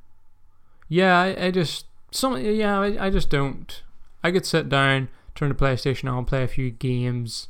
yeah, 0.88 1.18
I, 1.20 1.46
I 1.46 1.50
just 1.50 1.86
some 2.10 2.38
yeah, 2.38 2.78
I, 2.80 3.06
I 3.06 3.10
just 3.10 3.28
don't. 3.30 3.82
I 4.24 4.30
could 4.30 4.46
sit 4.46 4.68
down, 4.68 5.08
turn 5.34 5.50
the 5.50 5.54
PlayStation 5.54 6.10
on, 6.10 6.24
play 6.24 6.42
a 6.42 6.48
few 6.48 6.70
games, 6.70 7.48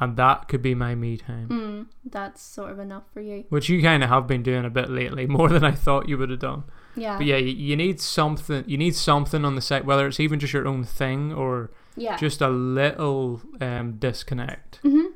and 0.00 0.16
that 0.16 0.48
could 0.48 0.60
be 0.60 0.74
my 0.74 0.94
me 0.96 1.16
time. 1.16 1.48
Mm, 1.48 1.86
that's 2.10 2.42
sort 2.42 2.72
of 2.72 2.78
enough 2.80 3.04
for 3.14 3.20
you. 3.20 3.44
Which 3.48 3.68
you 3.68 3.80
kind 3.80 4.02
of 4.02 4.08
have 4.10 4.26
been 4.26 4.42
doing 4.42 4.64
a 4.64 4.70
bit 4.70 4.90
lately, 4.90 5.26
more 5.38 5.48
than 5.48 5.62
I 5.64 5.70
thought 5.72 6.08
you 6.08 6.18
would 6.18 6.30
have 6.30 6.40
done. 6.40 6.64
Yeah. 6.96 7.16
But 7.16 7.26
yeah, 7.26 7.36
you, 7.36 7.52
you 7.54 7.76
need 7.76 8.00
something. 8.00 8.64
You 8.66 8.76
need 8.76 8.96
something 8.96 9.44
on 9.44 9.54
the 9.54 9.62
site, 9.62 9.84
whether 9.84 10.06
it's 10.08 10.18
even 10.20 10.40
just 10.40 10.52
your 10.52 10.66
own 10.66 10.82
thing 10.84 11.32
or 11.32 11.70
Yeah. 11.96 12.16
just 12.16 12.40
a 12.40 12.48
little 12.48 13.40
um, 13.60 13.92
disconnect. 13.98 14.78
hmm 14.82 15.06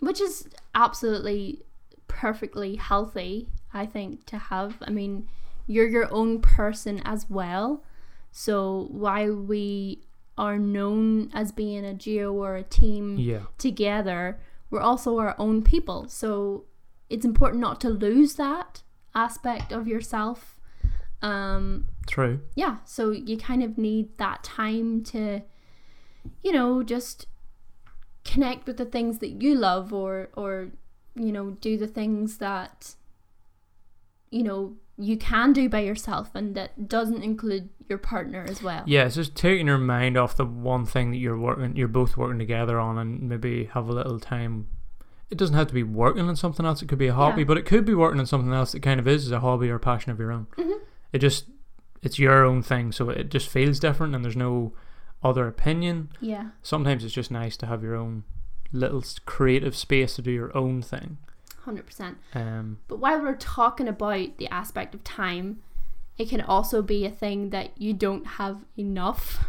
Which 0.00 0.20
is 0.20 0.48
absolutely 0.74 1.62
perfectly 2.08 2.76
healthy, 2.76 3.48
I 3.74 3.86
think, 3.86 4.26
to 4.26 4.38
have. 4.38 4.76
I 4.82 4.90
mean, 4.90 5.28
you're 5.66 5.88
your 5.88 6.12
own 6.12 6.40
person 6.40 7.00
as 7.04 7.28
well. 7.30 7.82
So 8.30 8.88
while 8.90 9.34
we 9.34 10.00
are 10.38 10.58
known 10.58 11.30
as 11.34 11.52
being 11.52 11.84
a 11.84 11.92
geo 11.94 12.32
or 12.32 12.56
a 12.56 12.62
team 12.62 13.18
Yeah, 13.18 13.42
together, 13.58 14.40
we're 14.70 14.80
also 14.80 15.18
our 15.18 15.34
own 15.38 15.62
people. 15.62 16.08
So 16.08 16.64
it's 17.10 17.24
important 17.26 17.60
not 17.60 17.80
to 17.82 17.90
lose 17.90 18.36
that 18.36 18.82
aspect 19.14 19.72
of 19.72 19.86
yourself. 19.86 20.56
Um, 21.20 21.86
true. 22.08 22.40
yeah, 22.56 22.78
so 22.84 23.10
you 23.10 23.36
kind 23.36 23.62
of 23.62 23.78
need 23.78 24.16
that 24.18 24.42
time 24.42 25.04
to, 25.04 25.42
you 26.42 26.52
know, 26.52 26.82
just 26.82 27.26
connect 28.24 28.66
with 28.66 28.76
the 28.76 28.84
things 28.84 29.18
that 29.18 29.42
you 29.42 29.54
love 29.54 29.92
or, 29.92 30.28
or, 30.34 30.68
you 31.14 31.32
know, 31.32 31.50
do 31.60 31.76
the 31.76 31.86
things 31.86 32.38
that, 32.38 32.94
you 34.30 34.42
know, 34.42 34.76
you 34.98 35.16
can 35.16 35.52
do 35.52 35.68
by 35.68 35.80
yourself 35.80 36.30
and 36.34 36.54
that 36.54 36.88
doesn't 36.88 37.22
include 37.22 37.70
your 37.88 37.98
partner 37.98 38.44
as 38.48 38.62
well. 38.62 38.84
Yeah, 38.86 39.04
it's 39.06 39.16
just 39.16 39.34
taking 39.34 39.66
your 39.66 39.78
mind 39.78 40.16
off 40.16 40.36
the 40.36 40.44
one 40.46 40.86
thing 40.86 41.10
that 41.10 41.16
you're 41.16 41.38
working, 41.38 41.74
you're 41.76 41.88
both 41.88 42.16
working 42.16 42.38
together 42.38 42.78
on, 42.78 42.98
and 42.98 43.22
maybe 43.28 43.64
have 43.72 43.88
a 43.88 43.92
little 43.92 44.20
time. 44.20 44.68
It 45.30 45.38
doesn't 45.38 45.56
have 45.56 45.66
to 45.68 45.74
be 45.74 45.82
working 45.82 46.28
on 46.28 46.36
something 46.36 46.64
else. 46.66 46.82
It 46.82 46.88
could 46.88 46.98
be 46.98 47.08
a 47.08 47.14
hobby, 47.14 47.40
Yeah. 47.40 47.46
but 47.46 47.58
it 47.58 47.66
could 47.66 47.84
be 47.84 47.94
working 47.94 48.20
on 48.20 48.26
something 48.26 48.52
else 48.52 48.72
that 48.72 48.80
kind 48.82 49.00
of 49.00 49.08
is 49.08 49.30
a 49.32 49.40
hobby 49.40 49.70
or 49.70 49.78
passion 49.78 50.12
of 50.12 50.18
your 50.20 50.30
own. 50.30 50.46
Mhm. 50.56 50.78
It 51.12 51.18
just, 51.18 51.46
it's 52.02 52.18
your 52.18 52.44
own 52.44 52.62
thing, 52.62 52.92
so 52.92 53.08
it 53.08 53.30
just 53.30 53.48
feels 53.48 53.80
different, 53.80 54.14
and 54.14 54.24
there's 54.24 54.36
no 54.36 54.72
other 55.24 55.46
opinion. 55.46 56.10
Yeah. 56.20 56.50
Sometimes 56.62 57.04
it's 57.04 57.14
just 57.14 57.30
nice 57.30 57.56
to 57.58 57.66
have 57.66 57.82
your 57.82 57.94
own 57.94 58.24
little 58.72 59.02
creative 59.26 59.76
space 59.76 60.16
to 60.16 60.22
do 60.22 60.30
your 60.30 60.56
own 60.56 60.82
thing. 60.82 61.18
100%. 61.66 62.16
Um, 62.34 62.78
But 62.88 62.98
while 62.98 63.20
we're 63.20 63.36
talking 63.36 63.86
about 63.88 64.36
the 64.38 64.48
aspect 64.48 64.94
of 64.94 65.04
time, 65.04 65.58
it 66.18 66.28
can 66.28 66.40
also 66.40 66.82
be 66.82 67.04
a 67.06 67.10
thing 67.10 67.50
that 67.50 67.70
you 67.80 67.92
don't 67.94 68.26
have 68.26 68.64
enough 68.76 69.44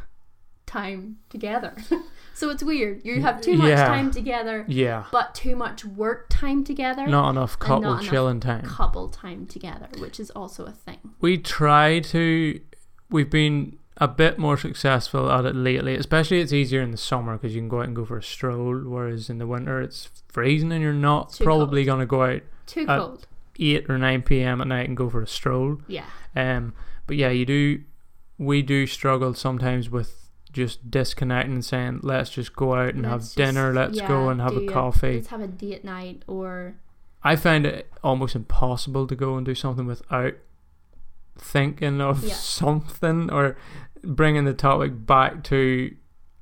time 0.66 1.18
together. 1.30 1.76
so 2.34 2.50
it's 2.50 2.64
weird. 2.64 3.02
You 3.06 3.22
have 3.22 3.42
too 3.42 3.56
much 3.56 3.70
Yeah. 3.70 3.86
time 3.88 4.12
together, 4.12 4.66
Yeah. 4.68 5.06
but 5.12 5.36
too 5.36 5.56
much 5.56 5.86
work 5.86 6.28
time 6.30 6.64
together. 6.64 7.08
Not 7.08 7.30
enough 7.32 7.58
couple 7.60 7.82
not 7.82 8.00
enough 8.02 8.12
chilling 8.12 8.40
time. 8.40 8.64
couple 8.64 9.10
time 9.10 9.46
together, 9.46 9.88
which 10.00 10.20
is 10.20 10.30
also 10.32 10.66
a 10.66 10.72
thing. 10.72 11.00
we 11.20 11.38
try 11.38 12.00
to 12.00 12.60
we've 13.10 13.30
been 13.30 13.78
a 13.98 14.08
bit 14.08 14.38
more 14.40 14.58
successful 14.58 15.32
at 15.32 15.46
it 15.46 15.56
lately 15.56 15.96
especially 15.96 16.40
it's 16.42 16.52
easier 16.54 16.82
in 16.82 16.92
the 16.92 16.98
summer 16.98 17.34
because 17.34 17.54
you 17.54 17.62
can 17.62 17.70
go 17.70 17.80
out 17.80 17.86
and 17.86 17.96
go 17.96 18.04
for 18.06 18.18
a 18.18 18.24
stroll 18.24 18.80
whereas 18.86 19.30
in 19.30 19.38
the 19.38 19.46
winter 19.48 19.82
it's 19.82 20.10
freezing 20.28 20.72
and 20.72 20.82
you're 20.82 20.92
not 20.94 21.32
Too 21.34 21.44
probably 21.44 21.84
going 21.86 22.00
to 22.00 22.06
go 22.06 22.24
out 22.24 22.42
Too 22.66 22.86
Uh, 22.88 22.98
cold. 23.00 23.28
8 23.60 23.90
or 23.90 23.98
9 24.00 24.22
p.m 24.24 24.62
at 24.62 24.68
night 24.68 24.88
and 24.88 24.98
go 24.98 25.10
for 25.10 25.22
a 25.22 25.28
stroll 25.28 25.78
Yeah. 25.88 26.06
um 26.36 26.74
but 27.06 27.18
yeah 27.18 27.30
you 27.30 27.46
do 27.46 27.82
we 28.40 28.62
do 28.64 28.88
struggle 28.88 29.34
sometimes 29.36 29.90
with 29.92 30.30
just 30.52 30.90
disconnecting 30.90 31.54
and 31.54 31.66
saying 31.66 32.00
let's 32.04 32.30
just 32.32 32.56
go 32.56 32.74
out 32.74 32.96
and 32.96 33.04
Let's 33.04 33.12
have 33.12 33.22
just- 33.22 33.36
dinner 33.38 33.74
let's 33.74 34.02
go 34.02 34.30
and 34.30 34.42
have 34.42 34.54
a 34.58 34.62
a- 34.66 34.68
coffee 34.72 35.16
Let's 35.16 35.28
have 35.28 35.42
a 35.42 35.48
date 35.48 35.84
night 35.86 36.24
or 36.28 36.76
I 37.24 37.36
find 37.38 37.66
it 37.66 37.90
almost 38.04 38.36
impossible 38.36 39.08
to 39.08 39.16
go 39.16 39.38
and 39.38 39.46
do 39.46 39.56
something 39.56 39.86
without 39.86 40.34
thinking 41.38 42.02
of 42.02 42.24
Yeah. 42.24 42.34
something 42.36 43.32
or 43.32 43.58
bringing 44.04 44.46
the 44.46 44.54
topic 44.54 45.06
back 45.06 45.44
to, 45.46 45.96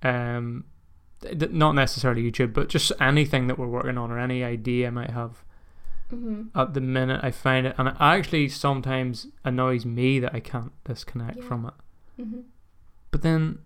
um, 0.04 0.66
not 1.34 1.74
necessarily 1.76 2.24
YouTube, 2.30 2.54
but 2.54 2.68
just 2.70 2.92
anything 3.00 3.48
that 3.48 3.58
we're 3.60 3.68
working 3.68 3.98
on 3.98 4.10
or 4.12 4.18
any 4.20 4.44
idea 4.44 4.88
I 4.88 4.92
might 4.92 5.12
have 5.12 5.44
hmm 6.10 6.44
at 6.56 6.74
the 6.74 6.82
minute. 6.82 7.22
I 7.24 7.32
find 7.32 7.66
it, 7.68 7.76
and 7.78 7.88
it 7.88 7.96
actually 8.00 8.50
sometimes 8.50 9.28
annoys 9.46 9.86
me 9.86 10.20
that 10.20 10.34
I 10.36 10.40
can't 10.42 10.72
disconnect 10.84 11.38
Yeah. 11.38 11.44
from 11.48 11.66
it. 11.68 12.24
hmm 12.24 12.40
But 13.12 13.22
then 13.22 13.60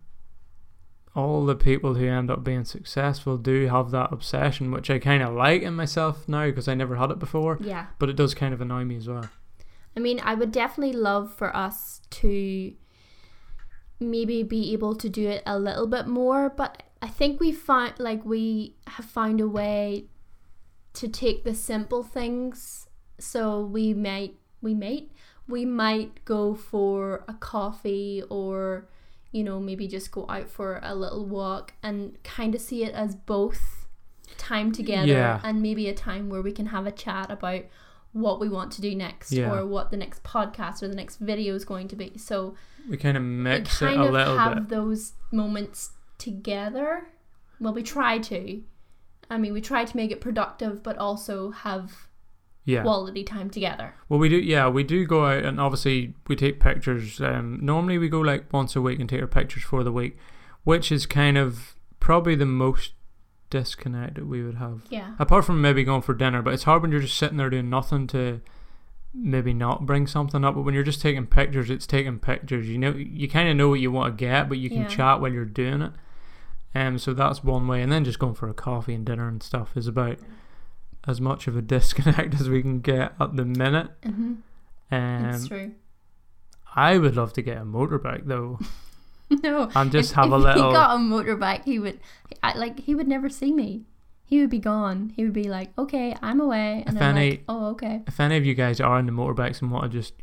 all 1.16 1.46
the 1.46 1.56
people 1.56 1.96
who 1.96 2.06
end 2.06 2.30
up 2.30 2.44
being 2.44 2.66
successful 2.66 3.38
do 3.38 3.68
have 3.68 3.90
that 3.92 4.12
obsession, 4.12 4.70
which 4.72 4.90
I 4.92 5.00
kind 5.00 5.24
of 5.24 5.34
like 5.34 5.62
in 5.62 5.74
myself 5.74 6.28
now 6.28 6.46
because 6.48 6.68
I 6.68 6.74
never 6.76 6.98
had 6.98 7.10
it 7.10 7.20
before. 7.20 7.58
yeah. 7.62 7.86
But 8.00 8.10
it 8.10 8.16
does 8.18 8.34
kind 8.36 8.54
of 8.54 8.60
annoy 8.62 8.84
me 8.84 8.98
as 8.98 9.08
well. 9.08 9.30
I 9.96 10.00
mean, 10.00 10.20
I 10.24 10.36
would 10.36 10.52
definitely 10.52 10.96
love 10.96 11.34
for 11.34 11.56
us 11.56 12.02
to 12.12 12.74
maybe 14.00 14.44
be 14.44 14.74
able 14.74 14.96
to 14.96 15.10
do 15.10 15.28
it 15.30 15.42
a 15.46 15.58
little 15.58 15.88
bit 15.88 16.08
more, 16.08 16.50
but 16.50 16.84
I 17.02 17.08
think 17.08 17.40
we 17.40 17.52
find 17.52 17.94
like 18.00 18.26
we 18.26 18.76
have 18.88 19.06
found 19.06 19.40
a 19.40 19.48
way 19.48 20.06
to 20.94 21.08
take 21.08 21.44
the 21.44 21.56
simple 21.56 22.04
things. 22.04 22.88
So 23.20 23.62
we 23.62 23.94
might 23.94 24.36
we 24.62 24.74
might 24.74 25.12
we 25.48 25.66
might 25.66 26.26
go 26.26 26.56
for 26.56 27.24
a 27.28 27.34
coffee 27.34 28.24
or 28.30 28.88
you 29.32 29.44
know 29.44 29.60
maybe 29.60 29.88
just 29.88 30.12
go 30.12 30.26
out 30.28 30.50
for 30.50 30.80
a 30.84 30.96
little 30.96 31.26
walk 31.26 31.74
and 31.84 32.22
kind 32.24 32.56
of 32.56 32.62
see 32.62 32.84
it 32.84 32.94
as 32.94 33.16
both 33.16 33.88
time 34.38 34.72
together 34.72 35.08
Yeah. 35.08 35.40
and 35.44 35.62
maybe 35.62 35.88
a 35.88 35.94
time 35.94 36.30
where 36.30 36.42
we 36.42 36.52
can 36.52 36.68
have 36.68 36.88
a 36.88 36.92
chat 36.92 37.30
about 37.30 37.62
what 38.16 38.40
we 38.40 38.48
want 38.48 38.72
to 38.72 38.82
do 38.82 38.96
next 38.96 39.34
Yeah. 39.34 39.52
or 39.54 39.66
what 39.66 39.92
the 39.92 39.98
next 39.98 40.24
podcast 40.24 40.82
or 40.82 40.88
the 40.88 40.96
next 40.96 41.18
video 41.18 41.54
is 41.54 41.66
going 41.66 41.90
to 41.90 41.98
be. 41.98 42.18
So 42.18 42.56
We 42.90 42.96
kind 42.96 43.18
of 43.18 43.24
mix 43.24 43.82
it 43.82 43.88
kind 43.88 44.00
a 44.02 44.06
of 44.06 44.14
little 44.14 44.38
have 44.38 44.56
bit. 44.56 44.70
those 44.70 45.14
moments 45.34 45.92
together. 46.18 47.08
Well, 47.60 47.74
we 47.74 47.84
try 47.84 48.20
to. 48.20 48.62
I 49.30 49.38
mean, 49.38 49.52
we 49.52 49.60
try 49.60 49.84
to 49.84 49.98
make 49.98 50.12
it 50.12 50.22
productive, 50.22 50.82
but 50.82 50.98
also 50.98 51.52
have 51.52 52.08
Yeah. 52.64 52.84
quality 52.84 53.24
time 53.26 53.50
together. 53.50 53.96
Well, 54.08 54.20
we 54.20 54.30
do. 54.30 54.38
Yeah, 54.38 54.70
we 54.70 54.84
do 54.84 55.06
go 55.06 55.26
out 55.26 55.44
and 55.44 55.60
obviously 55.60 56.14
we 56.28 56.38
take 56.38 56.62
pictures. 56.62 57.20
Um, 57.20 57.60
normally 57.62 57.98
we 57.98 58.08
go 58.08 58.22
like 58.22 58.52
once 58.54 58.78
a 58.78 58.82
week 58.82 59.00
and 59.02 59.10
take 59.10 59.22
our 59.22 59.28
pictures 59.28 59.64
for 59.64 59.84
the 59.84 59.92
week, 59.92 60.18
which 60.64 60.90
is 60.90 61.06
kind 61.06 61.38
of 61.38 61.76
probably 62.00 62.36
the 62.36 62.46
most 62.46 62.94
disconnected 63.50 64.28
we 64.28 64.44
would 64.44 64.56
have. 64.56 64.82
Yeah. 64.90 65.16
Apart 65.20 65.46
from 65.46 65.62
maybe 65.62 65.84
going 65.84 66.02
for 66.02 66.14
dinner, 66.14 66.42
but 66.42 66.54
it's 66.54 66.64
hard 66.64 66.82
when 66.82 66.92
you're 66.92 67.02
just 67.02 67.18
sitting 67.18 67.38
there 67.38 67.50
doing 67.50 67.70
nothing 67.70 68.08
to 68.08 68.42
maybe 69.14 69.54
not 69.54 69.86
bring 69.86 70.08
something 70.08 70.44
up. 70.44 70.56
But 70.56 70.62
when 70.64 70.74
you're 70.74 70.84
just 70.84 71.02
taking 71.02 71.26
pictures, 71.26 71.70
it's 71.70 71.88
taking 71.88 72.20
pictures. 72.20 72.68
You 72.68 72.78
know, 72.78 72.92
you 72.92 73.30
kind 73.30 73.48
of 73.50 73.56
know 73.56 73.70
what 73.70 73.80
you 73.80 73.92
want 73.92 74.18
to 74.18 74.26
get, 74.26 74.50
but 74.50 74.58
you 74.58 74.70
can 74.70 74.82
Yeah. 74.82 74.88
chat 74.88 75.22
while 75.22 75.32
you're 75.32 75.46
doing 75.46 75.82
it. 75.82 75.92
Um, 76.74 76.98
so 76.98 77.14
that's 77.14 77.42
one 77.44 77.68
way, 77.68 77.82
and 77.82 77.90
then 77.92 78.04
just 78.04 78.20
going 78.20 78.34
for 78.34 78.50
a 78.50 78.54
coffee 78.54 78.94
and 78.94 79.06
dinner 79.06 79.28
and 79.30 79.42
stuff 79.42 79.78
is 79.78 79.88
about 79.88 80.18
as 81.08 81.22
much 81.22 81.48
of 81.48 81.56
a 81.56 81.62
disconnect 81.74 82.34
as 82.36 82.50
we 82.50 82.62
can 82.62 82.82
get 82.82 83.14
at 83.20 83.36
the 83.38 83.46
minute. 83.46 83.90
Mm-hmm. 84.02 84.34
Um, 84.92 85.26
it's 85.26 85.48
true. 85.48 85.72
I 86.76 86.98
would 86.98 87.16
love 87.16 87.32
to 87.34 87.42
get 87.42 87.58
a 87.58 87.62
motorbike 87.64 88.26
though, 88.26 88.60
No. 89.44 89.70
and 89.76 89.92
just 89.92 90.12
if, 90.12 90.16
have 90.16 90.32
a 90.32 90.38
little 90.38 90.50
if 90.50 90.56
he 90.68 90.74
got 90.74 90.96
a 90.96 91.00
motorbike, 91.00 91.64
he 91.66 91.80
would, 91.80 92.00
I, 92.44 92.56
like, 92.58 92.80
he 92.82 92.94
would 92.94 93.08
never 93.08 93.28
see 93.30 93.52
me. 93.52 93.84
He 94.24 94.40
would 94.40 94.50
be 94.50 94.60
gone. 94.60 95.14
He 95.16 95.24
would 95.24 95.34
be 95.34 95.44
like, 95.50 95.70
"Okay, 95.78 96.16
I'm 96.22 96.40
away," 96.42 96.84
and 96.88 96.96
If 96.98 97.02
I'm 97.04 97.16
any- 97.18 97.30
like, 97.32 97.44
"Oh, 97.48 97.68
okay." 97.72 98.02
if 98.08 98.20
any 98.20 98.38
of 98.38 98.46
you 98.46 98.56
guys 98.56 98.80
are 98.82 98.98
into 99.00 99.12
motorbikes 99.12 99.62
and 99.62 99.70
want 99.72 99.92
to 99.92 99.98
just 100.00 100.14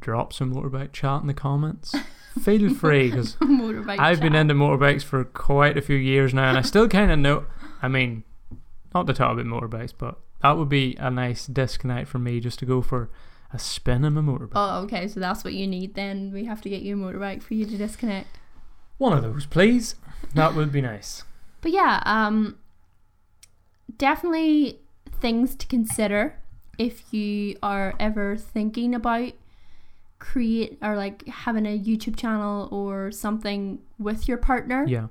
drop 0.00 0.32
some 0.32 0.54
motorbike 0.54 0.92
chat 0.92 1.22
in 1.22 1.26
the 1.26 1.34
comments, 1.34 1.94
feel 2.42 2.72
free 2.74 3.10
because. 3.10 3.36
I've 3.42 4.20
been 4.20 4.32
chat. 4.32 4.40
into 4.42 4.54
motorbikes 4.54 5.02
for 5.02 5.24
quite 5.24 5.76
a 5.76 5.82
few 5.82 5.96
years 5.96 6.32
now, 6.34 6.48
and 6.48 6.58
I 6.58 6.62
still 6.62 6.88
kind 6.88 7.10
of 7.10 7.18
know. 7.18 7.46
I 7.82 7.88
mean, 7.88 8.22
not 8.94 9.06
to 9.08 9.12
talk 9.12 9.32
about 9.38 9.46
motorbikes, 9.46 9.92
but 9.96 10.18
that 10.42 10.56
would 10.56 10.68
be 10.68 10.96
a 11.00 11.10
nice 11.10 11.46
disconnect 11.46 12.08
for 12.08 12.18
me 12.20 12.38
just 12.40 12.58
to 12.60 12.66
go 12.66 12.80
for 12.82 13.10
a 13.52 13.58
spin 13.58 14.04
in 14.04 14.14
my 14.14 14.20
motorbike. 14.20 14.52
Oh, 14.54 14.82
okay. 14.82 15.08
So 15.08 15.20
that's 15.20 15.44
what 15.44 15.54
you 15.54 15.66
need. 15.66 15.94
Then 15.94 16.32
we 16.32 16.44
have 16.44 16.60
to 16.62 16.68
get 16.68 16.82
you 16.82 16.94
a 16.94 16.98
motorbike 16.98 17.42
for 17.42 17.54
you 17.54 17.64
to 17.66 17.76
disconnect. 17.76 18.38
One 18.98 19.12
of 19.12 19.22
those, 19.22 19.46
please. 19.46 19.94
That 20.34 20.54
would 20.54 20.72
be 20.72 20.80
nice. 20.80 21.22
But 21.62 21.72
yeah, 21.72 22.00
um, 22.06 22.58
definitely 23.96 24.78
things 25.20 25.56
to 25.56 25.66
consider 25.66 26.38
if 26.78 27.12
you 27.12 27.56
are 27.60 27.94
ever 27.98 28.36
thinking 28.36 28.94
about 28.94 29.32
create 30.18 30.78
or 30.82 30.96
like 30.96 31.26
having 31.26 31.66
a 31.66 31.78
YouTube 31.78 32.16
channel 32.16 32.68
or 32.70 33.10
something 33.10 33.80
with 33.98 34.28
your 34.28 34.36
partner. 34.36 34.84
Yeah. 34.86 35.08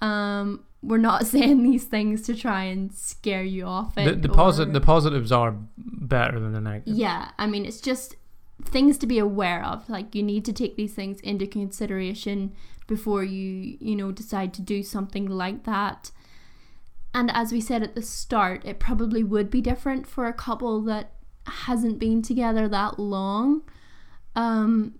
Um, 0.00 0.64
we're 0.84 0.98
not 0.98 1.26
saying 1.34 1.62
these 1.62 1.84
things 1.84 2.22
to 2.22 2.34
try 2.34 2.64
and 2.64 2.92
scare 2.92 3.42
you 3.42 3.64
off 3.64 3.96
it. 3.96 4.04
The 4.04 4.28
the, 4.28 4.34
posit- 4.34 4.72
the 4.72 4.80
positives 4.80 5.32
are 5.32 5.56
better 5.76 6.38
than 6.38 6.52
the 6.52 6.60
negatives. 6.60 6.98
yeah, 6.98 7.30
I 7.38 7.46
mean, 7.46 7.64
it's 7.64 7.80
just 7.80 8.16
things 8.62 8.98
to 8.98 9.06
be 9.06 9.18
aware 9.18 9.64
of. 9.64 9.88
Like, 9.88 10.14
you 10.14 10.22
need 10.22 10.44
to 10.44 10.52
take 10.52 10.76
these 10.76 10.94
things 10.94 11.20
into 11.20 11.46
consideration 11.46 12.52
before 12.86 13.24
you, 13.24 13.76
you 13.80 13.96
know, 13.96 14.12
decide 14.12 14.52
to 14.54 14.62
do 14.62 14.82
something 14.82 15.26
like 15.26 15.64
that. 15.64 16.10
And 17.14 17.30
as 17.32 17.52
we 17.52 17.60
said 17.60 17.82
at 17.82 17.94
the 17.94 18.02
start, 18.02 18.64
it 18.64 18.78
probably 18.78 19.22
would 19.22 19.50
be 19.50 19.60
different 19.60 20.06
for 20.06 20.26
a 20.26 20.32
couple 20.32 20.82
that 20.82 21.12
hasn't 21.46 21.98
been 21.98 22.22
together 22.22 22.68
that 22.68 22.98
long. 22.98 23.62
Um, 24.36 24.98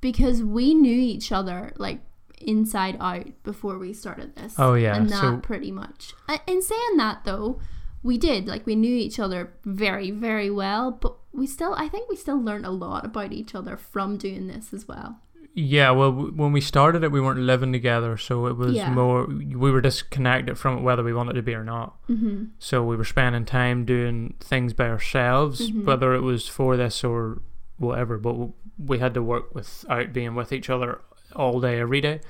because 0.00 0.44
we 0.44 0.74
knew 0.74 0.96
each 0.96 1.32
other 1.32 1.72
like 1.76 2.00
inside 2.40 2.96
out 3.00 3.26
before 3.42 3.78
we 3.78 3.92
started 3.92 4.34
this. 4.36 4.54
Oh, 4.58 4.74
yeah, 4.74 4.96
And 4.96 5.08
that 5.10 5.20
so- 5.20 5.36
pretty 5.38 5.70
much. 5.70 6.14
In 6.46 6.62
saying 6.62 6.96
that 6.96 7.24
though, 7.24 7.60
we 8.02 8.16
did 8.18 8.46
like 8.46 8.64
we 8.66 8.76
knew 8.76 8.94
each 8.94 9.18
other 9.18 9.52
very 9.64 10.12
very 10.12 10.48
well 10.52 10.92
but 10.92 11.16
we 11.32 11.48
still 11.48 11.74
i 11.74 11.88
think 11.88 12.08
we 12.08 12.14
still 12.14 12.40
learned 12.40 12.64
a 12.64 12.70
lot 12.70 13.04
about 13.04 13.32
each 13.32 13.56
other 13.56 13.76
from 13.76 14.16
doing 14.16 14.46
this 14.46 14.72
as 14.72 14.86
well 14.86 15.18
Yeah, 15.52 15.90
well, 15.90 16.12
when 16.12 16.52
we 16.52 16.60
started 16.60 17.02
it, 17.02 17.10
we 17.10 17.20
weren't 17.20 17.40
living 17.40 17.72
together, 17.72 18.16
so 18.16 18.46
it 18.46 18.56
was 18.56 18.74
Yeah. 18.76 18.92
more 18.92 19.26
we 19.26 19.70
were 19.72 19.80
disconnected 19.80 20.56
from 20.56 20.78
it, 20.78 20.82
whether 20.82 21.02
we 21.02 21.12
wanted 21.12 21.32
to 21.34 21.42
be 21.42 21.54
or 21.54 21.64
not. 21.64 21.96
mm-hmm. 22.08 22.44
So 22.60 22.84
we 22.84 22.94
were 22.94 23.04
spending 23.04 23.44
time 23.44 23.84
doing 23.84 24.34
things 24.38 24.72
by 24.74 24.88
ourselves, 24.88 25.68
Mhm. 25.68 25.84
whether 25.84 26.14
it 26.14 26.20
was 26.22 26.46
for 26.46 26.76
this 26.76 27.02
or 27.02 27.42
whatever. 27.78 28.18
But 28.18 28.36
we 28.78 29.00
had 29.00 29.14
to 29.14 29.22
work 29.22 29.52
without 29.52 30.12
being 30.12 30.36
with 30.36 30.52
each 30.52 30.70
other 30.70 31.00
all 31.34 31.60
day, 31.60 31.78
every 31.80 32.00
day. 32.00 32.20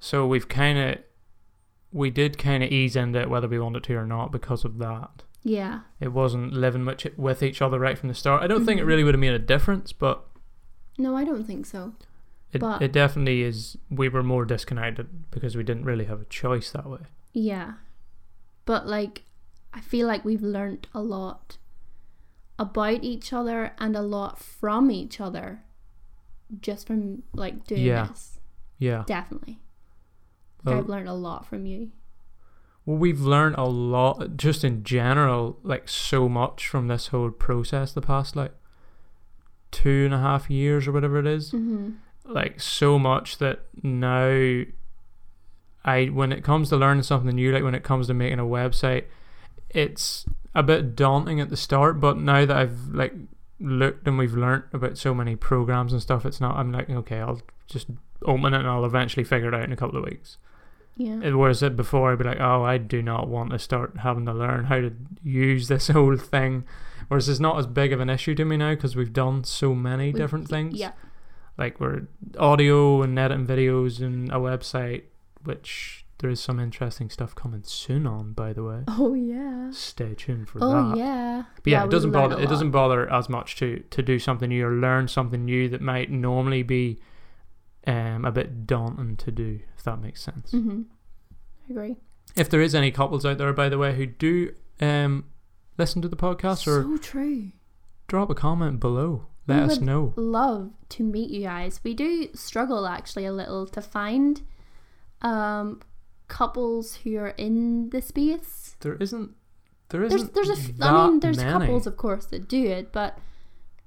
So 0.00 0.26
we've 0.26 0.48
kind 0.48 0.78
of 0.78 0.98
we 1.92 2.10
did 2.10 2.36
kind 2.36 2.62
of 2.62 2.70
ease 2.70 2.96
into 2.96 3.20
it, 3.20 3.30
whether 3.30 3.48
we 3.48 3.58
wanted 3.58 3.82
to 3.84 3.94
or 3.94 4.06
not, 4.06 4.30
because 4.32 4.64
of 4.64 4.78
that. 4.78 5.22
yeah 5.42 5.80
It 6.00 6.12
wasn't 6.12 6.52
living 6.52 6.82
much 6.84 7.06
with 7.16 7.42
each 7.42 7.62
other 7.62 7.78
right 7.78 7.96
from 7.98 8.08
the 8.08 8.14
start. 8.14 8.42
I 8.42 8.46
don't 8.48 8.64
think 8.66 8.80
it 8.80 8.84
Mhm. 8.84 8.86
really 8.88 9.04
would 9.04 9.14
have 9.14 9.20
made 9.20 9.32
a 9.32 9.38
difference, 9.38 9.92
but 9.92 10.26
no 10.98 11.14
i 11.16 11.24
don't 11.24 11.44
think 11.46 11.64
so 11.66 11.92
It, 12.52 12.60
But- 12.60 12.80
it 12.82 12.92
definitely 12.92 13.42
is. 13.42 13.76
We 13.90 14.08
were 14.08 14.22
more 14.22 14.44
disconnected 14.46 15.30
because 15.30 15.56
we 15.56 15.62
didn't 15.62 15.84
really 15.84 16.06
have 16.06 16.20
a 16.20 16.24
choice 16.26 16.70
that 16.72 16.86
way. 16.88 17.00
yeah 17.32 17.74
but 18.64 18.86
like 18.86 19.22
i 19.74 19.80
feel 19.80 20.06
like 20.06 20.24
we've 20.24 20.42
learned 20.42 20.88
a 20.94 21.02
lot 21.02 21.58
about 22.58 23.04
each 23.04 23.32
other 23.32 23.72
and 23.78 23.94
a 23.96 24.00
lot 24.02 24.38
from 24.38 24.90
each 24.90 25.20
other 25.20 25.62
just 26.60 26.86
from 26.86 27.22
like 27.34 27.64
doing 27.66 27.82
Yeah. 27.82 28.06
this 28.06 28.38
Yeah. 28.78 29.04
definitely 29.06 29.58
like, 30.64 30.74
Well- 30.74 30.78
i've 30.84 30.88
learned 30.88 31.08
a 31.08 31.14
lot 31.14 31.46
from 31.46 31.66
you 31.66 31.90
Well, 32.84 32.98
we've 32.98 33.20
learned 33.20 33.56
a 33.58 33.64
lot, 33.64 34.36
just 34.36 34.62
in 34.62 34.84
general, 34.84 35.58
like 35.64 35.88
so 35.88 36.28
much 36.28 36.68
from 36.68 36.86
this 36.86 37.08
whole 37.08 37.30
process 37.32 37.92
the 37.92 38.00
past 38.00 38.36
like 38.36 38.52
two 39.72 40.04
and 40.04 40.14
a 40.14 40.18
half 40.20 40.48
years 40.48 40.86
or 40.86 40.92
whatever 40.92 41.18
it 41.18 41.26
is. 41.26 41.50
Mm-hmm. 41.50 41.90
Like 42.32 42.60
so 42.60 42.96
much 42.96 43.38
that 43.38 43.62
now 43.82 44.62
I 45.84 46.06
when 46.06 46.30
it 46.32 46.44
comes 46.44 46.68
to 46.68 46.76
learning 46.76 47.02
something 47.02 47.34
new, 47.34 47.50
like 47.52 47.64
when 47.64 47.74
it 47.74 47.82
comes 47.82 48.06
to 48.06 48.14
making 48.14 48.38
a 48.38 48.44
website, 48.44 49.04
it's 49.70 50.24
a 50.54 50.62
bit 50.62 50.94
daunting 50.96 51.40
at 51.40 51.50
the 51.50 51.56
start, 51.56 52.00
but 52.00 52.16
now 52.18 52.44
that 52.46 52.56
I've 52.56 52.88
like 52.94 53.14
looked 53.60 54.06
and 54.06 54.18
we've 54.18 54.34
learnt 54.34 54.64
about 54.72 54.98
so 54.98 55.14
many 55.14 55.36
programs 55.36 55.92
and 55.92 56.02
stuff, 56.02 56.24
it's 56.26 56.40
not 56.40 56.56
I'm 56.56 56.72
like, 56.72 56.90
okay, 56.90 57.20
I'll 57.20 57.40
just 57.66 57.88
open 58.24 58.54
it 58.54 58.58
and 58.60 58.68
I'll 58.68 58.84
eventually 58.84 59.24
figure 59.24 59.48
it 59.48 59.54
out 59.54 59.64
in 59.64 59.72
a 59.72 59.76
couple 59.76 59.98
of 59.98 60.04
weeks. 60.04 60.38
Yeah. 60.96 61.20
It 61.22 61.34
Whereas 61.34 61.62
it 61.62 61.76
before 61.76 62.12
I'd 62.12 62.18
be 62.18 62.24
like, 62.24 62.40
oh, 62.40 62.62
I 62.64 62.78
do 62.78 63.02
not 63.02 63.28
want 63.28 63.50
to 63.50 63.58
start 63.58 63.98
having 63.98 64.24
to 64.26 64.32
learn 64.32 64.64
how 64.64 64.76
to 64.76 64.92
use 65.22 65.68
this 65.68 65.88
whole 65.96 66.16
thing. 66.16 66.64
Whereas 67.08 67.28
it's 67.28 67.38
not 67.40 67.58
as 67.58 67.66
big 67.66 67.92
of 67.92 68.00
an 68.00 68.08
issue 68.10 68.34
to 68.34 68.44
me 68.44 68.56
now 68.56 68.70
because 68.74 68.96
we've 68.96 69.12
done 69.12 69.44
so 69.44 69.74
many 69.74 70.12
We- 70.12 70.18
different 70.18 70.48
things. 70.48 70.74
Yeah. 70.74 70.92
Like 71.58 71.80
we're 71.80 72.08
audio 72.38 73.02
and 73.02 73.18
editing 73.18 73.46
videos 73.46 74.00
and 74.02 74.30
a 74.30 74.34
website, 74.36 75.04
which 75.44 76.05
there 76.18 76.30
is 76.30 76.40
some 76.40 76.58
interesting 76.58 77.10
stuff 77.10 77.34
coming 77.34 77.62
soon 77.64 78.06
on, 78.06 78.32
by 78.32 78.52
the 78.52 78.62
way. 78.64 78.84
Oh 78.88 79.14
yeah. 79.14 79.70
Stay 79.70 80.14
tuned 80.14 80.48
for 80.48 80.58
Oh 80.62 80.90
that. 80.90 80.96
yeah. 80.98 81.44
But 81.62 81.66
yeah, 81.70 81.82
we 81.82 81.88
it 81.88 81.90
doesn't 81.90 82.12
bother. 82.12 82.40
It 82.40 82.48
doesn't 82.48 82.70
bother 82.70 83.10
as 83.12 83.28
much 83.28 83.56
to 83.56 83.82
to 83.90 84.02
do 84.02 84.18
something 84.18 84.48
new 84.48 84.66
or 84.66 84.72
learn 84.72 85.08
something 85.08 85.44
new 85.44 85.68
that 85.68 85.80
might 85.80 86.10
normally 86.10 86.62
be 86.62 86.98
um, 87.86 88.24
a 88.24 88.32
bit 88.32 88.66
daunting 88.66 89.16
to 89.18 89.30
do. 89.30 89.60
If 89.76 89.84
that 89.84 90.00
makes 90.00 90.22
sense. 90.22 90.52
Mm-hmm. 90.52 90.82
I 91.68 91.70
agree. 91.72 91.96
If 92.34 92.48
there 92.50 92.60
is 92.60 92.74
any 92.74 92.90
couples 92.90 93.24
out 93.26 93.38
there, 93.38 93.52
by 93.52 93.68
the 93.68 93.78
way, 93.78 93.94
who 93.94 94.06
do 94.06 94.54
um, 94.80 95.24
listen 95.78 96.02
to 96.02 96.08
the 96.08 96.16
podcast 96.16 96.66
or 96.66 96.82
so 96.82 96.96
true. 96.98 97.52
drop 98.08 98.30
a 98.30 98.34
comment 98.34 98.80
below, 98.80 99.26
let 99.46 99.58
We 99.58 99.62
us 99.64 99.78
would 99.78 99.86
know. 99.86 100.12
Love 100.16 100.72
to 100.90 101.02
meet 101.02 101.30
you 101.30 101.42
guys. 101.42 101.80
We 101.84 101.94
do 101.94 102.28
struggle 102.34 102.86
actually 102.86 103.26
a 103.26 103.32
little 103.32 103.66
to 103.68 103.80
find 103.82 104.42
um 105.22 105.80
couples 106.28 106.96
who 107.04 107.16
are 107.18 107.28
in 107.36 107.90
the 107.90 108.02
space. 108.02 108.76
There 108.80 108.94
isn't. 108.96 109.30
There 109.90 110.00
There's 110.00 110.14
isn't. 110.14 110.34
there's 110.34 110.48
a 110.48 110.52
f- 110.52 110.76
that 110.78 110.90
I 110.92 111.06
mean 111.08 111.20
there's 111.20 111.36
many. 111.36 111.50
couples 111.52 111.86
of 111.86 111.96
course 111.96 112.26
that 112.26 112.48
do 112.48 112.64
it, 112.66 112.92
but 112.92 113.18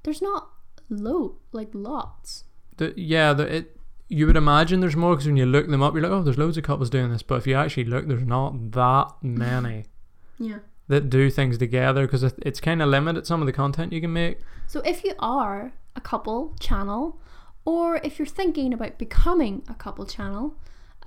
there's 0.03 0.21
not 0.21 0.49
low 0.89 1.35
like 1.51 1.69
lots. 1.73 2.45
The, 2.77 2.93
yeah, 2.95 3.33
the, 3.33 3.55
it. 3.55 3.75
You 4.07 4.25
would 4.25 4.37
imagine 4.37 4.79
there's 4.79 4.95
more 4.95 5.11
because 5.13 5.27
when 5.27 5.37
you 5.37 5.45
look 5.45 5.67
them 5.69 5.83
up, 5.83 5.93
you're 5.93 6.01
like, 6.01 6.11
oh, 6.11 6.23
there's 6.23 6.37
loads 6.37 6.57
of 6.57 6.63
couples 6.63 6.89
doing 6.89 7.11
this. 7.11 7.21
But 7.21 7.35
if 7.35 7.45
you 7.47 7.53
actually 7.55 7.83
look, 7.83 8.07
there's 8.07 8.25
not 8.25 8.71
that 8.71 9.11
many 9.21 9.85
Yeah. 10.39 10.59
that 10.87 11.09
do 11.11 11.29
things 11.29 11.59
together 11.59 12.07
because 12.07 12.23
it's 12.23 12.59
kind 12.59 12.81
of 12.81 12.89
limited 12.89 13.27
some 13.27 13.41
of 13.41 13.45
the 13.45 13.53
content 13.53 13.93
you 13.93 14.01
can 14.01 14.11
make. 14.13 14.39
So 14.65 14.79
if 14.81 15.03
you 15.03 15.13
are 15.19 15.73
a 15.95 16.01
couple 16.01 16.55
channel, 16.59 17.21
or 17.65 17.97
if 17.97 18.17
you're 18.17 18.25
thinking 18.25 18.73
about 18.73 18.97
becoming 18.97 19.61
a 19.69 19.75
couple 19.75 20.05
channel, 20.07 20.55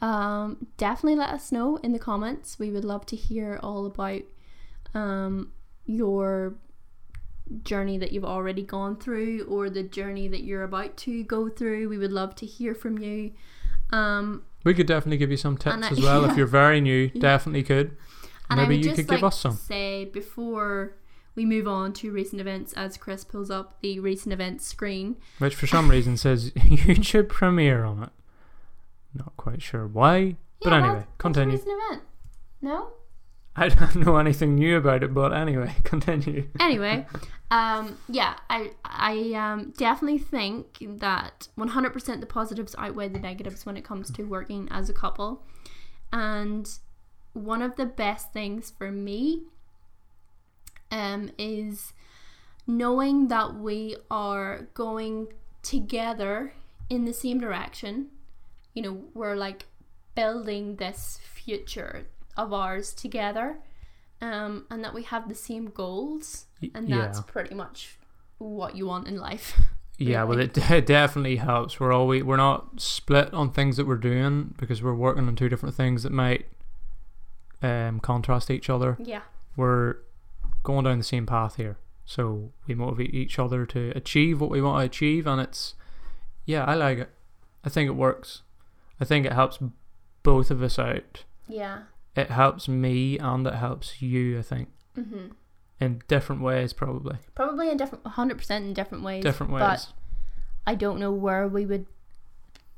um, 0.03 0.66
definitely 0.76 1.16
let 1.16 1.30
us 1.30 1.50
know 1.50 1.76
in 1.78 1.92
the 1.92 1.98
comments. 1.98 2.59
We 2.59 2.70
would 2.70 2.84
love 2.84 3.07
to 3.07 3.16
hear 3.16 3.59
all 3.62 3.86
about 3.86 4.22
um, 4.94 5.53
your 5.86 6.55
journey 7.64 7.98
that 7.98 8.12
you've 8.12 8.24
already 8.24 8.62
gone 8.62 8.96
through 8.96 9.44
or 9.48 9.70
the 9.70 9.82
journey 9.82 10.28
that 10.28 10.42
you're 10.42 10.62
about 10.64 10.96
to 10.98 11.22
go 11.24 11.48
through. 11.48 11.88
We 11.88 11.98
would 11.98 12.12
love 12.12 12.34
to 12.36 12.46
hear 12.46 12.74
from 12.74 12.98
you. 12.98 13.32
Um, 13.92 14.42
We 14.64 14.74
could 14.74 14.86
definitely 14.86 15.18
give 15.18 15.30
you 15.30 15.36
some 15.36 15.57
tips 15.57 15.76
I- 15.86 15.90
as 15.90 16.00
well 16.00 16.22
yeah. 16.22 16.30
if 16.32 16.36
you're 16.38 16.46
very 16.46 16.80
new. 16.80 17.11
Yeah. 17.14 17.20
Definitely 17.20 17.62
could. 17.62 17.96
and 18.50 18.61
Maybe 18.61 18.78
you 18.78 18.94
could 18.94 19.09
give 19.09 19.24
us 19.24 19.38
some. 19.38 19.53
say 19.57 20.05
before 20.07 20.94
we 21.34 21.44
move 21.46 21.66
on 21.68 21.92
to 21.94 22.11
recent 22.11 22.40
events 22.40 22.72
as 22.74 22.96
Chris 22.98 23.24
pulls 23.24 23.50
up 23.50 23.80
the 23.80 23.98
recent 24.00 24.32
events 24.32 24.66
screen. 24.66 25.16
Which 25.38 25.55
for 25.55 25.66
some 25.66 25.90
reason 25.90 26.16
says 26.16 26.50
YouTube 26.57 27.28
premiere 27.28 27.84
on 27.84 28.03
it. 28.05 28.11
Not 29.14 29.36
quite 29.36 29.62
sure 29.62 29.86
why. 29.86 30.36
But 30.62 30.72
anyway, 30.72 30.88
that's- 30.88 31.04
that's 31.04 31.14
a 31.14 31.18
continue. 31.18 31.56
event. 31.58 32.02
No? 32.60 32.88
I 33.54 33.68
don't 33.68 33.96
know 33.96 34.16
anything 34.16 34.54
new 34.54 34.78
about 34.78 35.02
it, 35.02 35.12
but 35.12 35.34
anyway, 35.34 35.74
continue. 35.84 36.48
anyway, 36.58 37.04
um, 37.50 37.98
yeah, 38.08 38.36
I 38.48 38.70
I 38.84 39.34
um, 39.34 39.74
definitely 39.76 40.18
think 40.20 40.78
that 41.00 41.48
100% 41.58 42.20
the 42.20 42.26
positives 42.26 42.74
outweigh 42.78 43.08
the 43.08 43.18
negatives 43.18 43.66
when 43.66 43.76
it 43.76 43.84
comes 43.84 44.10
to 44.12 44.22
working 44.22 44.68
as 44.70 44.88
a 44.88 44.94
couple. 44.94 45.42
And 46.10 46.66
one 47.34 47.60
of 47.60 47.76
the 47.76 47.84
best 47.84 48.32
things 48.32 48.70
for 48.78 48.90
me 48.90 49.42
um, 50.90 51.30
is 51.36 51.92
knowing 52.66 53.28
that 53.28 53.54
we 53.54 53.96
are 54.10 54.68
going 54.72 55.28
together 55.62 56.54
in 56.88 57.04
the 57.04 57.12
same 57.12 57.38
direction. 57.38 58.08
You 58.75 58.83
know, 58.83 59.03
we're 59.14 59.37
like 59.37 59.66
building 60.14 60.77
this 60.77 61.20
future 61.23 62.07
of 62.37 62.53
ours 62.53 62.93
together 62.93 63.59
um, 64.20 64.66
and 64.70 64.85
that 64.85 64.95
we 64.95 65.03
have 65.03 65.29
the 65.29 65.35
same 65.35 65.66
goals 65.66 66.47
and 66.75 66.89
yeah. 66.89 66.99
that's 66.99 67.20
pretty 67.20 67.55
much 67.55 67.99
what 68.39 68.77
you 68.77 68.87
want 68.87 69.07
in 69.09 69.16
life 69.16 69.61
Yeah, 69.99 70.25
well, 70.25 70.39
it, 70.39 70.57
it 70.70 70.87
definitely 70.87 71.37
helps. 71.37 71.79
We're 71.79 71.93
always 71.93 72.25
we're 72.25 72.37
not 72.37 72.81
split 72.81 73.33
on 73.35 73.53
things 73.53 73.77
that 73.77 73.87
we're 73.87 73.97
doing 73.97 74.55
because 74.57 74.83
we're 74.83 74.95
working 74.95 75.27
on 75.27 75.37
two 75.37 75.49
different 75.49 75.75
things 75.75 76.03
that 76.05 76.12
might 76.12 76.47
um, 77.62 78.01
contrast 78.01 78.51
each 78.51 78.70
other. 78.70 78.97
yeah 79.03 79.23
We're 79.57 79.97
going 80.62 80.85
down 80.85 80.99
the 80.99 81.05
same 81.05 81.27
path 81.27 81.57
here, 81.57 81.79
so 82.05 82.53
we 82.66 82.75
motivate 82.75 83.14
each 83.14 83.39
other 83.39 83.66
to 83.66 83.93
achieve 83.95 84.41
what 84.41 84.51
we 84.51 84.62
want 84.62 84.81
to 84.81 84.87
achieve, 84.87 85.27
and 85.27 85.41
it's 85.41 85.75
yeah, 86.47 86.64
I 86.64 86.75
like 86.75 86.99
it. 86.99 87.11
I 87.64 87.68
think 87.68 87.89
it 87.89 87.93
works. 87.93 88.43
I 89.03 89.05
think 89.05 89.26
it 89.26 89.32
helps 89.32 89.59
both 90.22 90.50
of 90.53 90.62
us 90.62 90.78
out. 90.78 91.24
yeah 91.48 91.82
It 92.14 92.30
helps 92.30 92.68
me 92.68 93.18
and 93.18 93.46
it 93.46 93.55
helps 93.55 94.00
you. 94.00 94.38
I 94.38 94.42
think 94.42 94.68
hmm 94.94 95.26
in 95.80 96.00
different 96.07 96.40
ways, 96.42 96.72
probably 96.72 97.16
probably 97.34 97.68
in 97.68 97.76
different 97.76 98.05
100% 98.05 98.50
in 98.59 98.72
different 98.72 99.03
ways 99.03 99.24
different 99.24 99.53
ways. 99.53 99.61
but 99.62 99.88
i 100.64 100.76
don't 100.76 101.00
know 101.00 101.11
where 101.11 101.48
we 101.48 101.66
would 101.66 101.86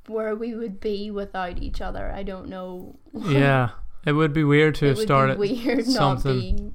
where 0.06 0.34
we 0.34 0.54
would 0.54 0.80
be 0.80 1.10
without 1.10 1.58
each 1.58 1.82
other 1.82 2.10
i 2.12 2.22
don't 2.22 2.48
know 2.48 2.96
yeah, 3.12 3.70
it 4.06 4.12
would 4.12 4.32
be 4.32 4.42
weird 4.44 4.74
to 4.76 4.86
it 4.86 4.88
have 4.88 4.96
would 4.98 5.06
started 5.06 5.34
be 5.38 5.52
weird 5.52 5.86
not 5.88 6.20
something. 6.22 6.74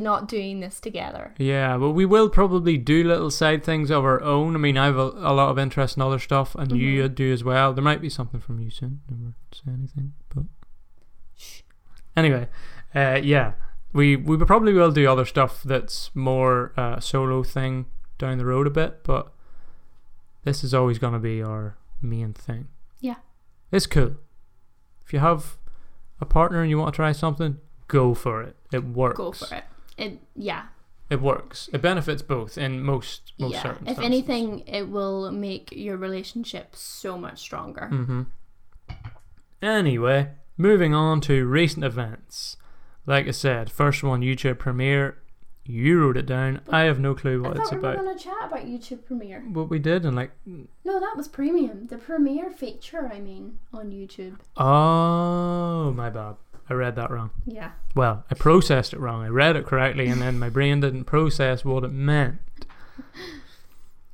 Not 0.00 0.28
doing 0.28 0.60
this 0.60 0.80
together 0.80 1.34
Yeah, 1.38 1.76
but 1.78 1.90
we 1.90 2.04
will 2.04 2.28
probably 2.28 2.76
do 2.78 3.04
little 3.04 3.30
side 3.30 3.62
things 3.64 3.90
of 3.90 4.04
our 4.04 4.20
own. 4.22 4.54
I 4.54 4.58
mean, 4.58 4.76
I 4.78 4.86
have 4.86 4.96
a, 4.96 5.00
a 5.16 5.32
lot 5.32 5.50
of 5.50 5.58
interest 5.58 5.96
in 5.96 6.02
other 6.02 6.18
stuff, 6.18 6.54
and 6.54 6.72
you 6.72 7.02
Mhm. 7.08 7.14
do 7.14 7.32
as 7.32 7.42
well. 7.44 7.72
There 7.72 7.84
might 7.84 8.00
be 8.00 8.08
something 8.08 8.40
from 8.40 8.60
you 8.60 8.70
soon. 8.70 9.00
Never 9.10 9.34
say 9.52 9.72
anything, 9.72 10.12
but 10.34 10.44
anyway, 12.16 12.48
uh, 12.94 13.20
yeah, 13.22 13.52
we 13.92 14.16
we 14.16 14.36
probably 14.38 14.72
will 14.72 14.90
do 14.90 15.08
other 15.10 15.24
stuff 15.24 15.62
that's 15.62 16.10
more 16.14 16.72
uh, 16.76 17.00
solo 17.00 17.42
thing 17.42 17.86
down 18.18 18.38
the 18.38 18.46
road 18.46 18.66
a 18.66 18.70
bit, 18.70 19.02
but 19.04 19.32
this 20.44 20.62
is 20.64 20.74
always 20.74 20.98
going 20.98 21.12
to 21.14 21.18
be 21.18 21.42
our 21.42 21.76
main 22.02 22.32
thing. 22.32 22.68
Yeah. 23.00 23.16
it's 23.70 23.86
cool. 23.86 24.16
If 25.04 25.12
you 25.12 25.18
have 25.18 25.56
a 26.20 26.24
partner 26.26 26.60
and 26.62 26.70
you 26.70 26.78
want 26.78 26.94
to 26.94 26.96
try 26.96 27.12
something, 27.12 27.58
go 27.88 28.14
for 28.14 28.42
it. 28.42 28.56
It 28.72 28.84
works. 28.84 29.16
go 29.16 29.32
for 29.32 29.54
it 29.54 29.64
it 29.96 30.18
yeah 30.34 30.64
It 31.10 31.20
works. 31.20 31.68
It 31.72 31.82
benefits 31.82 32.22
both 32.22 32.56
in 32.58 32.82
most 32.82 33.32
most 33.38 33.52
yeah 33.54 33.62
circumstances. 33.62 33.98
if 33.98 34.04
anything 34.04 34.60
it 34.66 34.88
will 34.88 35.30
make 35.30 35.70
your 35.72 35.96
relationship 35.96 36.74
so 36.76 37.16
much 37.18 37.38
stronger 37.40 37.88
Mm-hmm. 37.92 38.22
Anyway, 39.62 40.28
moving 40.58 40.94
on 40.94 41.20
to 41.22 41.46
recent 41.46 41.84
events. 41.84 42.56
Like 43.06 43.26
I 43.28 43.30
said, 43.32 43.70
first 43.70 44.02
one 44.02 44.20
YouTube 44.20 44.58
premiere. 44.58 45.18
You 45.66 46.00
wrote 46.00 46.18
it 46.18 46.26
down. 46.26 46.60
I 46.68 46.82
have 46.82 47.00
no 47.00 47.14
clue 47.14 47.42
what 47.42 47.56
I 47.56 47.60
it's 47.62 47.70
thought 47.70 47.76
we 47.80 47.82
were 47.88 47.92
about. 47.94 48.04
going 48.04 48.18
to 48.18 48.22
chat 48.22 48.34
about 48.44 48.66
YouTube 48.66 49.06
Premiere. 49.06 49.40
What 49.50 49.70
we 49.70 49.78
did 49.78 50.04
and 50.04 50.14
like, 50.14 50.32
No, 50.44 51.00
that 51.00 51.14
was 51.16 51.26
premium. 51.26 51.86
The 51.86 51.96
Premiere 51.96 52.50
feature, 52.50 53.10
I 53.10 53.18
mean, 53.20 53.58
on 53.72 53.90
YouTube. 53.90 54.36
oh 54.58 55.90
my 55.92 56.10
bad. 56.10 56.36
I 56.68 56.74
read 56.74 56.96
that 56.96 57.10
wrong. 57.10 57.30
Yeah. 57.46 57.72
Well, 57.94 58.24
I 58.30 58.34
processed 58.34 58.92
it 58.92 59.00
wrong. 59.00 59.22
I 59.22 59.28
read 59.28 59.56
it 59.56 59.66
correctly, 59.66 60.06
and 60.08 60.20
then 60.20 60.38
my 60.38 60.48
brain 60.48 60.80
didn't 60.80 61.04
process 61.04 61.64
what 61.64 61.84
it 61.84 61.92
meant. 61.92 62.38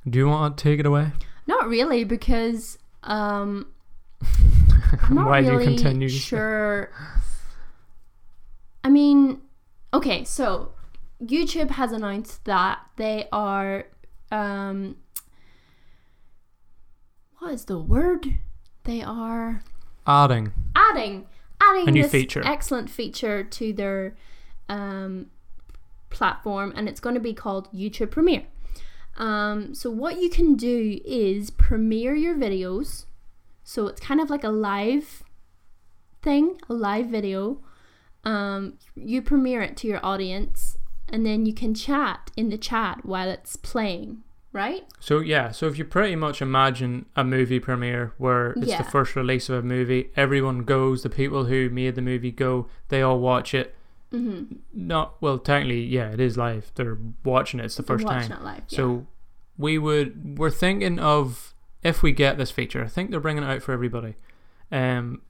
Do 0.09 0.19
you 0.19 0.27
want 0.27 0.57
to 0.57 0.63
take 0.63 0.79
it 0.79 0.85
away? 0.85 1.11
Not 1.47 1.67
really, 1.67 2.03
because 2.03 2.77
um, 3.03 3.67
I'm 5.03 5.15
not 5.15 5.27
Why 5.27 5.39
really 5.39 5.65
do 5.65 5.71
you 5.71 5.77
continue? 5.77 6.09
sure. 6.09 6.91
I 8.83 8.89
mean, 8.89 9.41
okay, 9.93 10.23
so 10.23 10.71
YouTube 11.23 11.69
has 11.71 11.91
announced 11.91 12.43
that 12.45 12.79
they 12.97 13.27
are 13.31 13.85
um, 14.31 14.97
what 17.37 17.53
is 17.53 17.65
the 17.65 17.77
word? 17.77 18.37
They 18.83 19.01
are 19.03 19.63
Adding. 20.07 20.51
adding 20.75 21.27
adding 21.61 21.87
A 21.87 21.91
new 21.91 22.03
this 22.03 22.11
feature. 22.11 22.41
excellent 22.45 22.89
feature 22.89 23.43
to 23.43 23.73
their 23.73 24.15
um, 24.67 25.27
platform, 26.09 26.73
and 26.75 26.89
it's 26.89 26.99
going 26.99 27.15
to 27.15 27.21
be 27.21 27.33
called 27.33 27.71
YouTube 27.71 28.11
Premiere. 28.11 28.43
Um, 29.17 29.75
so 29.75 29.91
what 29.91 30.21
you 30.21 30.29
can 30.29 30.55
do 30.55 30.99
is 31.05 31.51
premiere 31.51 32.15
your 32.15 32.35
videos. 32.35 33.05
So 33.63 33.87
it's 33.87 34.01
kind 34.01 34.19
of 34.19 34.29
like 34.29 34.43
a 34.43 34.49
live 34.49 35.23
thing, 36.21 36.57
a 36.69 36.73
live 36.73 37.07
video. 37.07 37.59
Um, 38.23 38.77
you 38.95 39.21
premiere 39.21 39.61
it 39.61 39.77
to 39.77 39.87
your 39.87 40.03
audience, 40.05 40.77
and 41.09 41.25
then 41.25 41.45
you 41.45 41.53
can 41.53 41.73
chat 41.73 42.31
in 42.37 42.49
the 42.49 42.57
chat 42.57 43.05
while 43.05 43.29
it's 43.29 43.55
playing, 43.55 44.23
right? 44.53 44.83
So 44.99 45.19
yeah, 45.19 45.51
so 45.51 45.67
if 45.67 45.77
you 45.77 45.85
pretty 45.85 46.15
much 46.15 46.41
imagine 46.41 47.05
a 47.15 47.23
movie 47.23 47.59
premiere 47.59 48.13
where 48.17 48.51
it's 48.51 48.67
Yeah. 48.67 48.81
the 48.81 48.89
first 48.89 49.15
release 49.15 49.49
of 49.49 49.55
a 49.63 49.67
movie, 49.67 50.09
everyone 50.15 50.59
goes, 50.63 51.03
the 51.03 51.09
people 51.09 51.45
who 51.45 51.69
made 51.69 51.95
the 51.95 52.01
movie 52.01 52.31
go, 52.31 52.67
they 52.89 53.01
all 53.01 53.19
watch 53.19 53.53
it. 53.53 53.75
Mm-hmm. 54.11 54.55
Not 54.73 55.21
well, 55.21 55.37
technically, 55.39 55.83
yeah, 55.85 56.09
it 56.11 56.19
is 56.19 56.37
live. 56.37 56.71
They're 56.75 56.97
watching 57.23 57.59
it. 57.61 57.65
It's 57.65 57.75
the 57.77 57.83
first 57.83 58.05
time. 58.05 58.43
live. 58.43 58.63
So 58.67 59.07
we 59.57 59.77
would 59.77 60.37
we're 60.37 60.49
thinking 60.51 60.99
of 60.99 61.53
if 61.81 62.03
we 62.03 62.11
get 62.11 62.37
this 62.37 62.51
feature. 62.51 62.83
I 62.83 62.87
think 62.87 63.09
they're 63.11 63.19
bringing 63.21 63.43
it 63.43 63.47
out 63.47 63.61
for 63.63 63.71
everybody. 63.71 64.15
Um, 64.71 65.21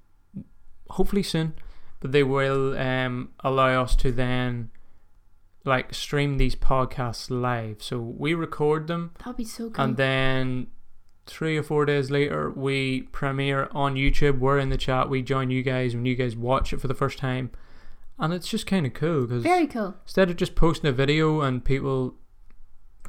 hopefully 0.89 1.23
soon, 1.23 1.53
but 1.99 2.11
they 2.11 2.23
will 2.23 2.77
um 2.77 3.29
allow 3.41 3.83
us 3.83 3.95
to 3.97 4.11
then 4.11 4.71
like 5.63 5.93
stream 5.93 6.37
these 6.37 6.55
podcasts 6.55 7.29
live. 7.29 7.81
So 7.83 7.99
we 7.99 8.33
record 8.33 8.87
them 8.87 9.11
that'd 9.19 9.37
be 9.37 9.43
so 9.45 9.69
cool. 9.69 9.83
and 9.85 9.97
then 9.97 10.67
three 11.27 11.55
or 11.57 11.63
four 11.63 11.85
days 11.85 12.09
later 12.09 12.49
we 12.49 13.03
premiere 13.11 13.69
on 13.71 13.95
YouTube. 13.95 14.39
We're 14.39 14.57
in 14.59 14.69
the 14.69 14.77
chat. 14.77 15.09
We 15.09 15.21
join 15.21 15.51
you 15.51 15.61
guys 15.63 15.95
when 15.95 16.05
you 16.05 16.15
guys 16.15 16.35
watch 16.35 16.73
it 16.73 16.81
for 16.81 16.87
the 16.87 16.93
first 16.95 17.17
time, 17.19 17.51
and 18.17 18.33
it's 18.33 18.47
just 18.47 18.65
kind 18.67 18.85
of 18.85 18.93
cool 18.93 19.21
because 19.27 19.43
Very 19.43 19.67
cool. 19.67 19.95
instead 20.03 20.29
of 20.29 20.35
just 20.35 20.55
posting 20.55 20.89
a 20.89 20.93
video 20.93 21.41
and 21.41 21.63
people 21.63 22.15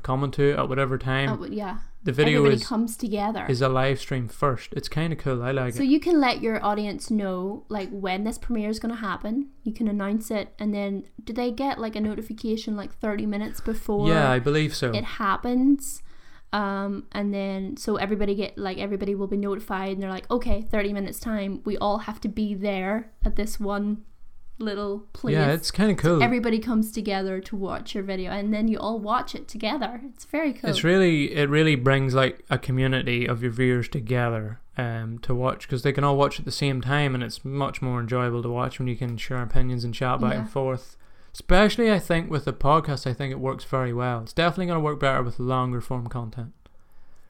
comment 0.02 0.34
to 0.34 0.50
it 0.50 0.58
at 0.58 0.68
whatever 0.68 0.98
time, 0.98 1.30
Oh, 1.30 1.46
yeah. 1.46 1.78
The 2.04 2.12
video 2.12 2.38
Everybody 2.38 2.62
is 2.62 2.66
comes 2.66 2.96
together. 2.96 3.46
is 3.48 3.62
a 3.62 3.68
live 3.68 3.98
stream 4.00 4.28
first. 4.28 4.72
It's 4.72 4.88
kind 4.88 5.12
of 5.12 5.18
cool. 5.18 5.42
I 5.42 5.52
like 5.52 5.74
So 5.74 5.76
it. 5.76 5.78
So 5.78 5.82
you 5.84 6.00
can 6.00 6.20
let 6.20 6.42
your 6.42 6.64
audience 6.64 7.10
know 7.10 7.64
like 7.68 7.88
when 7.90 8.24
this 8.24 8.38
premiere 8.38 8.70
is 8.70 8.78
going 8.80 8.94
to 8.94 9.00
happen. 9.00 9.48
You 9.62 9.72
can 9.72 9.86
announce 9.88 10.30
it, 10.30 10.52
and 10.58 10.74
then 10.74 11.04
do 11.22 11.32
they 11.32 11.50
get 11.52 11.78
like 11.78 11.94
a 11.96 12.00
notification 12.00 12.76
like 12.76 12.92
thirty 12.98 13.26
minutes 13.26 13.60
before 13.60 14.08
Yeah, 14.08 14.30
I 14.30 14.38
believe 14.38 14.74
so. 14.74 14.90
it 14.92 15.04
happens? 15.04 16.02
Um, 16.52 17.06
and 17.12 17.32
then 17.32 17.76
so 17.78 17.96
everybody 17.96 18.34
get 18.34 18.58
like 18.58 18.76
everybody 18.78 19.14
will 19.14 19.26
be 19.28 19.38
notified, 19.38 19.92
and 19.92 20.02
they're 20.02 20.10
like, 20.10 20.30
okay, 20.30 20.60
thirty 20.60 20.92
minutes 20.92 21.18
time. 21.20 21.62
We 21.64 21.78
all 21.78 21.98
have 21.98 22.20
to 22.22 22.28
be 22.28 22.54
there 22.54 23.10
at 23.24 23.36
this 23.36 23.58
one 23.58 24.04
little 24.62 25.00
place. 25.12 25.34
yeah, 25.34 25.52
it's 25.52 25.70
kind 25.70 25.90
of 25.90 25.96
cool. 25.96 26.22
everybody 26.22 26.58
comes 26.58 26.90
together 26.92 27.40
to 27.40 27.56
watch 27.56 27.94
your 27.94 28.04
video, 28.04 28.30
and 28.30 28.52
then 28.54 28.68
you 28.68 28.78
all 28.78 28.98
watch 28.98 29.34
it 29.34 29.48
together. 29.48 30.00
It's 30.14 30.24
very 30.24 30.52
cool. 30.52 30.70
It's 30.70 30.82
really 30.84 31.32
it 31.34 31.48
really 31.50 31.74
brings 31.74 32.14
like 32.14 32.44
a 32.48 32.58
community 32.58 33.26
of 33.26 33.42
your 33.42 33.52
viewers 33.52 33.88
together 33.88 34.60
um 34.78 35.18
to 35.18 35.34
watch 35.34 35.66
because 35.68 35.82
they 35.82 35.92
can 35.92 36.02
all 36.04 36.16
watch 36.16 36.38
at 36.38 36.46
the 36.46 36.50
same 36.50 36.80
time 36.80 37.14
and 37.14 37.22
it's 37.22 37.44
much 37.44 37.82
more 37.82 38.00
enjoyable 38.00 38.42
to 38.42 38.48
watch 38.48 38.78
when 38.78 38.88
you 38.88 38.96
can 38.96 39.18
share 39.18 39.42
opinions 39.42 39.84
and 39.84 39.92
chat 39.92 40.18
back 40.20 40.32
Yeah. 40.32 40.38
and 40.40 40.50
forth. 40.50 40.96
Especially 41.34 41.90
I 41.92 41.98
think 41.98 42.30
with 42.30 42.44
the 42.46 42.54
podcast 42.54 43.06
I 43.06 43.12
think 43.12 43.32
it 43.32 43.38
works 43.38 43.64
very 43.64 43.92
well. 43.92 44.22
It's 44.22 44.32
definitely 44.32 44.66
going 44.66 44.76
to 44.78 44.84
work 44.84 44.98
better 45.00 45.22
with 45.22 45.38
longer 45.38 45.80
form 45.82 46.06
content 46.06 46.52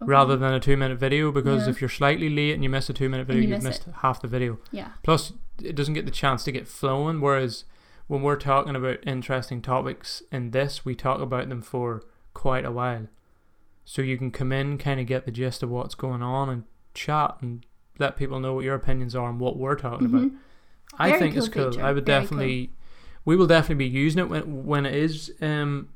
rather 0.01 0.37
than 0.37 0.53
a 0.53 0.61
2 0.61 0.76
minute 0.76 0.99
video 0.99 1.30
because 1.33 1.64
Yeah. 1.64 1.70
if 1.70 1.80
you're 1.80 1.89
slightly 1.91 2.28
late 2.28 2.55
and 2.55 2.62
you 2.64 2.70
miss 2.70 2.89
a 2.91 2.93
2 2.93 3.09
minute 3.09 3.26
video 3.26 3.43
you 3.43 3.49
you've 3.49 3.62
miss 3.62 3.85
missed 3.87 3.97
half 4.03 4.20
the 4.22 4.28
video. 4.28 4.59
yeah. 4.70 4.89
Plus, 5.03 5.33
it 5.62 5.74
doesn't 5.74 5.94
get 5.94 6.05
the 6.05 6.11
chance 6.12 6.44
to 6.44 6.53
get 6.53 6.68
flowing. 6.68 7.20
Whereas 7.20 7.64
when 8.07 8.22
we're 8.22 8.36
talking 8.36 8.76
about 8.76 8.98
interesting 9.07 9.62
topics 9.62 10.22
in 10.30 10.50
this, 10.50 10.84
we 10.84 10.94
talk 10.94 11.20
about 11.20 11.48
them 11.48 11.62
for 11.62 12.03
quite 12.34 12.64
a 12.64 12.70
while. 12.72 13.09
So 13.84 14.03
you 14.03 14.16
can 14.16 14.30
come 14.30 14.53
in, 14.53 14.78
kind 14.78 15.00
of 15.00 15.07
get 15.07 15.24
the 15.24 15.32
gist 15.32 15.62
of 15.62 15.70
what's 15.70 15.94
going 15.94 16.22
on, 16.22 16.48
and 16.48 16.64
chat 16.94 17.36
and 17.40 17.64
let 17.98 18.16
people 18.16 18.38
know 18.40 18.55
what 18.55 18.64
your 18.64 18.74
opinions 18.74 19.14
are 19.14 19.28
and 19.28 19.40
what 19.40 19.57
we're 19.57 19.74
talking 19.76 20.07
about. 20.07 20.22
Mhm. 20.22 20.36
I 20.98 21.09
Very 21.09 21.18
think 21.20 21.36
it's 21.36 21.48
cool 21.48 21.64
cool. 21.64 21.72
feature, 21.72 21.84
I 21.84 21.92
would 21.92 22.07
very 22.07 22.22
definitely, 22.22 22.72
we 23.24 23.36
will 23.36 23.46
definitely 23.46 23.86
be 23.88 23.90
using 23.98 24.20
it 24.20 24.28
when 24.28 24.66
when 24.66 24.86
it 24.86 24.94
is 24.94 25.32
um 25.40 25.88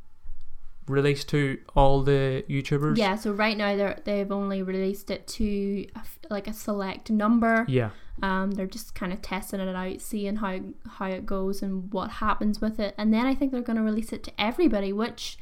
released 0.89 1.29
to 1.31 1.59
all 1.75 2.03
the 2.03 2.45
YouTubers. 2.49 2.97
Yeah, 2.97 3.17
so 3.17 3.33
right 3.33 3.57
now 3.57 3.77
they're 3.77 4.01
they've 4.05 4.31
only 4.31 4.63
released 4.63 5.11
it 5.11 5.27
to 5.29 5.87
a 5.95 6.03
like 6.31 6.47
a 6.47 6.53
select 6.53 7.11
number. 7.11 7.65
Yeah. 7.69 7.91
Um, 8.23 8.53
they're 8.53 8.67
just 8.67 8.95
kind 8.95 9.13
of 9.13 9.21
testing 9.21 9.61
it 9.61 9.75
out, 9.75 10.01
seeing 10.01 10.37
how 10.37 10.61
how 10.89 11.07
it 11.07 11.27
goes 11.27 11.63
and 11.63 11.93
what 11.93 12.11
happens 12.13 12.61
with 12.61 12.81
it, 12.81 12.95
and 12.97 13.13
then 13.13 13.27
I 13.27 13.35
think 13.35 13.53
they're 13.53 13.61
going 13.61 13.77
to 13.77 13.83
release 13.83 14.13
it 14.13 14.25
to 14.25 14.33
everybody, 14.41 14.93
which 14.93 15.37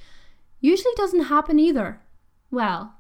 usually 0.61 0.95
doesn't 0.97 1.25
happen 1.25 1.59
either. 1.61 2.01
Well, 2.51 2.95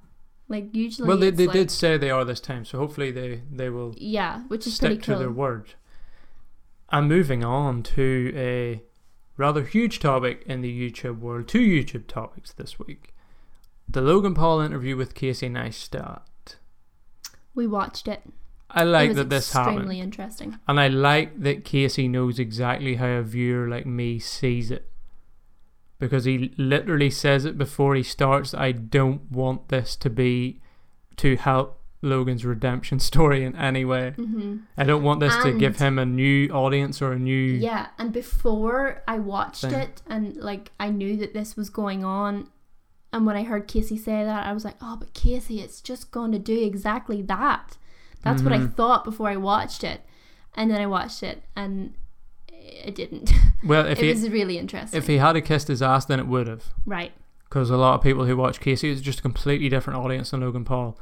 like 0.48 0.74
usually. 0.74 1.08
Well, 1.08 1.16
they, 1.16 1.30
they 1.30 1.46
like- 1.46 1.54
did 1.54 1.70
say 1.70 1.96
they 1.96 2.10
are 2.10 2.24
this 2.24 2.40
time, 2.40 2.64
so 2.64 2.78
hopefully 2.78 3.10
they 3.10 3.42
they 3.50 3.68
will 3.70 3.94
Yeah, 3.96 4.42
which 4.48 4.66
is 4.66 4.74
stick 4.76 4.88
pretty 4.88 5.02
to 5.02 5.16
their 5.16 5.30
word. 5.30 5.74
And 6.90 7.08
moving 7.08 7.42
on 7.42 7.82
to 7.82 8.32
a 8.36 8.82
rather 9.36 9.64
huge 9.64 10.00
topic 10.00 10.42
in 10.46 10.60
the 10.60 10.90
YouTube 10.90 11.18
world, 11.20 11.48
two 11.48 11.60
YouTube 11.60 12.06
topics 12.06 12.52
this 12.52 12.78
week. 12.78 13.14
The 13.88 14.00
Logan 14.00 14.34
Paul 14.34 14.60
interview 14.60 14.96
with 14.96 15.14
Casey 15.14 15.48
Neistat. 15.48 16.22
We 17.54 17.66
watched 17.66 18.08
it. 18.08 18.22
I 18.70 18.82
it 18.82 18.86
like 18.86 19.08
was 19.10 19.16
that 19.18 19.30
this 19.30 19.52
happened. 19.52 19.76
extremely 19.76 20.00
interesting. 20.00 20.58
And 20.66 20.80
I 20.80 20.88
like 20.88 21.40
that 21.42 21.64
Casey 21.64 22.08
knows 22.08 22.38
exactly 22.38 22.96
how 22.96 23.06
a 23.06 23.22
viewer 23.22 23.68
like 23.68 23.86
me 23.86 24.18
sees 24.18 24.70
it. 24.70 24.90
Because 25.98 26.24
he 26.24 26.52
literally 26.56 27.10
says 27.10 27.44
it 27.44 27.56
before 27.56 27.94
he 27.94 28.02
starts 28.02 28.52
I 28.52 28.72
don't 28.72 29.30
want 29.30 29.68
this 29.68 29.94
to 29.96 30.10
be 30.10 30.60
to 31.16 31.36
help 31.36 31.80
Logan's 32.04 32.44
redemption 32.44 33.00
story 33.00 33.42
in 33.44 33.56
any 33.56 33.84
way. 33.84 34.10
hmm 34.16 34.58
I 34.76 34.84
don't 34.84 35.02
want 35.02 35.20
this 35.20 35.34
to 35.42 35.52
give 35.58 35.78
him 35.78 35.98
a 35.98 36.04
new 36.06 36.48
audience 36.50 37.00
or 37.02 37.12
a 37.12 37.18
new 37.18 37.34
Yeah, 37.34 37.88
and 37.98 38.12
before 38.12 39.02
I 39.08 39.18
watched 39.18 39.62
Thing. 39.62 39.74
it 39.74 40.02
and 40.06 40.36
like 40.36 40.70
I 40.78 40.90
knew 40.90 41.16
that 41.16 41.34
this 41.34 41.56
was 41.56 41.70
going 41.70 42.04
on 42.04 42.48
and 43.12 43.24
when 43.26 43.36
I 43.36 43.44
heard 43.44 43.68
Casey 43.68 43.96
say 43.96 44.24
that 44.24 44.44
I 44.46 44.52
was 44.52 44.64
like, 44.64 44.76
"Oh, 44.82 44.96
but 44.96 45.14
Casey, 45.14 45.60
it's 45.60 45.80
just 45.80 46.10
going 46.10 46.32
to 46.32 46.38
do 46.38 46.62
exactly 46.64 47.22
that." 47.22 47.76
That's 48.22 48.42
what 48.42 48.52
I 48.52 48.58
Mhm. 48.58 48.74
thought 48.74 49.04
before 49.04 49.28
I 49.28 49.36
watched 49.36 49.84
it. 49.84 50.00
And 50.56 50.70
then 50.70 50.80
I 50.80 50.86
watched 50.86 51.22
it 51.22 51.42
and 51.54 51.94
it 52.48 52.94
didn't. 52.94 53.32
Well, 53.64 53.86
if 53.86 53.98
it 53.98 54.02
he 54.04 54.08
was 54.10 54.28
really 54.28 54.58
interesting. 54.58 54.98
if 54.98 55.06
he 55.06 55.16
had 55.18 55.42
kissed 55.44 55.68
his 55.68 55.80
ass, 55.80 56.04
then 56.06 56.18
it 56.20 56.26
would 56.26 56.46
have. 56.48 56.64
right. 56.86 57.12
Because 57.44 57.70
a 57.70 57.76
lot 57.76 57.94
of 57.94 58.02
people 58.02 58.24
who 58.26 58.36
watch 58.36 58.58
Casey 58.60 58.90
is 58.90 59.00
just 59.00 59.20
a 59.20 59.22
completely 59.22 59.68
different 59.68 59.98
audience 60.00 60.32
than 60.32 60.40
Logan 60.40 60.64
Paul. 60.64 60.98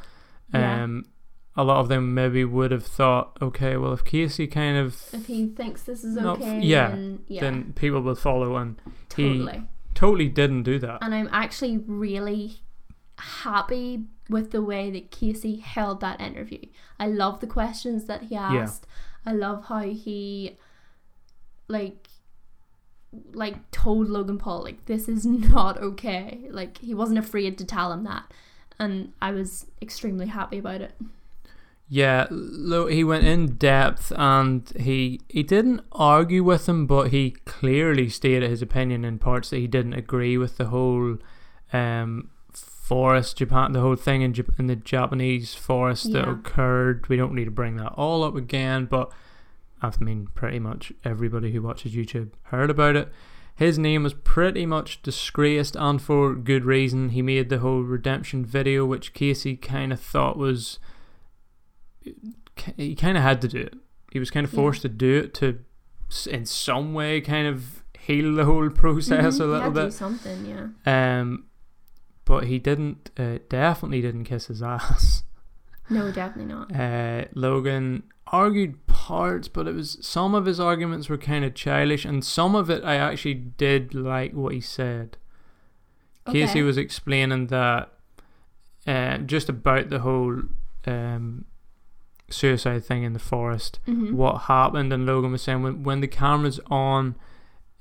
Yeah. 0.52 0.84
Um, 0.84 1.04
a 1.54 1.64
lot 1.64 1.80
of 1.80 1.88
them 1.88 2.14
maybe 2.14 2.44
would 2.44 2.70
have 2.70 2.86
thought, 2.86 3.36
okay, 3.42 3.76
well, 3.76 3.92
if 3.92 4.04
Casey 4.04 4.46
kind 4.46 4.78
of, 4.78 4.96
If 5.12 5.26
he 5.26 5.48
thinks 5.48 5.82
this 5.82 6.02
is 6.02 6.16
Not 6.16 6.40
okay, 6.40 6.60
yeah, 6.60 6.88
then, 6.90 7.24
yeah, 7.28 7.40
then 7.42 7.72
people 7.74 8.00
will 8.00 8.14
follow, 8.14 8.56
and 8.56 8.80
he 9.14 9.38
totally. 9.38 9.62
totally 9.94 10.28
didn't 10.28 10.62
do 10.62 10.78
that. 10.78 10.98
And 11.02 11.14
I'm 11.14 11.28
actually 11.30 11.78
really 11.78 12.62
happy 13.18 14.04
with 14.30 14.50
the 14.50 14.62
way 14.62 14.90
that 14.90 15.10
Casey 15.10 15.56
held 15.56 16.00
that 16.00 16.20
interview. 16.20 16.60
I 16.98 17.08
love 17.08 17.40
the 17.40 17.46
questions 17.46 18.06
that 18.06 18.24
he 18.24 18.36
asked. 18.36 18.86
I 19.26 19.32
love 19.32 19.66
how 19.66 19.80
he 19.80 20.58
like 21.68 22.08
like 23.34 23.70
told 23.70 24.08
Logan 24.08 24.38
Paul 24.38 24.62
like 24.62 24.86
this 24.86 25.08
is 25.08 25.24
not 25.52 25.78
okay. 25.78 26.46
Like 26.50 26.78
he 26.78 26.94
wasn't 26.94 27.18
afraid 27.18 27.58
to 27.58 27.64
tell 27.64 27.92
him 27.92 28.04
that. 28.04 28.24
And 28.82 29.12
I 29.22 29.30
was 29.30 29.66
extremely 29.80 30.26
happy 30.26 30.58
about 30.58 30.80
it. 30.80 30.92
Yeah, 31.88 32.26
lo- 32.30 32.88
he 32.88 33.04
went 33.04 33.24
in 33.26 33.56
depth 33.56 34.12
and 34.16 34.68
he 34.80 35.20
he 35.28 35.42
didn't 35.42 35.82
argue 35.92 36.42
with 36.42 36.68
him, 36.68 36.86
but 36.86 37.10
he 37.10 37.32
clearly 37.44 38.08
stated 38.08 38.50
his 38.50 38.62
opinion 38.62 39.04
in 39.04 39.18
parts 39.18 39.50
that 39.50 39.58
he 39.58 39.66
didn't 39.66 39.92
agree 39.92 40.36
with 40.36 40.56
the 40.56 40.66
whole 40.66 41.18
um, 41.72 42.30
forest 42.52 43.36
Japan, 43.36 43.72
the 43.72 43.80
whole 43.80 43.94
thing 43.94 44.22
in 44.22 44.32
Jap- 44.32 44.58
in 44.58 44.66
the 44.66 44.76
Japanese 44.76 45.54
forest 45.54 46.12
that 46.12 46.28
occurred. 46.28 47.08
We 47.08 47.16
don't 47.16 47.34
need 47.34 47.44
to 47.44 47.50
bring 47.50 47.76
that 47.76 47.92
all 47.92 48.24
up 48.24 48.34
again, 48.34 48.86
but 48.86 49.12
I 49.80 49.92
mean, 50.00 50.28
pretty 50.34 50.58
much 50.58 50.92
everybody 51.04 51.52
who 51.52 51.62
watches 51.62 51.92
YouTube 51.92 52.30
heard 52.44 52.70
about 52.70 52.96
it. 52.96 53.12
His 53.54 53.78
name 53.78 54.02
was 54.02 54.14
pretty 54.14 54.66
much 54.66 55.02
disgraced, 55.02 55.76
and 55.76 56.00
for 56.00 56.34
good 56.34 56.64
reason. 56.64 57.10
He 57.10 57.22
made 57.22 57.48
the 57.48 57.58
whole 57.58 57.82
redemption 57.82 58.44
video, 58.44 58.84
which 58.86 59.12
Casey 59.12 59.56
kind 59.56 59.92
of 59.92 60.00
thought 60.00 60.36
was 60.36 60.78
he 62.76 62.94
kind 62.94 63.16
of 63.16 63.22
had 63.22 63.40
to 63.42 63.48
do 63.48 63.58
it. 63.58 63.74
He 64.12 64.18
was 64.18 64.30
kind 64.30 64.44
of 64.44 64.52
Yeah. 64.52 64.56
forced 64.56 64.82
to 64.82 64.88
do 64.88 65.18
it 65.18 65.34
to, 65.34 65.58
in 66.28 66.44
some 66.46 66.92
way, 66.94 67.20
kind 67.20 67.46
of 67.46 67.82
heal 67.98 68.34
the 68.34 68.44
whole 68.44 68.68
process 68.84 69.38
Mhm, 69.38 69.40
a 69.40 69.44
little 69.44 69.60
had 69.62 69.74
to 69.74 69.80
do 69.80 69.86
bit. 69.86 69.92
something, 69.92 70.46
yeah. 70.46 71.20
Um, 71.20 71.44
but 72.24 72.44
he 72.44 72.58
didn't. 72.58 73.10
Uh, 73.16 73.38
definitely 73.48 74.00
didn't 74.02 74.24
kiss 74.24 74.46
his 74.46 74.62
ass. 74.74 75.22
No, 75.88 76.10
definitely 76.10 76.52
not. 76.52 76.74
Uh, 76.74 77.24
Logan 77.34 78.04
argued 78.26 78.74
but 79.48 79.68
it 79.68 79.74
was 79.74 79.98
some 80.00 80.34
of 80.34 80.46
his 80.46 80.58
arguments 80.58 81.08
were 81.08 81.18
kind 81.18 81.44
of 81.44 81.54
childish, 81.54 82.04
and 82.04 82.24
some 82.24 82.54
of 82.54 82.70
it 82.70 82.82
I 82.84 82.96
actually 82.96 83.34
did 83.34 83.94
like 83.94 84.32
what 84.32 84.54
he 84.54 84.60
said. 84.60 85.16
Casey 86.30 86.62
was 86.62 86.78
explaining 86.78 87.48
that 87.48 87.92
uh, 88.86 89.18
just 89.18 89.48
about 89.48 89.90
the 89.90 89.98
whole 90.00 90.42
um, 90.86 91.44
suicide 92.30 92.84
thing 92.84 93.02
in 93.02 93.12
the 93.12 93.18
forest. 93.18 93.80
Mhm. 93.86 94.12
What 94.12 94.42
happened? 94.42 94.92
And 94.92 95.04
Logan 95.06 95.32
was 95.32 95.42
saying 95.42 95.62
when 95.62 95.82
when 95.82 96.00
the 96.00 96.08
camera's 96.08 96.60
on, 96.70 97.16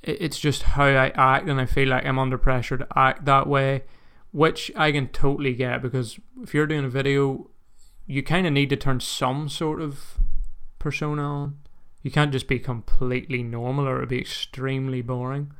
it, 0.04 0.18
it's 0.22 0.40
just 0.40 0.64
how 0.64 0.86
I 0.86 1.10
act, 1.16 1.48
and 1.48 1.62
I 1.62 1.66
feel 1.66 1.90
like 1.90 2.06
I'm 2.06 2.20
under 2.20 2.38
pressure 2.38 2.78
to 2.78 2.88
act 2.96 3.26
that 3.26 3.48
way, 3.48 3.84
which 4.32 4.72
I 4.76 4.92
can 4.92 5.08
totally 5.08 5.54
get 5.54 5.82
because 5.82 6.20
if 6.42 6.54
you're 6.54 6.68
doing 6.68 6.86
a 6.86 6.90
video, 6.90 7.50
you 8.08 8.22
kind 8.24 8.46
of 8.48 8.54
need 8.54 8.70
to 8.72 8.76
turn 8.76 9.00
some 9.00 9.48
sort 9.50 9.82
of 9.82 10.18
persona 10.82 11.22
on. 11.22 11.58
You 12.02 12.12
can't 12.12 12.32
just 12.32 12.48
be 12.48 12.60
completely 12.60 13.44
normal, 13.44 13.88
or 13.88 13.98
it'd 13.98 14.10
be 14.10 14.20
extremely 14.20 15.02
boring. 15.02 15.54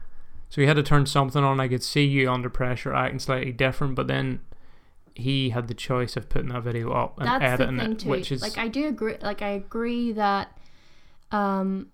So 0.50 0.60
he 0.60 0.68
had 0.68 0.76
to 0.76 0.84
turn 0.84 1.06
something 1.06 1.44
on. 1.44 1.60
I 1.60 1.68
could 1.68 1.84
see 1.84 2.04
you 2.04 2.30
under 2.30 2.50
pressure, 2.50 2.94
acting 2.94 3.20
slightly 3.20 3.54
different, 3.54 3.96
but 3.96 4.08
then 4.08 4.42
he 5.16 5.52
had 5.52 5.68
the 5.68 5.74
choice 5.74 6.18
of 6.18 6.30
putting 6.30 6.50
that 6.50 6.64
video 6.64 6.92
up 6.92 7.20
and 7.20 7.28
That's 7.28 7.42
the 7.42 7.48
editing 7.48 7.80
thing 7.80 7.92
it, 7.92 8.00
too. 8.00 8.10
which 8.10 8.32
is 8.32 8.42
like 8.42 8.58
I 8.58 8.68
do 8.68 8.88
agree. 8.88 9.16
Like 9.22 9.42
I 9.42 9.50
agree 9.50 10.12
that, 10.14 10.58
um, 11.32 11.88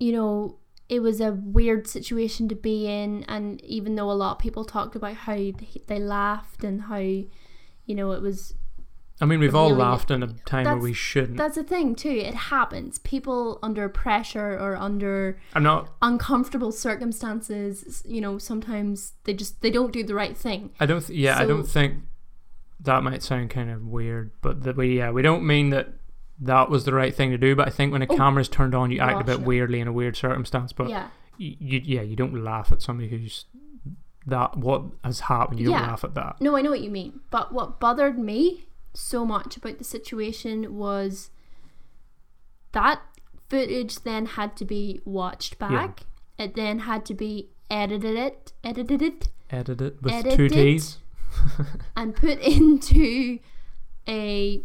you 0.00 0.12
know, 0.12 0.58
it 0.88 1.00
was 1.00 1.20
a 1.20 1.32
weird 1.32 1.86
situation 1.86 2.48
to 2.48 2.54
be 2.54 2.86
in, 2.86 3.24
and 3.24 3.60
even 3.64 3.94
though 3.94 4.10
a 4.10 4.12
lot 4.12 4.32
of 4.32 4.38
people 4.38 4.64
talked 4.64 4.96
about 4.96 5.14
how 5.14 5.36
they 5.86 5.98
laughed 5.98 6.64
and 6.64 6.82
how, 6.82 6.96
you 6.98 7.94
know, 7.94 8.12
it 8.12 8.22
was 8.22 8.54
I 9.22 9.24
mean, 9.24 9.38
we've 9.38 9.54
all 9.54 9.68
really- 9.70 9.80
laughed 9.82 10.10
in 10.10 10.22
a 10.22 10.26
time 10.44 10.64
where 10.64 10.76
we 10.76 10.92
shouldn't. 10.92 11.38
that's 11.38 11.54
the 11.54 11.62
thing 11.62 11.94
too. 11.94 12.10
It 12.10 12.34
happens. 12.34 12.98
People 12.98 13.60
under 13.62 13.88
pressure 13.88 14.58
or 14.58 14.76
under 14.76 15.38
I'm 15.54 15.62
not. 15.62 15.88
uncomfortable 16.02 16.72
circumstances, 16.72 18.02
you 18.04 18.20
know, 18.20 18.36
sometimes 18.38 19.12
they 19.24 19.34
just 19.34 19.60
they 19.62 19.70
don't 19.70 19.92
do 19.92 20.02
the 20.02 20.14
right 20.14 20.36
thing. 20.36 20.70
I 20.80 20.86
don't. 20.86 21.00
Th- 21.06 21.16
yeah, 21.18 21.38
I 21.38 21.46
don't 21.46 21.64
think 21.66 22.02
that 22.80 23.02
might 23.04 23.22
sound 23.22 23.50
kind 23.50 23.70
of 23.70 23.86
weird, 23.86 24.32
but 24.42 24.64
that 24.64 24.76
we 24.76 24.98
yeah 24.98 25.10
we 25.10 25.22
don't 25.22 25.46
mean 25.46 25.70
that 25.70 25.88
that 26.40 26.68
was 26.68 26.84
the 26.84 26.92
right 26.92 27.14
thing 27.14 27.30
to 27.30 27.38
do. 27.38 27.54
But 27.54 27.68
I 27.68 27.70
think 27.70 27.92
when 27.92 28.02
a 28.02 28.06
Oh, 28.10 28.16
camera's 28.16 28.48
turned 28.48 28.74
on, 28.74 28.90
you 28.90 28.98
act 28.98 29.20
a 29.20 29.24
bit 29.24 29.38
no. 29.40 29.46
weirdly 29.46 29.78
in 29.80 29.86
a 29.86 29.92
weird 29.92 30.16
circumstance. 30.16 30.72
But 30.72 30.88
yeah. 30.90 31.08
you, 31.38 31.54
you 31.60 31.80
yeah 31.84 32.02
you 32.02 32.16
don't 32.16 32.34
laugh 32.42 32.72
at 32.72 32.82
somebody 32.82 33.08
who's 33.08 33.44
that 34.26 34.56
what 34.56 34.82
has 35.04 35.20
happened. 35.20 35.60
You 35.60 35.66
don't 35.66 35.82
laugh 35.82 36.02
at 36.02 36.14
that. 36.14 36.40
No, 36.40 36.56
I 36.56 36.62
know 36.62 36.70
what 36.70 36.80
you 36.80 36.90
mean. 36.90 37.20
But 37.30 37.52
what 37.52 37.78
bothered 37.78 38.18
me 38.18 38.66
so 38.94 39.24
much 39.24 39.56
about 39.56 39.78
the 39.78 39.84
situation 39.84 40.76
was 40.76 41.30
that 42.72 43.00
footage 43.48 44.00
then 44.00 44.26
had 44.26 44.56
to 44.56 44.64
be 44.64 45.00
watched 45.04 45.58
back. 45.58 46.02
It 46.38 46.54
then 46.54 46.80
had 46.80 47.04
to 47.06 47.14
be 47.14 47.50
edited 47.70 48.16
it, 48.16 48.52
edited 48.64 49.02
it, 49.02 49.28
Edit 49.52 49.82
it 49.82 50.02
with 50.02 50.12
Edit 50.12 50.36
two. 50.36 50.48
T's. 50.48 50.98
and 51.96 52.16
put 52.16 52.40
into 52.40 53.38
a 54.08 54.62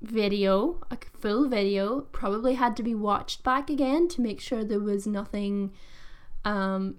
video, 0.00 0.80
a 0.90 0.98
full 1.20 1.48
video. 1.48 2.00
Probably 2.12 2.54
had 2.54 2.76
to 2.76 2.82
be 2.82 2.94
watched 2.94 3.44
back 3.44 3.70
again 3.70 4.08
to 4.08 4.20
make 4.20 4.40
sure 4.40 4.64
there 4.64 4.80
was 4.80 5.06
nothing 5.06 5.72
um 6.44 6.96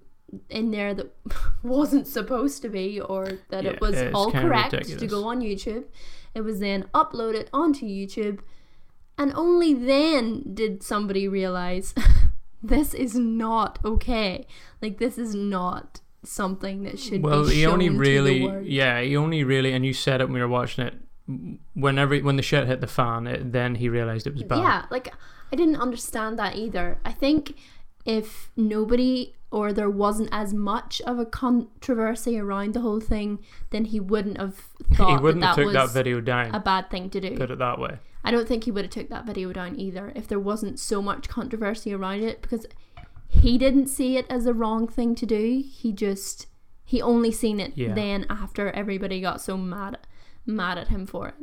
in 0.50 0.72
there 0.72 0.94
that 0.94 1.14
wasn't 1.64 2.08
supposed 2.08 2.62
to 2.62 2.70
be 2.70 3.00
or 3.00 3.40
that 3.50 3.64
Yeah, 3.64 3.72
it 3.72 3.82
was 3.82 4.02
all 4.14 4.32
correct 4.32 4.72
to 4.72 5.08
go 5.08 5.26
on 5.28 5.42
YouTube. 5.42 5.86
It 6.34 6.42
was 6.42 6.60
then 6.60 6.86
uploaded 6.94 7.48
onto 7.54 7.86
YouTube 7.86 8.40
and 9.18 9.34
only 9.36 9.74
then 9.74 10.54
did 10.54 10.84
somebody 10.84 11.28
realize 11.28 11.94
this 12.64 12.94
is 12.94 13.16
not 13.16 13.80
okay. 13.86 14.48
Like 14.82 14.98
this 14.98 15.18
is 15.18 15.36
not 15.36 16.02
something 16.24 16.84
that 16.84 17.00
should 17.00 17.22
be. 17.22 17.30
Well, 17.30 17.46
be 17.46 17.56
he 17.56 17.66
only 17.66 17.88
shown 17.88 17.94
to 17.94 18.00
the 18.00 18.12
really 18.12 18.70
yeah 18.70 19.02
he 19.02 19.16
only 19.16 19.44
really 19.44 19.74
and 19.74 19.86
you 19.86 19.94
said 19.94 20.22
it 20.22 20.26
when 20.26 20.34
we 20.34 20.40
were 20.40 20.48
watching 20.48 20.86
it. 20.86 20.96
Whenever 21.74 22.18
when 22.20 22.36
the 22.36 22.42
shit 22.42 22.68
hit 22.68 22.82
the 22.82 22.88
fan, 22.88 23.28
it, 23.28 23.54
then 23.54 23.76
he 23.76 23.88
realized 23.88 24.28
it 24.28 24.34
was 24.34 24.44
bad. 24.44 24.60
Yeah, 24.60 24.86
like 24.90 25.14
I 25.52 25.56
didn't 25.56 25.78
understand 25.78 26.38
that 26.40 26.56
either. 26.56 26.98
I 27.06 27.12
think 27.12 27.56
if 28.06 28.52
nobody 28.58 29.36
or 29.54 29.72
there 29.72 29.90
wasn't 29.90 30.30
as 30.32 30.54
much 30.54 31.02
of 31.02 31.20
a 31.20 31.26
controversy 31.26 32.38
around 32.40 32.74
the 32.74 32.82
whole 32.82 33.00
thing, 33.00 33.40
then 33.70 33.86
he 33.86 34.00
wouldn't 34.00 34.38
have 34.40 34.56
thought 34.96 35.18
he 35.18 35.24
wouldn't 35.24 35.42
that, 35.42 35.48
have 35.48 35.56
that 35.58 35.62
took 35.64 35.74
was 35.74 35.76
that 35.76 35.90
video 35.92 36.20
down. 36.20 36.54
a 36.56 36.60
bad 36.60 36.90
thing 36.90 37.10
to 37.12 37.22
do. 37.22 37.38
put 37.38 37.52
it 37.52 37.60
that 37.60 37.80
way. 37.80 38.00
I 38.24 38.32
don't 38.32 38.48
think 38.48 38.64
he 38.64 38.72
would 38.72 38.86
have 38.86 38.92
took 38.92 39.10
that 39.10 39.26
video 39.26 39.54
down 39.54 39.80
either 39.80 40.12
if 40.16 40.28
there 40.28 40.40
wasn't 40.40 40.80
so 40.80 41.02
much 41.02 41.30
controversy 41.30 41.94
around 41.94 42.24
it 42.24 42.42
because 42.42 42.66
he 43.28 43.58
didn't 43.58 43.88
see 43.88 44.18
it 44.18 44.26
as 44.30 44.46
a 44.46 44.54
wrong 44.54 44.88
thing 44.88 45.14
to 45.16 45.26
do. 45.26 45.64
He 45.66 45.92
just 45.92 46.48
he 46.86 47.02
only 47.02 47.32
seen 47.32 47.60
it 47.60 47.74
Yeah. 47.76 47.94
then 47.94 48.26
after 48.30 48.72
everybody 48.72 49.22
got 49.22 49.42
so 49.42 49.58
mad 49.58 49.98
mad 50.46 50.78
at 50.78 50.88
him 50.90 51.06
for 51.06 51.28
it. 51.30 51.36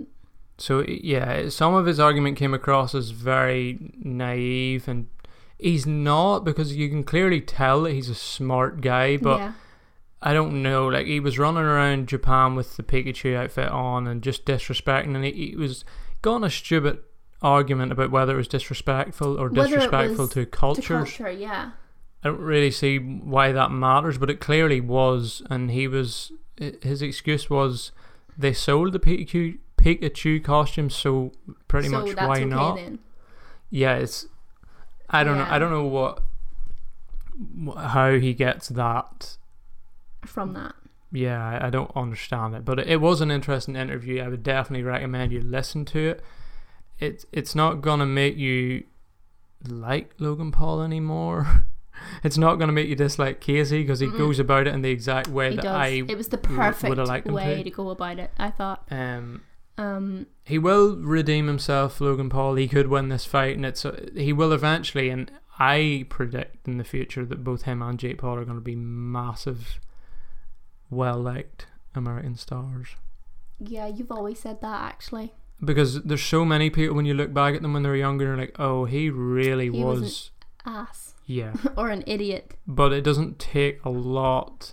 So 0.58 0.84
yeah, 0.86 1.48
some 1.48 1.74
of 1.74 1.86
his 1.86 1.98
argument 2.00 2.36
came 2.36 2.52
across 2.54 2.94
as 2.94 3.10
very 3.10 3.92
naive, 3.98 4.88
and 4.88 5.08
he's 5.62 5.86
not 5.86 6.40
because 6.40 6.74
you 6.76 6.88
can 6.88 7.04
clearly 7.04 7.40
tell 7.40 7.82
that 7.82 7.92
he's 7.92 8.08
a 8.08 8.14
smart 8.14 8.80
guy. 8.80 9.16
But 9.16 9.38
yeah. 9.38 9.52
I 10.22 10.34
don't 10.34 10.62
know, 10.62 10.86
like 10.86 11.06
he 11.06 11.20
was 11.20 11.38
running 11.38 11.62
around 11.62 12.08
Japan 12.08 12.54
with 12.54 12.76
the 12.76 12.82
Pikachu 12.82 13.36
outfit 13.36 13.68
on 13.68 14.06
and 14.06 14.22
just 14.22 14.44
disrespecting, 14.44 15.14
and 15.14 15.24
he, 15.24 15.32
he 15.50 15.56
was 15.56 15.84
got 16.22 16.36
in 16.36 16.44
a 16.44 16.50
stupid 16.50 16.98
argument 17.42 17.92
about 17.92 18.10
whether 18.10 18.34
it 18.34 18.36
was 18.36 18.48
disrespectful 18.48 19.40
or 19.40 19.48
Whether 19.48 19.76
disrespectful 19.76 20.28
to 20.28 20.44
To 21.00 21.06
culture, 21.06 21.30
yeah. 21.30 21.70
I 22.22 22.28
don't 22.28 22.40
really 22.40 22.70
see 22.70 22.98
why 22.98 23.52
that 23.52 23.70
matters, 23.70 24.18
but 24.18 24.28
it 24.28 24.40
clearly 24.40 24.80
was, 24.80 25.42
and 25.48 25.70
he 25.70 25.88
was. 25.88 26.32
His 26.82 27.00
excuse 27.00 27.48
was 27.48 27.92
they 28.36 28.52
sold 28.52 28.92
the 28.92 28.98
Pikachu 28.98 29.58
Pikachu 29.78 30.44
costumes, 30.44 30.94
so 30.94 31.32
pretty 31.68 31.88
so 31.88 32.00
much 32.00 32.16
why 32.16 32.36
okay 32.36 32.44
not? 32.44 32.76
then. 32.76 32.98
Yeah, 33.70 33.94
it's. 33.94 34.26
I 35.10 35.24
don't 35.24 35.38
know. 35.38 35.46
I 35.48 35.58
don't 35.58 35.70
know 35.70 35.84
what, 35.84 36.22
how 37.76 38.12
he 38.12 38.34
gets 38.34 38.68
that. 38.68 39.36
from 40.24 40.54
that. 40.54 40.74
Yeah, 41.12 41.58
I, 41.60 41.70
don't 41.70 41.90
understand 41.96 42.54
it, 42.54 42.64
but 42.64 42.78
it, 42.78 43.00
was 43.00 43.20
an 43.20 43.32
interesting 43.32 43.74
interview. 43.74 44.22
I 44.22 44.28
would 44.28 44.44
definitely 44.44 44.84
recommend 44.84 45.32
you 45.32 45.40
listen 45.40 45.84
to 45.86 46.10
it. 46.10 46.22
It's 47.00 47.24
it's 47.32 47.54
not 47.54 47.80
gonna 47.80 48.06
make 48.06 48.36
you 48.36 48.84
like 49.66 50.12
Logan 50.18 50.52
Paul 50.52 50.82
anymore. 50.82 51.64
it's 52.22 52.38
not 52.38 52.56
gonna 52.56 52.72
make 52.72 52.88
you 52.88 52.94
dislike 52.94 53.40
Casey 53.40 53.82
because 53.82 54.00
he 54.00 54.06
Mm-mm. 54.06 54.18
goes 54.18 54.38
about 54.38 54.66
it 54.68 54.74
in 54.74 54.82
the 54.82 54.90
exact 54.90 55.26
way 55.28 55.50
He 55.50 55.56
that 55.56 55.62
does. 55.62 55.74
I. 55.74 55.86
it 56.06 56.16
was 56.16 56.28
the 56.28 56.38
perfect 56.38 56.96
liked 56.96 57.26
way 57.26 57.56
to. 57.56 57.64
to. 57.64 57.70
go 57.70 57.90
about 57.90 58.18
it. 58.18 58.30
I 58.38 58.50
thought. 58.50 58.86
Um, 58.90 59.42
Um, 59.78 60.26
he 60.44 60.58
will 60.58 60.96
redeem 60.96 61.46
himself, 61.46 62.00
Logan 62.00 62.28
Paul. 62.28 62.54
He 62.56 62.68
could 62.68 62.88
win 62.88 63.08
this 63.08 63.24
fight, 63.24 63.56
and 63.56 63.64
it's 63.64 63.84
uh, 63.84 64.08
he 64.14 64.32
will 64.32 64.52
eventually. 64.52 65.08
And 65.10 65.30
I 65.58 66.06
predict 66.10 66.68
in 66.68 66.76
the 66.78 66.84
future 66.84 67.24
that 67.24 67.44
both 67.44 67.62
him 67.62 67.80
and 67.82 67.98
Jake 67.98 68.18
Paul 68.18 68.36
are 68.36 68.44
going 68.44 68.56
to 68.58 68.62
be 68.62 68.76
massive, 68.76 69.78
well 70.90 71.18
liked 71.18 71.66
American 71.94 72.36
stars. 72.36 72.88
yeah, 73.58 73.86
you've 73.86 74.12
always 74.12 74.38
said 74.38 74.60
that 74.60 74.82
actually. 74.82 75.32
Because 75.62 76.02
there's 76.02 76.22
so 76.22 76.44
many 76.46 76.70
people 76.70 76.96
when 76.96 77.04
you 77.04 77.12
look 77.14 77.34
back 77.34 77.54
at 77.54 77.60
them 77.62 77.74
when 77.74 77.82
they're 77.82 77.94
younger, 77.96 78.24
you're 78.26 78.36
like, 78.36 78.56
oh, 78.58 78.86
he 78.86 79.10
really 79.10 79.64
He 79.64 79.70
was, 79.82 80.00
wasn't- 80.00 80.30
Ass 80.64 81.14
yeah. 81.26 81.52
or 81.76 81.90
an 81.90 82.02
idiot, 82.06 82.54
But 82.66 82.92
it 82.92 83.02
doesn't 83.02 83.38
take 83.38 83.84
a 83.84 83.90
lot. 83.90 84.72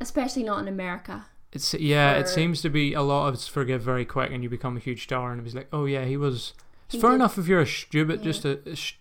especially 0.00 0.42
not 0.42 0.58
in 0.60 0.68
America. 0.68 1.26
It's 1.52 1.74
yeah, 1.74 2.12
it 2.14 2.28
seems 2.28 2.62
to 2.62 2.70
be 2.70 2.94
a 2.94 3.02
lot 3.02 3.28
of 3.28 3.34
it's 3.34 3.46
forgive 3.46 3.82
very 3.82 4.04
quick, 4.06 4.30
and 4.32 4.42
you 4.42 4.48
become 4.48 4.76
a 4.76 4.80
huge 4.80 5.02
star, 5.04 5.30
and 5.32 5.40
it 5.40 5.44
was 5.44 5.54
like, 5.54 5.68
oh 5.72 5.84
yeah, 5.84 6.04
he 6.04 6.16
was. 6.16 6.54
It's 6.86 6.94
He 6.94 7.00
fair 7.00 7.10
did- 7.10 7.16
enough 7.16 7.36
if 7.38 7.46
you're 7.46 7.60
a 7.60 7.66
stupid, 7.66 8.20
Yeah. 8.20 8.24
just 8.24 8.44
a, 8.44 8.58
a 8.68 8.74
sh- 8.76 8.96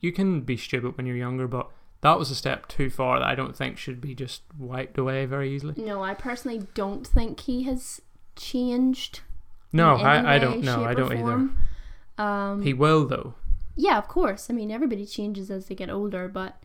you 0.00 0.12
can 0.12 0.40
be 0.42 0.56
stupid 0.56 0.96
when 0.96 1.06
you're 1.06 1.16
younger, 1.16 1.46
but 1.48 1.68
that 2.02 2.18
was 2.18 2.30
a 2.30 2.34
step 2.36 2.68
too 2.68 2.90
far 2.90 3.18
that 3.18 3.26
I 3.26 3.34
don't 3.34 3.56
think 3.56 3.76
should 3.78 4.00
be 4.00 4.14
just 4.14 4.42
wiped 4.58 4.98
away 4.98 5.26
very 5.26 5.52
easily. 5.54 5.74
No, 5.76 6.02
I 6.02 6.14
personally 6.14 6.66
don't 6.74 7.04
think 7.06 7.40
he 7.40 7.64
has 7.64 8.00
changed. 8.36 9.20
No, 9.72 9.96
I, 9.96 10.36
I 10.36 10.38
don't 10.38 10.62
know, 10.62 10.84
I 10.84 10.94
don't 10.94 11.12
either. 11.12 11.48
Um, 12.22 12.62
He 12.62 12.72
will 12.72 13.04
though. 13.06 13.34
yeah, 13.74 13.98
of 13.98 14.06
course. 14.08 14.48
I 14.48 14.52
mean, 14.54 14.70
everybody 14.70 15.04
changes 15.06 15.50
as 15.50 15.66
they 15.66 15.74
get 15.74 15.90
older, 15.90 16.28
but 16.28 16.62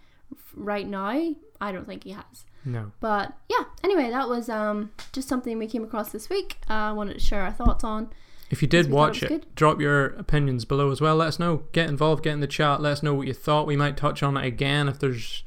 right 0.55 0.87
now, 0.87 1.33
I 1.59 1.71
don't 1.71 1.85
think 1.87 2.03
he 2.03 2.11
has. 2.11 2.45
No. 2.63 2.91
But 2.99 3.33
yeah, 3.49 3.65
anyway, 3.83 4.09
that 4.09 4.29
was 4.29 4.49
um 4.49 4.91
just 5.11 5.27
something 5.27 5.57
we 5.57 5.67
came 5.67 5.83
across 5.83 6.11
this 6.11 6.29
week. 6.29 6.57
Uh, 6.69 6.73
I 6.73 6.91
wanted 6.91 7.13
to 7.13 7.19
share 7.19 7.41
our 7.41 7.51
thoughts 7.51 7.83
on. 7.83 8.09
If 8.49 8.61
you 8.61 8.67
did 8.67 8.91
watch 8.91 9.23
it 9.23 9.31
it, 9.31 9.55
drop 9.55 9.79
your 9.79 10.07
opinions 10.07 10.65
below 10.65 10.91
as 10.91 10.99
well. 10.99 11.15
Let 11.15 11.29
us 11.29 11.39
know. 11.39 11.63
Get 11.71 11.89
involved. 11.89 12.23
Get 12.23 12.33
in 12.33 12.41
the 12.41 12.47
chat. 12.47 12.81
Let 12.81 12.91
us 12.93 13.03
know 13.03 13.13
what 13.13 13.27
you 13.27 13.33
thought. 13.33 13.65
We 13.65 13.77
might 13.77 13.95
touch 13.95 14.21
on 14.21 14.35
it 14.35 14.45
again 14.45 14.89
if 14.89 14.99
there's 14.99 15.43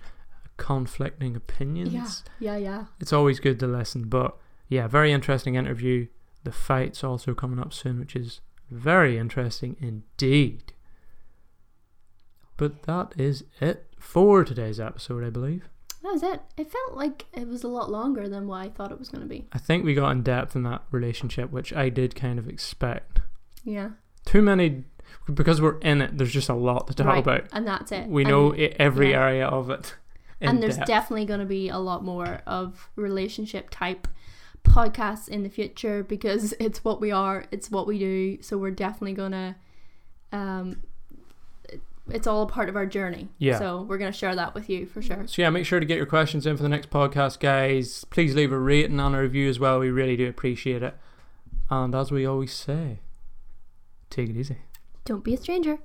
conflicting 0.56 1.36
opinions. 1.36 2.24
Yeah, 2.38 2.56
yeah, 2.56 2.56
yeah. 2.56 2.84
it's 3.00 3.12
always 3.12 3.40
good 3.40 3.60
to 3.60 3.66
listen. 3.66 4.08
But 4.08 4.36
yeah, 4.68 4.88
very 4.88 5.12
interesting 5.12 5.54
interview. 5.54 6.06
The 6.44 6.52
fight's 6.52 7.04
also 7.04 7.34
coming 7.34 7.58
up 7.58 7.72
soon, 7.72 7.98
which 7.98 8.16
is 8.16 8.40
very 8.70 9.18
interesting 9.18 9.76
indeed. 9.80 10.72
But 12.56 12.84
that 12.84 13.12
is 13.18 13.44
it 13.60 13.86
for 13.98 14.44
today's 14.44 14.80
episode, 14.80 15.24
I 15.24 15.30
believe. 15.30 15.68
That 16.04 16.12
was 16.12 16.22
it. 16.22 16.40
It 16.58 16.70
felt 16.70 16.94
like 16.96 17.24
it 17.32 17.48
was 17.48 17.64
a 17.64 17.68
lot 17.68 17.90
longer 17.90 18.28
than 18.28 18.46
what 18.46 18.60
I 18.60 18.68
thought 18.68 18.92
it 18.92 18.98
was 18.98 19.08
going 19.08 19.22
to 19.22 19.26
be. 19.26 19.48
I 19.54 19.58
think 19.58 19.84
we 19.84 19.94
got 19.94 20.10
in 20.10 20.22
depth 20.22 20.54
in 20.54 20.62
that 20.64 20.82
relationship, 20.90 21.50
which 21.50 21.72
I 21.72 21.88
did 21.88 22.14
kind 22.14 22.38
of 22.38 22.46
expect. 22.46 23.22
Yeah. 23.64 23.90
Too 24.26 24.42
many, 24.42 24.84
because 25.32 25.62
we're 25.62 25.78
in 25.78 26.02
it. 26.02 26.18
There's 26.18 26.32
just 26.32 26.50
a 26.50 26.54
lot 26.54 26.88
to 26.88 26.94
talk 26.94 27.06
right. 27.06 27.18
about. 27.18 27.44
And 27.52 27.66
that's 27.66 27.90
it. 27.90 28.06
We 28.06 28.22
And- 28.22 28.30
know 28.30 28.50
every 28.52 29.10
yeah. 29.12 29.24
area 29.26 29.46
of 29.46 29.70
it. 29.70 29.96
and 30.42 30.62
there's 30.62 30.76
depth. 30.76 30.88
definitely 30.88 31.24
going 31.24 31.40
to 31.40 31.46
be 31.46 31.70
a 31.70 31.78
lot 31.78 32.04
more 32.04 32.42
of 32.46 32.90
relationship 32.96 33.70
type 33.70 34.06
podcasts 34.62 35.26
in 35.28 35.42
the 35.42 35.48
future 35.48 36.02
because 36.02 36.52
it's 36.60 36.84
what 36.84 37.00
we 37.00 37.10
are 37.10 37.44
it's 37.50 37.70
what 37.70 37.86
we 37.86 37.98
do 37.98 38.38
so 38.42 38.56
we're 38.56 38.70
definitely 38.70 39.12
going 39.12 39.32
to 39.32 39.54
um 40.32 40.82
it's 42.10 42.26
all 42.26 42.42
a 42.42 42.46
part 42.46 42.68
of 42.68 42.76
our 42.76 42.84
journey 42.86 43.28
Yeah. 43.38 43.58
so 43.58 43.82
we're 43.82 43.96
going 43.98 44.12
to 44.12 44.18
share 44.18 44.34
that 44.36 44.54
with 44.54 44.68
you 44.68 44.84
for 44.86 45.00
sure 45.00 45.26
So 45.26 45.40
yeah, 45.42 45.50
make 45.50 45.64
sure 45.64 45.80
to 45.80 45.86
get 45.86 45.96
your 45.96 46.06
questions 46.06 46.46
in 46.46 46.56
for 46.56 46.62
the 46.62 46.68
next 46.68 46.90
podcast, 46.90 47.40
guys. 47.40 48.04
Please 48.10 48.34
leave 48.34 48.52
a 48.52 48.58
rating 48.58 49.00
and 49.00 49.14
a 49.14 49.18
review 49.20 49.48
as 49.48 49.58
well. 49.58 49.78
We 49.78 49.90
really 49.90 50.16
do 50.16 50.28
appreciate 50.28 50.82
it. 50.82 50.94
And 51.70 51.94
as 51.94 52.10
we 52.12 52.26
always 52.26 52.52
say, 52.52 53.00
take 54.10 54.28
it 54.30 54.36
easy. 54.36 54.58
don't 55.06 55.24
be 55.24 55.32
a 55.34 55.38
stranger 55.38 55.78